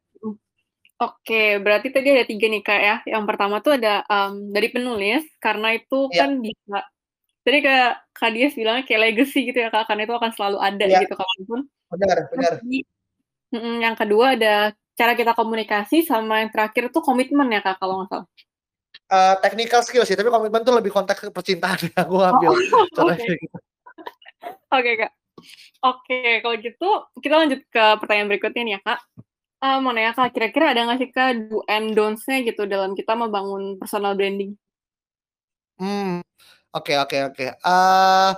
Oke, 1.01 1.57
berarti 1.57 1.89
tadi 1.89 2.13
ada 2.13 2.29
tiga 2.29 2.45
nih 2.45 2.61
kak 2.61 2.77
ya. 2.77 2.95
Yang 3.09 3.23
pertama 3.25 3.57
tuh 3.57 3.73
ada 3.73 4.05
um, 4.05 4.53
dari 4.53 4.69
penulis 4.69 5.25
karena 5.41 5.73
itu 5.73 6.05
ya. 6.13 6.29
kan 6.29 6.37
bisa. 6.37 6.79
Jadi 7.41 7.57
kayak 7.65 7.91
kak 8.13 8.29
Dias 8.37 8.53
bilangnya 8.53 8.85
kayak 8.85 9.01
legacy 9.09 9.49
gitu 9.49 9.65
ya 9.65 9.73
kak, 9.73 9.89
karena 9.89 10.05
itu 10.05 10.13
akan 10.13 10.31
selalu 10.37 10.57
ada 10.61 10.85
ya. 10.85 11.01
gitu 11.01 11.17
kapan 11.17 11.39
pun. 11.49 11.59
Benar, 11.97 12.17
benar. 12.29 12.53
yang 13.81 13.97
kedua 13.97 14.37
ada 14.37 14.77
cara 14.93 15.17
kita 15.17 15.33
komunikasi 15.33 16.05
sama 16.05 16.45
yang 16.45 16.53
terakhir 16.53 16.93
tuh 16.93 17.01
komitmen 17.01 17.49
ya 17.49 17.65
kak 17.65 17.81
kalau 17.81 18.05
nggak 18.05 18.09
salah. 18.13 18.29
Uh, 19.11 19.35
technical 19.43 19.81
skill 19.83 20.07
sih, 20.07 20.15
tapi 20.15 20.31
komitmen 20.31 20.63
tuh 20.63 20.73
lebih 20.79 20.89
konteks 20.95 21.27
ke 21.27 21.31
percintaan 21.35 21.79
ya, 21.91 22.07
aku 22.07 22.15
ambil 22.23 22.51
Oh, 22.55 23.11
oke. 23.11 23.19
kayak 23.19 23.39
gitu. 23.43 23.57
Oke, 24.71 24.91
Kak. 24.97 25.11
Oke, 25.83 26.17
kalau 26.45 26.55
gitu 26.61 26.89
kita 27.19 27.35
lanjut 27.41 27.59
ke 27.67 27.83
pertanyaan 27.99 28.29
berikutnya 28.31 28.61
nih 28.63 28.73
ya, 28.77 28.81
Kak. 28.85 28.99
Eee, 29.61 29.77
mau 29.83 29.91
nanya, 29.93 30.13
Kak, 30.17 30.31
kira-kira 30.33 30.73
ada 30.73 30.81
nggak 30.87 30.99
sih, 31.01 31.09
Kak, 31.13 31.29
do 31.51 31.61
and 31.69 31.93
don'ts-nya 31.93 32.41
gitu 32.45 32.65
dalam 32.65 32.93
kita 32.97 33.13
membangun 33.17 33.77
personal 33.77 34.13
branding? 34.17 34.55
Mmm, 35.81 36.21
oke 36.75 36.93
oke 37.03 37.17
oke. 37.33 37.45
Eee, 37.57 38.31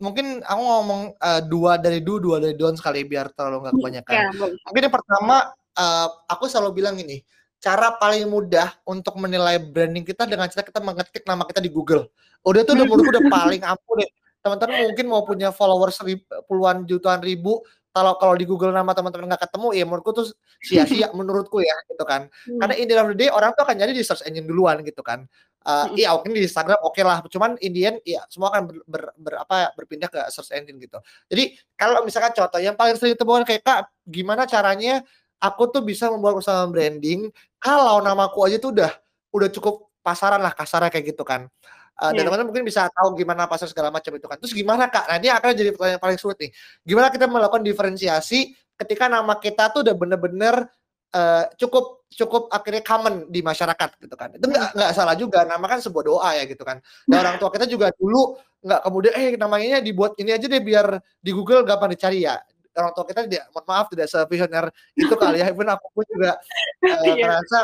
mungkin 0.00 0.40
aku 0.44 0.62
ngomong, 0.62 1.02
eee, 1.20 1.40
2 1.48 1.76
dari 1.80 2.00
do, 2.04 2.20
2 2.20 2.36
dari 2.42 2.54
don'ts 2.56 2.80
kali 2.84 3.04
biar 3.08 3.32
terlalu 3.36 3.68
nggak 3.68 3.74
Mmm, 3.76 3.80
kebanyakan. 3.82 4.14
iya, 4.16 4.28
boleh. 4.36 4.56
Mungkin 4.68 4.82
yang 4.88 4.94
pertama, 4.96 5.36
eee, 5.76 6.06
aku 6.32 6.44
selalu 6.48 6.70
bilang 6.82 6.94
gini, 6.96 7.20
cara 7.60 7.96
paling 7.96 8.28
mudah 8.28 8.76
untuk 8.84 9.16
menilai 9.16 9.58
branding 9.58 10.04
kita 10.04 10.28
dengan 10.28 10.46
cara 10.46 10.64
kita 10.64 10.80
mengetik 10.80 11.24
nama 11.24 11.42
kita 11.48 11.60
di 11.60 11.72
Google. 11.72 12.08
Udah 12.46 12.62
tuh 12.62 12.78
udah 12.78 12.86
menurutku 12.86 13.10
udah 13.16 13.24
paling 13.36 13.62
ampuh 13.64 13.94
deh. 13.98 14.10
Teman-teman 14.44 14.78
mungkin 14.92 15.06
mau 15.10 15.26
punya 15.26 15.50
followers 15.50 15.98
puluhan 16.46 16.86
jutaan 16.86 17.18
ribu, 17.18 17.66
kalau 17.90 18.12
kalau 18.20 18.36
di 18.36 18.44
Google 18.44 18.76
nama 18.76 18.92
teman-teman 18.92 19.32
nggak 19.32 19.48
ketemu, 19.48 19.68
ya 19.72 19.84
menurutku 19.88 20.12
tuh 20.12 20.26
sia-sia 20.60 21.08
menurutku 21.18 21.64
ya, 21.64 21.72
gitu 21.88 22.04
kan. 22.04 22.28
Karena 22.60 22.74
Mmm. 22.76 22.82
in 22.84 22.86
the 22.86 22.94
end 22.94 23.02
of 23.02 23.08
the 23.10 23.18
day 23.18 23.28
orang 23.32 23.56
tuh 23.56 23.64
akan 23.64 23.74
nyari 23.80 23.96
di 23.96 24.04
search 24.04 24.22
engine 24.28 24.44
duluan 24.44 24.84
gitu 24.84 25.00
kan. 25.00 25.24
Mhm. 25.66 25.98
iya 25.98 26.14
mungkin 26.14 26.38
di 26.38 26.46
Instagram 26.46 26.78
okelah, 26.78 27.26
cuman 27.26 27.58
in 27.58 27.74
the 27.74 27.82
end 27.82 27.98
ya 28.06 28.22
semua 28.30 28.54
akan 28.54 28.70
ber 28.70 28.76
ber 28.86 29.02
ber 29.18 29.34
apa, 29.42 29.74
berpindah 29.74 30.06
ke 30.06 30.22
search 30.30 30.54
engine 30.54 30.78
gitu. 30.78 31.02
Jadi 31.26 31.58
kalau 31.74 32.06
misalkan 32.06 32.30
contoh 32.38 32.62
yang 32.62 32.78
paling 32.78 32.94
sering 32.94 33.18
ditemukan 33.18 33.42
kayak, 33.42 33.66
"Kak, 33.66 33.90
gimana 34.06 34.46
caranya 34.46 35.02
aku 35.42 35.62
tuh 35.72 35.82
bisa 35.86 36.08
membuat 36.12 36.38
personal 36.42 36.68
branding 36.72 37.30
kalau 37.62 38.00
namaku 38.04 38.46
aja 38.48 38.56
tuh 38.62 38.70
udah 38.76 38.92
udah 39.34 39.48
cukup 39.52 39.88
pasaran 40.04 40.40
lah 40.44 40.52
kasarnya 40.56 40.90
kayak 40.92 41.12
gitu 41.16 41.22
kan." 41.26 41.48
Eee, 41.96 42.12
dan 42.16 42.22
Iya. 42.22 42.26
teman-teman 42.28 42.48
mungkin 42.52 42.64
bisa 42.68 42.88
tahu 42.92 43.16
gimana 43.16 43.48
pasar 43.48 43.68
segala 43.72 43.88
macam 43.94 44.12
itu 44.16 44.26
kan. 44.28 44.36
Terus 44.40 44.52
gimana, 44.56 44.88
Kak? 44.92 45.08
Nah 45.10 45.16
ini 45.20 45.28
akan 45.32 45.50
jadi 45.56 45.70
pertanyaan 45.74 46.02
paling 46.02 46.18
sulit 46.20 46.36
nih. 46.42 46.50
Gimana 46.84 47.08
kita 47.14 47.24
melakukan 47.30 47.64
diferensiasi 47.64 48.52
ketika 48.76 49.08
nama 49.08 49.36
kita 49.40 49.72
tuh 49.72 49.80
udah 49.86 49.96
bener-bener, 49.96 50.68
eee, 51.16 51.44
cukup 51.60 52.04
cukup 52.12 52.42
akhirnya 52.52 52.82
common 52.86 53.28
di 53.32 53.40
masyarakat 53.44 53.90
gitu 54.00 54.14
kan. 54.16 54.30
Itu 54.36 54.46
nggak 54.48 54.76
nggak 54.78 54.92
salah 54.96 55.16
juga, 55.18 55.44
nama 55.48 55.64
kan 55.68 55.80
sebuah 55.84 56.04
doa 56.06 56.30
ya 56.38 56.44
gitu 56.48 56.62
kan. 56.68 56.78
Dan 57.08 57.18
orang 57.24 57.36
tua 57.40 57.48
kita 57.52 57.64
juga 57.68 57.88
dulu 57.96 58.36
nggak 58.64 58.80
kemudian, 58.86 59.14
"Eh 59.16 59.28
namanya 59.40 59.78
dibuat 59.84 60.14
ini 60.20 60.32
aja 60.36 60.46
deh 60.50 60.60
biar 60.62 61.00
di 61.22 61.30
Google 61.34 61.64
gampang 61.66 61.92
dicari 61.96 62.24
ya." 62.28 62.36
Orang 62.76 62.92
tua 62.92 63.04
kita 63.08 63.24
tidak 63.24 63.48
mohon 63.56 63.64
maaf 63.64 63.86
tidak 63.88 64.06
sevisioner 64.12 64.64
itu 64.92 65.14
kali 65.16 65.40
ya, 65.40 65.48
even 65.52 65.68
aku 65.72 65.86
pun 65.96 66.04
juga, 66.06 66.36
eee, 66.84 67.02
Iya. 67.08 67.14
ngerasa 67.24 67.58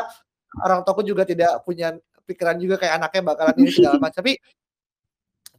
orang 0.65 0.79
tuaku 0.85 1.01
juga 1.05 1.23
tidak 1.25 1.61
punya 1.65 1.93
pikiran 2.25 2.57
juga 2.57 2.75
kayak 2.81 2.97
anaknya 3.01 3.21
bakalan 3.33 3.55
ini 3.61 3.69
segala 3.73 3.97
macam. 4.01 4.21
Tapi 4.21 4.33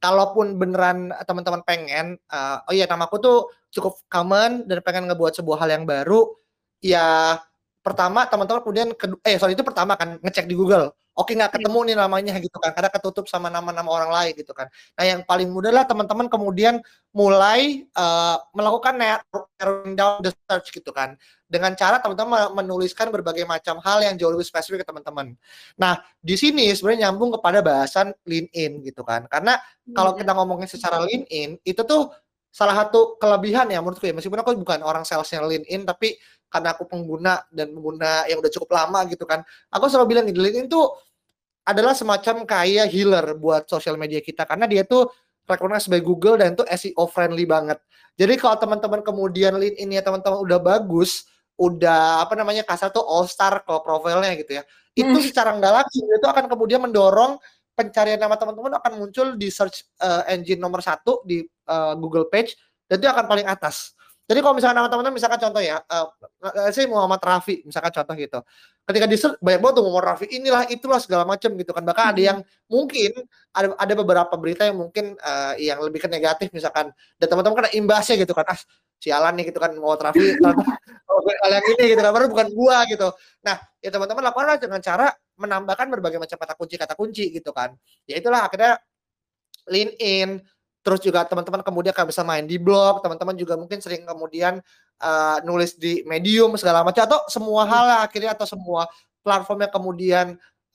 kalaupun 0.03 0.59
beneran 0.61 1.15
teman-teman 1.25 1.63
pengen, 1.65 2.19
eee, 2.19 2.57
"Oh 2.69 2.75
iya 2.75 2.85
namaku 2.91 3.17
tuh 3.23 3.39
cukup 3.73 4.03
common 4.11 4.67
dan 4.69 4.83
pengen 4.85 5.07
ngebuat 5.09 5.39
sebuah 5.39 5.65
hal 5.65 5.71
yang 5.81 5.85
baru," 5.89 6.35
ya 6.85 7.39
pertama 7.85 8.25
teman-teman 8.29 8.61
kemudian 8.65 8.89
eh 9.25 9.37
sorry 9.37 9.53
itu 9.57 9.65
pertama 9.65 9.95
kan 9.97 10.17
ngecek 10.21 10.49
di 10.49 10.57
Google. 10.57 10.93
Oke 11.15 11.39
nggak 11.39 11.55
Iya. 11.55 11.63
ketemu 11.63 11.79
nih 11.87 11.97
namanya 11.99 12.35
gitu 12.43 12.59
kan, 12.59 12.75
karena 12.75 12.91
ketutup 12.91 13.31
sama 13.31 13.47
nama-nama 13.47 13.87
orang 13.87 14.11
lain 14.11 14.33
gitu 14.35 14.51
kan. 14.51 14.67
Nah 14.99 15.05
yang 15.07 15.21
paling 15.23 15.47
mudah 15.47 15.71
lah 15.71 15.87
teman-teman 15.87 16.27
kemudian 16.27 16.83
mulai, 17.15 17.87
eee, 17.87 18.37
melakukan 18.51 18.99
nar 18.99 19.23
narrowing 19.63 19.95
down 19.95 20.19
the 20.27 20.35
search 20.51 20.75
gitu 20.75 20.91
kan. 20.91 21.15
Dengan 21.47 21.79
cara 21.79 22.03
teman-teman 22.03 22.51
me 22.51 22.67
menuliskan 22.67 23.15
berbagai 23.15 23.47
macam 23.47 23.79
hal 23.79 24.03
yang 24.03 24.19
jauh 24.19 24.35
lebih 24.35 24.43
spesifik 24.43 24.83
ke 24.83 24.87
teman-teman. 24.91 25.39
Nah 25.79 26.03
di 26.19 26.35
sini 26.35 26.67
sebenarnya 26.75 27.07
nyambung 27.11 27.39
kepada 27.39 27.63
bahasan 27.63 28.11
LinkedIn 28.27 28.83
gitu 28.83 29.07
kan. 29.07 29.31
Karena 29.31 29.55
kalau 29.95 30.19
Mmm. 30.19 30.19
kita 30.19 30.35
ngomongin 30.35 30.67
secara 30.67 30.99
LinkedIn, 30.99 31.63
itu 31.63 31.83
tuh 31.87 32.11
salah 32.51 32.75
satu 32.87 33.19
kelebihan 33.23 33.71
ya 33.71 33.79
menurutku 33.83 34.07
ya, 34.11 34.15
meskipun 34.15 34.43
aku 34.43 34.55
bukan 34.59 34.83
orang 34.83 35.03
sales-nya 35.07 35.43
LinkedIn, 35.47 35.87
tapi 35.87 36.19
karena 36.55 36.71
aku 36.79 36.87
pengguna 36.87 37.43
dan 37.51 37.75
pengguna 37.75 38.31
yang 38.31 38.39
udah 38.39 38.53
cukup 38.55 38.71
lama 38.79 39.03
gitu 39.11 39.27
kan. 39.27 39.43
Aku 39.75 39.91
selalu 39.91 40.07
bilang 40.15 40.25
gini, 40.31 40.39
LinkedIn 40.39 40.71
tuh 40.71 40.95
adalah 41.67 41.95
semacam 41.99 42.45
kayak 42.49 42.87
healer 42.93 43.27
buat 43.39 43.67
sosial 43.71 43.97
media 44.01 44.21
kita, 44.25 44.45
karena 44.49 44.67
dia 44.71 44.85
tuh 44.87 45.11
recognized 45.51 45.89
by 45.93 46.01
Google 46.05 46.39
dan 46.41 46.55
itu 46.59 46.65
SEO 46.69 47.05
friendly 47.11 47.45
banget. 47.49 47.79
Jadi 48.21 48.35
kalau 48.41 48.57
teman-teman 48.61 49.01
kemudian 49.05 49.55
LinkedIn-nya 49.59 50.03
teman-teman 50.07 50.41
udah 50.45 50.61
bagus, 50.63 51.27
udah 51.61 52.25
apa 52.27 52.35
namanya, 52.39 52.63
kasar 52.67 52.91
tuh 52.95 53.03
all 53.07 53.27
star 53.31 53.63
kalau 53.67 53.81
profilnya 53.85 54.33
gitu 54.39 54.61
ya, 54.61 54.65
itu 54.99 55.11
Mhm. 55.21 55.27
secara 55.31 55.53
nggak 55.59 55.73
langsung 55.85 56.05
itu 56.11 56.27
akan 56.29 56.47
kemudian 56.51 56.81
mendorong 56.85 57.39
pencarian 57.79 58.21
nama 58.23 58.37
teman-teman 58.39 58.75
akan 58.81 58.93
muncul 59.01 59.27
di 59.39 59.49
search, 59.51 59.87
eee, 60.03 60.23
engine 60.39 60.61
nomor 60.63 60.81
1 60.85 61.23
di, 61.27 61.43
eee, 61.47 61.93
Google 62.03 62.29
Page 62.31 62.55
dan 62.91 63.01
itu 63.03 63.09
akan 63.11 63.27
paling 63.31 63.47
atas. 63.51 63.95
Jadi 64.25 64.41
kalau 64.41 64.57
misalkan 64.57 64.77
nama 64.81 64.89
teman-teman 64.89 65.21
misalkan 65.21 65.37
contoh 65.37 65.61
ya, 65.61 65.77
eee, 65.85 66.07
let's 66.65 66.77
say 66.81 66.89
Muhammad 66.89 67.21
Rafi 67.21 67.61
misalkan 67.69 67.93
contoh 67.93 68.15
gitu. 68.17 68.41
Ketika 68.89 69.05
di-search 69.05 69.37
banyak 69.41 69.61
banget 69.61 69.75
tuh 69.77 69.85
Muhammad 69.85 70.07
Rafi 70.17 70.27
inilah, 70.33 70.65
itulah, 70.73 70.97
segala 70.97 71.29
macam 71.29 71.53
gitu 71.61 71.73
kan. 71.77 71.85
Bahkan 71.85 72.05
ada 72.17 72.21
Mhm. 72.21 72.29
yang 72.33 72.39
mungkin 72.73 73.11
ada 73.53 73.69
ada 73.77 73.93
beberapa 74.01 74.35
berita 74.41 74.65
yang 74.65 74.81
mungkin, 74.81 75.13
eee, 75.21 75.69
yang 75.69 75.79
lebih 75.85 76.01
ke 76.01 76.09
negatif 76.09 76.49
misalkan 76.57 76.89
dan 77.21 77.27
teman-teman 77.29 77.69
kena 77.69 77.71
imbasnya 77.77 78.17
gitu 78.17 78.33
kan, 78.33 78.49
"Ah 78.49 78.57
sialan 78.97 79.37
nih," 79.37 79.53
gitu 79.53 79.61
kan, 79.61 79.77
"Muhammad 79.77 80.01
Rafi 80.09 80.25
hal 81.45 81.51
yang 81.53 81.67
ini," 81.77 81.85
gitu 81.93 82.01
kan, 82.01 82.13
padahal 82.17 82.31
bukan 82.33 82.49
gua 82.57 82.77
gitu. 82.89 83.09
Nah 83.45 83.57
ya 83.85 83.89
teman-teman 83.93 84.25
lakukanlah 84.25 84.57
dengan 84.57 84.81
cara 84.81 85.13
menambahkan 85.37 85.87
berbagai 85.93 86.17
macam 86.17 86.37
kata 86.41 86.55
kunci-kata 86.57 86.95
kunci 86.97 87.29
gitu 87.29 87.53
kan. 87.53 87.77
Ya 88.09 88.17
itulah 88.17 88.49
akhirnya 88.49 88.81
LinkedIn, 89.69 90.43
terus 90.85 91.01
juga 91.03 91.25
teman-teman 91.25 91.65
kemudian 91.65 91.97
akan 91.97 92.07
bisa 92.13 92.23
main 92.23 92.45
di 92.45 92.61
blog, 92.61 93.01
teman-teman 93.03 93.35
juga 93.41 93.57
mungkin 93.57 93.81
sering 93.81 94.05
kemudian, 94.07 94.61
eee, 95.01 95.37
nulis 95.49 95.75
di 95.81 96.05
Medium 96.07 96.55
segala 96.61 96.85
macam 96.87 97.03
atau 97.09 97.21
semua 97.33 97.65
Mhm. 97.67 97.71
hal 97.73 97.87
akhirnya 98.07 98.33
atau 98.37 98.47
semua 98.47 98.85
platform 99.25 99.65
yang 99.67 99.73
kemudian, 99.75 100.27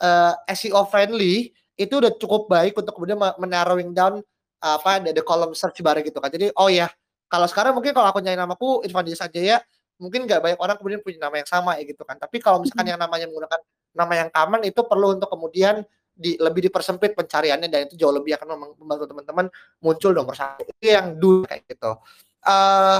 eee, 0.01 0.33
SEO 0.57 0.83
friendly 0.89 1.53
itu 1.79 1.93
udah 2.01 2.11
cukup 2.19 2.49
baik 2.51 2.75
untuk 2.75 2.91
kemudian 2.97 3.15
me 3.21 3.29
me-narrowing 3.39 3.93
down, 3.95 4.19
apa, 4.59 4.99
the 5.13 5.23
column 5.23 5.53
search 5.55 5.79
bar 5.85 5.95
gitu 6.03 6.17
kan. 6.19 6.27
Jadi, 6.33 6.51
oh 6.59 6.67
ya 6.73 6.89
kalau 7.31 7.45
sekarang 7.47 7.71
mungkin 7.77 7.93
kalau 7.95 8.09
aku 8.11 8.19
nyari 8.25 8.35
namaku 8.35 8.81
Irfan 8.83 9.05
Dias 9.07 9.21
Sanjaya, 9.23 9.61
mungkin 10.01 10.25
nggak 10.27 10.41
banyak 10.43 10.59
orang 10.59 10.75
kemudian 10.81 10.99
punya 11.05 11.19
nama 11.29 11.35
yang 11.39 11.47
sama 11.49 11.77
ya 11.79 11.85
gitu 11.87 12.01
kan. 12.03 12.17
Tapi 12.19 12.41
kalau 12.43 12.59
misalkan 12.65 12.89
Mhm. 12.89 12.91
yang 12.97 12.99
namanya 12.99 13.25
menggunakan 13.29 13.61
nama 13.95 14.13
yang 14.17 14.29
common 14.33 14.61
itu 14.67 14.81
perlu 14.87 15.07
untuk 15.15 15.29
kemudian 15.31 15.83
di 16.19 16.35
lebih 16.35 16.67
dipersempit 16.67 17.15
pencariannya 17.15 17.71
dan 17.71 17.87
itu 17.87 17.95
jauh 17.95 18.11
lebih 18.11 18.35
akan 18.35 18.75
membantu 18.75 19.05
teman-teman 19.07 19.47
muncul 19.79 20.11
nomor 20.11 20.35
1. 20.35 20.67
Itu 20.67 20.83
yang 20.91 21.15
do 21.15 21.47
kayak 21.47 21.63
gitu. 21.71 21.91
Eee, 22.43 22.99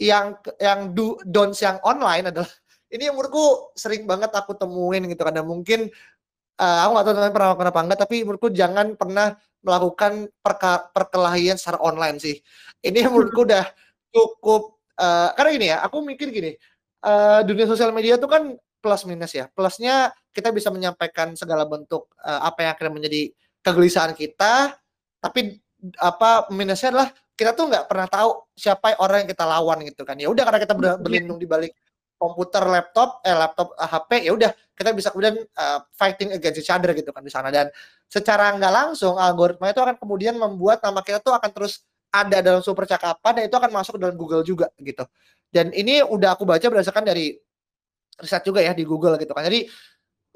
yang 0.00 0.26
yang 0.60 0.80
do 0.96 1.16
don'ts 1.24 1.60
yang 1.64 1.80
online 1.84 2.28
adalah 2.32 2.48
ini 2.94 3.08
yang 3.08 3.16
menurutku 3.16 3.72
sering 3.76 4.04
banget 4.08 4.32
aku 4.36 4.52
temuin 4.56 5.08
gitu 5.08 5.22
dan 5.24 5.44
mungkin, 5.48 5.88
eee, 6.60 6.78
aku 6.84 6.90
nggak 6.96 7.04
tahu 7.06 7.14
teman-teman 7.16 7.34
pernah 7.36 7.48
lakukan 7.54 7.68
apa 7.72 7.80
enggak, 7.86 8.00
tapi 8.08 8.16
menurutku 8.26 8.48
jangan 8.52 8.86
pernah 8.98 9.28
melakukan 9.64 10.12
perka 10.44 10.88
perkelahian 10.94 11.56
secara 11.60 11.78
online 11.84 12.18
sih. 12.22 12.36
Ini 12.84 13.08
yang 13.08 13.12
menurutku 13.16 13.44
udah 13.48 13.64
cukup, 14.14 14.62
eee, 14.98 15.28
karena 15.36 15.50
gini 15.56 15.66
ya, 15.74 15.78
aku 15.86 15.96
mikir 16.04 16.28
gini, 16.32 16.52
eee, 17.04 17.38
dunia 17.48 17.66
sosial 17.68 17.92
media 17.96 18.16
tuh 18.20 18.30
kan 18.30 18.42
plus 18.82 19.04
minus 19.08 19.32
ya. 19.36 19.46
Plusnya 19.52 20.12
kita 20.34 20.50
bisa 20.54 20.68
menyampaikan 20.74 21.32
segala 21.38 21.64
bentuk, 21.68 22.08
eee, 22.24 22.40
apa 22.44 22.58
yang 22.66 22.70
akhirnya 22.76 22.94
menjadi 22.96 23.22
kegelisahan 23.64 24.12
kita, 24.16 24.76
tapi 25.22 25.60
apa, 26.00 26.48
minusnya 26.52 26.90
adalah 26.92 27.08
kita 27.36 27.52
tuh 27.56 27.68
nggak 27.72 27.86
pernah 27.88 28.08
tahu 28.08 28.30
siapa 28.56 28.96
orang 29.00 29.24
yang 29.26 29.30
kita 29.32 29.44
lawan 29.48 29.78
gitu 29.88 30.02
kan. 30.04 30.16
Ya 30.20 30.28
udah 30.32 30.44
karena 30.48 30.60
kita 30.64 30.74
Iya. 30.76 30.96
berlindung 31.00 31.38
di 31.40 31.48
balik 31.48 31.72
komputer, 32.20 32.64
laptop, 32.68 33.20
eh 33.24 33.32
laptop, 33.36 33.72
eee, 33.80 33.88
HP, 33.88 34.10
ya 34.28 34.32
udah 34.36 34.50
kita 34.76 34.90
bisa 34.96 35.08
kemudian, 35.12 35.36
eee, 35.40 35.78
fighting 35.96 36.30
against 36.36 36.60
each 36.60 36.72
other 36.72 36.92
gitu 36.96 37.10
kan 37.12 37.24
di 37.24 37.32
sana 37.32 37.48
dan 37.52 37.68
secara 38.12 38.52
nggak 38.56 38.72
langsung 38.74 39.16
algoritma 39.20 39.72
itu 39.72 39.80
akan 39.84 39.96
kemudian 40.00 40.36
membuat 40.36 40.80
nama 40.84 41.00
kita 41.04 41.20
tuh 41.24 41.32
akan 41.36 41.48
terus 41.52 41.84
ada 42.12 42.40
dalam 42.42 42.60
suatu 42.64 42.76
percakapan 42.80 43.32
dan 43.40 43.44
itu 43.48 43.56
akan 43.56 43.70
masuk 43.72 43.92
ke 43.96 44.00
dalam 44.02 44.16
Google 44.20 44.42
juga 44.44 44.66
gitu. 44.82 45.04
Dan 45.52 45.70
ini 45.76 46.02
udah 46.04 46.34
aku 46.36 46.42
baca 46.48 46.62
berdasarkan 46.66 47.06
dari 47.08 47.38
riset 48.22 48.42
juga 48.46 48.60
ya 48.64 48.72
di 48.76 48.84
Google 48.86 49.16
gitu 49.20 49.32
kan. 49.36 49.44
Jadi 49.48 49.66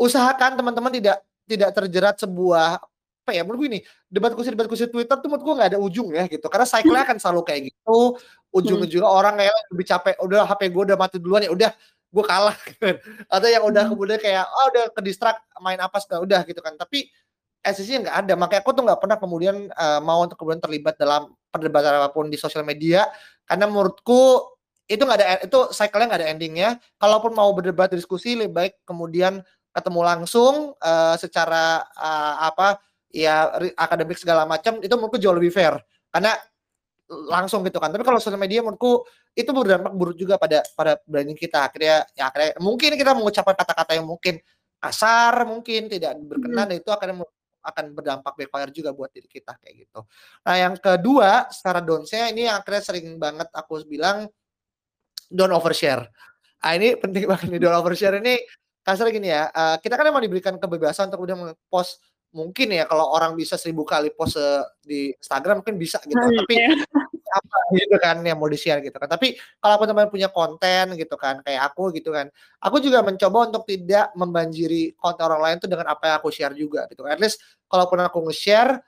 usahakan 0.01 0.59
teman-teman 0.59 0.93
tidak 0.95 1.23
tidak 1.47 1.71
terjerat 1.77 2.17
sebuah 2.21 2.81
apa 3.25 3.33
ya, 3.33 3.41
menurutku 3.47 3.65
gini, 3.73 3.81
debat 4.13 4.33
kusir-debat 4.37 4.69
kusir 4.69 4.89
Twitter 4.93 5.17
tuh 5.17 5.29
menurutku 5.33 5.53
nggak 5.57 5.77
ada 5.77 5.81
ujungnya 5.81 6.29
gitu. 6.29 6.45
Karena 6.53 6.67
cycle-nya 6.69 7.05
akan 7.09 7.19
selalu 7.21 7.41
kayak 7.49 7.61
gitu, 7.73 7.99
ujung-ujungnya 8.53 9.09
orang 9.09 9.35
kayak 9.41 9.55
lebih 9.73 9.87
capek, 9.89 10.15
"Udah 10.25 10.45
HP 10.49 10.63
gua 10.73 10.83
udah 10.93 10.99
mati 11.01 11.17
duluan, 11.23 11.43
ya 11.45 11.53
udah 11.53 11.71
gua 12.13 12.25
kalah," 12.29 12.57
gitu. 12.69 12.77
Atau 13.35 13.49
yang 13.49 13.65
udah 13.65 13.85
Mhm. 13.89 13.91
kemudian 13.97 14.19
kayak, 14.21 14.45
"Oh 14.49 14.65
udah 14.77 14.85
ke-distract 14.97 15.41
main 15.65 15.81
apa 15.81 15.97
segala 16.05 16.21
udah," 16.29 16.41
gitu 16.49 16.61
kan. 16.61 16.77
Tapi 16.77 17.09
esensinya 17.65 18.09
nggak 18.11 18.17
ada. 18.29 18.35
Makanya 18.41 18.61
aku 18.65 18.73
tuh 18.77 18.85
nggak 18.89 19.01
pernah 19.03 19.19
kemudian, 19.21 19.57
eee, 19.73 20.01
mau 20.05 20.21
untuk 20.25 20.37
kemudian 20.41 20.61
terlibat 20.65 20.97
dalam 21.01 21.33
perdebatan 21.53 21.97
apa 22.01 22.11
pun 22.13 22.29
di 22.33 22.37
sosial 22.41 22.65
media, 22.67 23.09
karena 23.49 23.67
menurutku 23.71 24.54
itu 24.85 25.01
nggak 25.01 25.19
ada 25.21 25.27
e 25.27 25.35
itu 25.49 25.59
cycle-nya 25.73 26.07
nggak 26.13 26.21
ada 26.21 26.31
ending-nya. 26.33 26.69
Kalaupun 27.01 27.33
mau 27.33 27.49
berdebat, 27.57 27.93
diskusi, 27.93 28.37
lebih 28.37 28.53
baik 28.53 28.75
kemudian 28.85 29.41
ketemu 29.75 30.01
langsung 30.07 30.77
uh, 30.79 31.17
secara 31.19 31.83
uh, 31.99 32.47
apa 32.47 32.79
ya 33.11 33.51
akademik 33.75 34.19
segala 34.19 34.47
macam 34.47 34.79
itu 34.79 34.91
menurutku 34.95 35.19
jauh 35.19 35.35
lebih 35.35 35.51
fair 35.55 35.75
karena 36.11 36.35
langsung 37.31 37.63
gitu 37.67 37.79
kan. 37.79 37.91
Tapi 37.93 38.03
kalau 38.07 38.19
sosial 38.23 38.41
media 38.41 38.63
menurutku 38.65 39.05
itu 39.35 39.51
berdampak 39.51 39.93
buruk 39.93 40.17
juga 40.17 40.39
pada 40.39 40.63
pada 40.79 40.99
branding 41.05 41.37
kita. 41.37 41.69
Akhirnya 41.69 42.07
ya 42.15 42.31
akhirnya 42.31 42.59
mungkin 42.63 42.95
kita 42.95 43.13
mengucapkan 43.13 43.55
kata-kata 43.59 43.93
yang 43.99 44.07
mungkin 44.07 44.39
kasar, 44.79 45.49
mungkin 45.49 45.89
tidak 45.89 46.17
berkenan 46.23 46.71
hmm. 46.71 46.81
itu 46.81 46.91
akan 46.93 47.25
akan 47.65 47.85
berdampak 47.97 48.33
backfire 48.37 48.71
juga 48.71 48.93
buat 48.93 49.09
diri 49.09 49.25
kita 49.25 49.57
kayak 49.57 49.89
gitu. 49.89 50.05
Nah, 50.45 50.55
yang 50.61 50.75
kedua 50.77 51.49
secara 51.49 51.81
donsnya 51.81 52.29
ini 52.29 52.45
yang 52.45 52.61
akhirnya 52.61 52.83
sering 52.85 53.17
banget 53.17 53.49
aku 53.57 53.81
bilang 53.89 54.29
don't 55.31 55.53
overshare. 55.53 56.09
Ah 56.65 56.77
ini 56.77 56.97
penting 56.97 57.29
banget 57.29 57.49
nih 57.53 57.61
don't 57.61 57.77
overshare 57.77 58.17
ini 58.19 58.41
kasar 58.85 59.09
gini 59.09 59.33
ya. 59.33 59.49
Uh, 59.53 59.77
kita 59.81 59.97
kan 59.97 60.09
emang 60.09 60.25
diberikan 60.25 60.57
kebebasan 60.61 61.09
untuk 61.13 61.25
udah 61.29 61.57
post 61.69 62.01
mungkin 62.35 62.75
ya 62.75 62.85
kalau 62.91 63.15
orang 63.15 63.39
bisa 63.39 63.55
seribu 63.55 63.87
kali 63.87 64.11
post 64.11 64.43
di 64.83 65.15
Instagram 65.15 65.63
mungkin 65.63 65.79
bisa 65.79 66.03
gitu 66.03 66.19
hmm, 66.19 66.35
tapi 66.43 66.55
iya. 66.59 66.69
apa 67.31 67.57
gitu 67.79 67.97
kan 68.03 68.17
yang 68.27 68.43
mau 68.43 68.51
di 68.51 68.59
share 68.59 68.83
gitu 68.83 68.99
kan 68.99 69.07
tapi 69.07 69.39
kalau 69.63 69.79
teman-teman 69.79 70.11
punya 70.11 70.27
konten 70.35 70.99
gitu 70.99 71.15
kan 71.15 71.39
kayak 71.47 71.71
aku 71.71 71.95
gitu 71.95 72.11
kan 72.11 72.27
aku 72.59 72.83
juga 72.83 73.07
mencoba 73.07 73.55
untuk 73.55 73.63
tidak 73.71 74.11
membanjiri 74.19 74.99
konten 74.99 75.23
orang 75.31 75.41
lain 75.47 75.57
tuh 75.63 75.71
dengan 75.71 75.95
apa 75.95 76.11
yang 76.11 76.17
aku 76.19 76.35
share 76.35 76.55
juga 76.59 76.91
gitu 76.91 77.07
at 77.07 77.23
least 77.23 77.39
kalaupun 77.71 78.03
aku 78.03 78.19
nge-share 78.27 78.83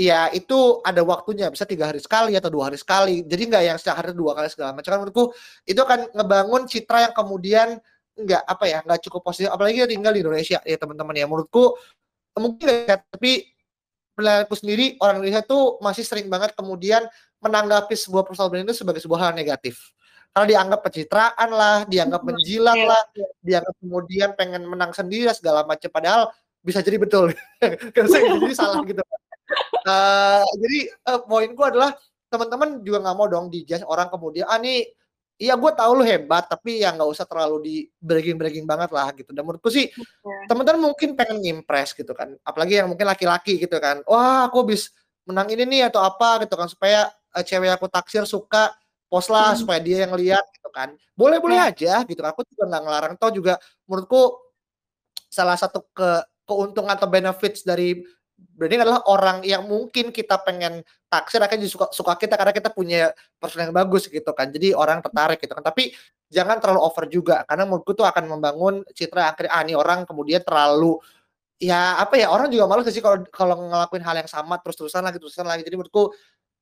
ya 0.00 0.32
itu 0.32 0.80
ada 0.80 1.04
waktunya 1.04 1.52
bisa 1.52 1.68
tiga 1.68 1.92
hari 1.92 2.00
sekali 2.00 2.32
atau 2.32 2.48
dua 2.48 2.72
hari 2.72 2.80
sekali 2.80 3.20
jadi 3.28 3.42
nggak 3.52 3.62
yang 3.68 3.76
sehari 3.76 4.16
dua 4.16 4.32
kali 4.32 4.48
segala 4.48 4.72
macam 4.72 4.96
kan 4.96 4.98
menurutku 5.04 5.36
itu 5.68 5.76
akan 5.76 6.08
ngebangun 6.16 6.62
citra 6.64 6.98
yang 7.04 7.12
kemudian 7.12 7.68
nggak 8.16 8.42
apa 8.48 8.64
ya 8.64 8.78
nggak 8.80 9.00
cukup 9.04 9.20
positif 9.28 9.52
apalagi 9.52 9.84
tinggal 9.84 10.16
di 10.16 10.24
Indonesia 10.24 10.58
ya 10.64 10.76
teman-teman 10.80 11.12
ya 11.12 11.28
menurutku 11.28 11.76
mungkin 12.40 12.88
ya, 12.88 12.96
tapi 12.96 13.52
penilaianku 14.16 14.56
sendiri 14.56 14.96
orang 15.00 15.20
Indonesia 15.20 15.42
tuh 15.44 15.76
masih 15.84 16.04
sering 16.04 16.32
banget 16.32 16.56
kemudian 16.56 17.04
menanggapi 17.40 17.96
sebuah 17.96 18.28
personal 18.28 18.52
brand 18.52 18.68
itu 18.68 18.76
sebagai 18.84 19.00
sebuah 19.00 19.20
hal 19.28 19.32
negatif. 19.32 19.96
Karena 20.30 20.46
dianggap 20.46 20.80
pencitraan 20.86 21.50
lah, 21.50 21.78
dianggap 21.90 22.22
menjilat 22.22 22.78
iya, 22.78 22.86
lah, 22.86 23.02
iya. 23.16 23.26
dianggap 23.42 23.74
kemudian 23.82 24.28
pengen 24.38 24.62
menang 24.68 24.92
sendiri 24.94 25.26
lah, 25.26 25.34
segala 25.34 25.66
macam. 25.66 25.90
Padahal 25.90 26.30
bisa 26.62 26.84
jadi 26.84 27.00
betul. 27.02 27.34
Karena 27.96 28.08
saya 28.12 28.38
jadi 28.38 28.54
salah 28.54 28.78
gitu. 28.86 29.02
Uh, 29.80 30.44
jadi 30.60 30.78
uh, 31.08 31.20
poinku 31.24 31.64
adalah 31.64 31.96
teman-teman 32.30 32.84
juga 32.84 33.02
nggak 33.02 33.16
mau 33.16 33.26
dong 33.26 33.50
dijudge 33.50 33.82
orang 33.88 34.06
kemudian 34.12 34.46
ah 34.46 34.60
nih 34.60 34.86
iya 35.40 35.56
gue 35.56 35.72
tahu 35.72 35.90
lu 35.98 36.04
hebat 36.04 36.46
tapi 36.46 36.84
ya 36.84 36.92
nggak 36.92 37.08
usah 37.08 37.24
terlalu 37.24 37.56
di 37.64 37.74
breaking 37.96 38.36
breaking 38.36 38.66
banget 38.68 38.92
lah 38.92 39.08
gitu 39.16 39.32
dan 39.32 39.42
menurutku 39.42 39.72
sih 39.72 39.88
yeah. 39.88 40.44
teman-teman 40.46 40.92
mungkin 40.92 41.16
pengen 41.16 41.40
ngimpress 41.40 41.96
gitu 41.96 42.12
kan 42.12 42.36
apalagi 42.44 42.78
yang 42.78 42.92
mungkin 42.92 43.08
laki-laki 43.08 43.56
gitu 43.56 43.80
kan 43.80 44.04
wah 44.04 44.46
aku 44.46 44.68
bis 44.68 44.92
menang 45.24 45.48
ini 45.48 45.64
nih 45.64 45.82
atau 45.88 46.04
apa 46.04 46.44
gitu 46.44 46.54
kan 46.60 46.68
supaya 46.68 47.08
uh, 47.32 47.42
cewek 47.42 47.72
aku 47.72 47.88
taksir 47.88 48.28
suka 48.28 48.70
post 49.08 49.32
lah 49.32 49.56
hmm. 49.56 49.64
supaya 49.64 49.80
dia 49.80 50.04
yang 50.04 50.12
lihat 50.12 50.44
gitu 50.52 50.68
kan 50.70 50.92
boleh 51.16 51.40
boleh 51.40 51.56
yeah. 51.56 51.72
aja 51.72 51.94
gitu 52.04 52.20
aku 52.20 52.44
juga 52.46 52.68
nggak 52.68 52.82
ngelarang 52.84 53.14
tau 53.16 53.32
juga 53.32 53.56
menurutku 53.88 54.38
salah 55.32 55.56
satu 55.56 55.88
ke 55.96 56.20
keuntungan 56.44 56.94
atau 56.94 57.08
benefits 57.08 57.64
dari 57.64 58.02
branding 58.60 58.84
adalah 58.84 59.00
orang 59.08 59.40
yang 59.40 59.64
mungkin 59.64 60.12
kita 60.12 60.36
pengen 60.44 60.84
taksir 61.08 61.40
akan 61.40 61.56
suka 61.64 61.86
suka 61.96 62.12
kita 62.20 62.36
karena 62.36 62.52
kita 62.52 62.68
punya 62.68 63.08
person 63.40 63.64
yang 63.64 63.72
bagus 63.72 64.04
gitu 64.04 64.28
kan. 64.36 64.52
Jadi 64.52 64.76
orang 64.76 65.00
tertarik 65.00 65.40
gitu 65.40 65.56
kan. 65.56 65.64
Tapi 65.64 65.96
jangan 66.28 66.60
terlalu 66.60 66.84
over 66.84 67.08
juga 67.08 67.40
karena 67.48 67.64
menurutku 67.64 67.96
tuh 67.96 68.04
akan 68.04 68.28
membangun 68.28 68.84
citra 68.92 69.32
akhirnya 69.32 69.56
ah 69.56 69.64
ini 69.64 69.72
orang 69.72 70.04
kemudian 70.04 70.44
terlalu 70.44 71.00
ya 71.56 71.96
apa 71.96 72.20
ya 72.20 72.28
orang 72.28 72.52
juga 72.52 72.68
malu 72.68 72.84
sih 72.84 73.00
kalau 73.00 73.24
kalau 73.32 73.56
ngelakuin 73.72 74.04
hal 74.04 74.16
yang 74.20 74.28
sama 74.28 74.60
terus-terusan 74.60 75.00
lagi 75.00 75.16
terusan 75.16 75.48
lagi. 75.48 75.64
Jadi 75.64 75.80
menurutku 75.80 76.12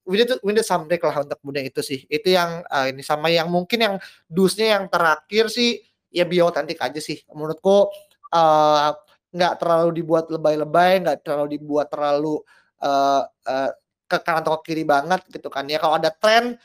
we 0.07 0.23
need, 0.23 0.31
we 0.47 0.55
need 0.55 0.63
some 0.63 0.87
break 0.87 1.03
lah 1.03 1.19
untuk 1.19 1.43
kemudian 1.43 1.67
itu 1.67 1.83
sih. 1.83 2.07
Itu 2.07 2.31
yang 2.31 2.63
uh, 2.71 2.87
ini 2.87 3.03
sama 3.03 3.27
yang 3.27 3.51
mungkin 3.51 3.83
yang 3.83 3.95
dusnya 4.31 4.79
yang 4.79 4.87
terakhir 4.87 5.51
sih 5.51 5.83
ya 6.15 6.23
bio 6.23 6.47
otentik 6.47 6.79
aja 6.79 7.03
sih. 7.03 7.27
Menurutku 7.35 7.91
uh, 8.31 8.91
nggak 9.35 9.55
terlalu 9.61 9.91
dibuat 10.01 10.33
lebay-lebay, 10.33 11.05
nggak 11.05 11.19
terlalu 11.25 11.59
dibuat 11.61 11.87
terlalu 11.93 12.41
uh, 12.81 13.23
uh, 13.27 13.71
ke 14.09 14.17
kanan 14.25 14.41
atau 14.41 14.57
ke 14.61 14.73
kiri 14.73 14.85
banget 14.89 15.21
gitu 15.29 15.49
kan 15.53 15.69
ya. 15.69 15.77
Kalau 15.81 16.01
ada 16.01 16.11
tren 16.13 16.57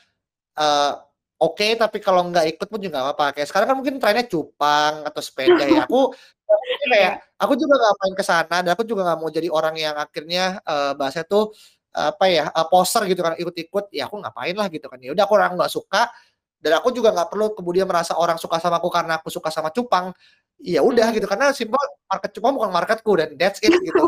uh, 0.56 0.92
oke, 1.40 1.60
okay, 1.60 1.76
tapi 1.76 2.00
kalau 2.00 2.24
nggak 2.32 2.56
ikut 2.56 2.66
pun 2.68 2.80
juga 2.80 3.00
nggak 3.00 3.06
apa-apa. 3.12 3.26
Kayak 3.40 3.48
sekarang 3.52 3.66
kan 3.72 3.76
mungkin 3.76 3.96
trennya 4.00 4.24
cupang 4.28 5.04
atau 5.04 5.20
sepeda 5.20 5.64
ya. 5.68 5.84
Aku 5.84 6.12
kayak 6.92 7.12
aku 7.40 7.52
juga 7.56 7.74
nggak 7.80 7.94
main 8.00 8.14
ke 8.16 8.24
sana 8.24 8.56
dan 8.64 8.70
aku 8.72 8.84
juga 8.84 9.02
nggak 9.08 9.18
mau 9.20 9.30
jadi 9.32 9.48
orang 9.52 9.74
yang 9.76 9.96
akhirnya 9.96 10.60
uh, 10.64 10.92
bahasa 10.96 11.24
tuh 11.24 11.52
apa 11.94 12.26
ya 12.26 12.50
uh, 12.50 12.66
poster 12.66 13.06
gitu 13.06 13.22
kan 13.22 13.38
ikut-ikut 13.38 13.94
ya 13.94 14.10
aku 14.10 14.18
ngapain 14.18 14.50
lah 14.58 14.66
gitu 14.66 14.90
kan 14.90 14.98
ya 14.98 15.14
udah 15.14 15.24
aku 15.30 15.34
orang 15.38 15.54
nggak 15.54 15.70
suka 15.70 16.10
dan 16.58 16.80
aku 16.82 16.90
juga 16.90 17.14
nggak 17.14 17.28
perlu 17.30 17.54
kemudian 17.54 17.86
merasa 17.86 18.18
orang 18.18 18.34
suka 18.40 18.58
sama 18.58 18.82
aku 18.82 18.90
karena 18.90 19.20
aku 19.22 19.30
suka 19.30 19.52
sama 19.52 19.70
cupang 19.70 20.10
ya 20.58 20.80
udah 20.80 21.12
gitu 21.14 21.28
karena 21.28 21.52
simpel 21.52 21.78
market 22.08 22.30
cuma 22.36 22.54
bukan 22.54 22.70
marketku 22.70 23.12
dan 23.16 23.34
that's 23.40 23.60
it 23.64 23.72
gitu 23.72 24.04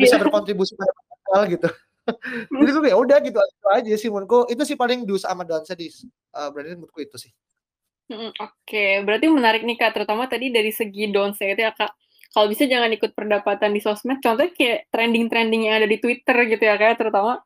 bisa 0.00 0.16
iya. 0.16 0.22
berkontribusi 0.22 0.72
pada 0.74 0.92
hal 1.34 1.42
gitu 1.50 1.68
jadi 2.56 2.70
tuh 2.72 2.82
ya 2.88 2.96
udah 2.96 3.18
gitu 3.20 3.38
itu 3.38 3.66
aja 3.68 3.92
sih 4.00 4.08
menurutku 4.08 4.48
itu 4.48 4.62
sih 4.64 4.76
paling 4.76 5.04
dus 5.04 5.28
sama 5.28 5.44
dansa 5.44 5.76
di 5.76 5.92
uh, 6.34 6.48
berarti 6.48 6.76
menurutku 6.78 7.00
itu 7.04 7.16
sih 7.20 7.32
Oke, 8.08 8.32
okay. 8.40 8.92
berarti 9.04 9.28
menarik 9.28 9.68
nih 9.68 9.76
kak, 9.76 9.92
terutama 9.92 10.24
tadi 10.24 10.48
dari 10.48 10.72
segi 10.72 11.12
don'ts 11.12 11.44
itu 11.44 11.60
ya 11.60 11.76
kak. 11.76 11.92
Kalau 12.32 12.48
bisa 12.48 12.64
jangan 12.64 12.88
ikut 12.88 13.12
perdapatan 13.12 13.76
di 13.76 13.84
sosmed, 13.84 14.24
contohnya 14.24 14.48
kayak 14.56 14.88
trending-trending 14.88 15.68
yang 15.68 15.84
ada 15.84 15.88
di 15.88 16.00
Twitter 16.00 16.36
gitu 16.48 16.62
ya 16.64 16.80
kak, 16.80 16.96
terutama. 16.96 17.44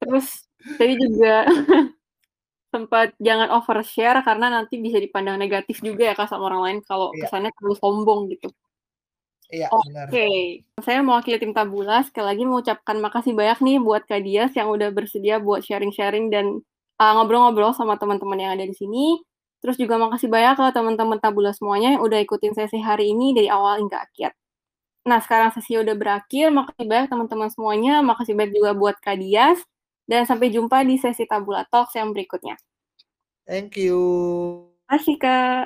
Terus 0.00 0.48
tadi 0.80 0.96
juga 0.96 1.44
sempat 2.72 3.12
jangan 3.20 3.52
overshare 3.52 4.24
karena 4.24 4.48
nanti 4.48 4.80
bisa 4.80 4.96
dipandang 4.96 5.36
negatif 5.36 5.84
juga 5.84 6.08
ya 6.08 6.14
kak 6.16 6.32
sama 6.32 6.48
orang 6.48 6.62
lain 6.64 6.78
kalau 6.88 7.12
iya. 7.12 7.28
kesannya 7.28 7.52
terlalu 7.52 7.76
sombong 7.76 8.20
gitu. 8.32 8.48
Iya, 9.52 9.68
Oke, 9.68 9.92
okay. 10.08 10.64
saya 10.80 11.04
mewakili 11.04 11.36
tim 11.36 11.52
Tabula 11.52 12.00
sekali 12.08 12.24
lagi 12.24 12.42
mengucapkan 12.48 12.96
makasih 12.96 13.36
banyak 13.36 13.60
nih 13.60 13.76
buat 13.84 14.08
Kak 14.08 14.24
Dias 14.24 14.48
yang 14.56 14.72
udah 14.72 14.88
bersedia 14.88 15.44
buat 15.44 15.60
sharing-sharing 15.60 16.32
dan 16.32 16.64
uh, 16.96 17.12
ngobrol-ngobrol 17.20 17.70
uh, 17.70 17.76
sama 17.76 18.00
teman-teman 18.00 18.40
yang 18.40 18.56
ada 18.56 18.64
di 18.64 18.72
sini. 18.72 19.20
Terus 19.60 19.76
juga 19.76 20.00
makasih 20.00 20.32
banyak 20.32 20.56
ke 20.56 20.64
teman-teman 20.72 21.20
Tabula 21.20 21.52
semuanya 21.52 22.00
yang 22.00 22.02
udah 22.02 22.24
ikutin 22.24 22.56
sesi 22.56 22.80
hari 22.80 23.12
ini 23.12 23.36
dari 23.36 23.52
awal 23.52 23.84
hingga 23.84 24.00
akhir. 24.00 24.32
Nah, 25.04 25.20
sekarang 25.20 25.52
sesi 25.52 25.76
udah 25.76 25.94
berakhir. 26.00 26.48
Makasih 26.48 26.86
banyak 26.88 27.06
teman-teman 27.12 27.52
semuanya. 27.52 28.00
Makasih 28.00 28.32
banyak 28.32 28.56
juga 28.56 28.72
buat 28.72 28.96
Kak 29.04 29.20
Dias. 29.20 29.60
Dan 30.08 30.26
sampai 30.26 30.50
jumpa 30.50 30.82
di 30.82 30.98
sesi 30.98 31.28
Tabula 31.28 31.68
Talks 31.68 31.94
yang 31.94 32.10
berikutnya. 32.10 32.56
Thank 33.46 33.76
you. 33.78 34.00
Terima 34.88 34.98
kasih, 34.98 35.16
Kak. 35.20 35.64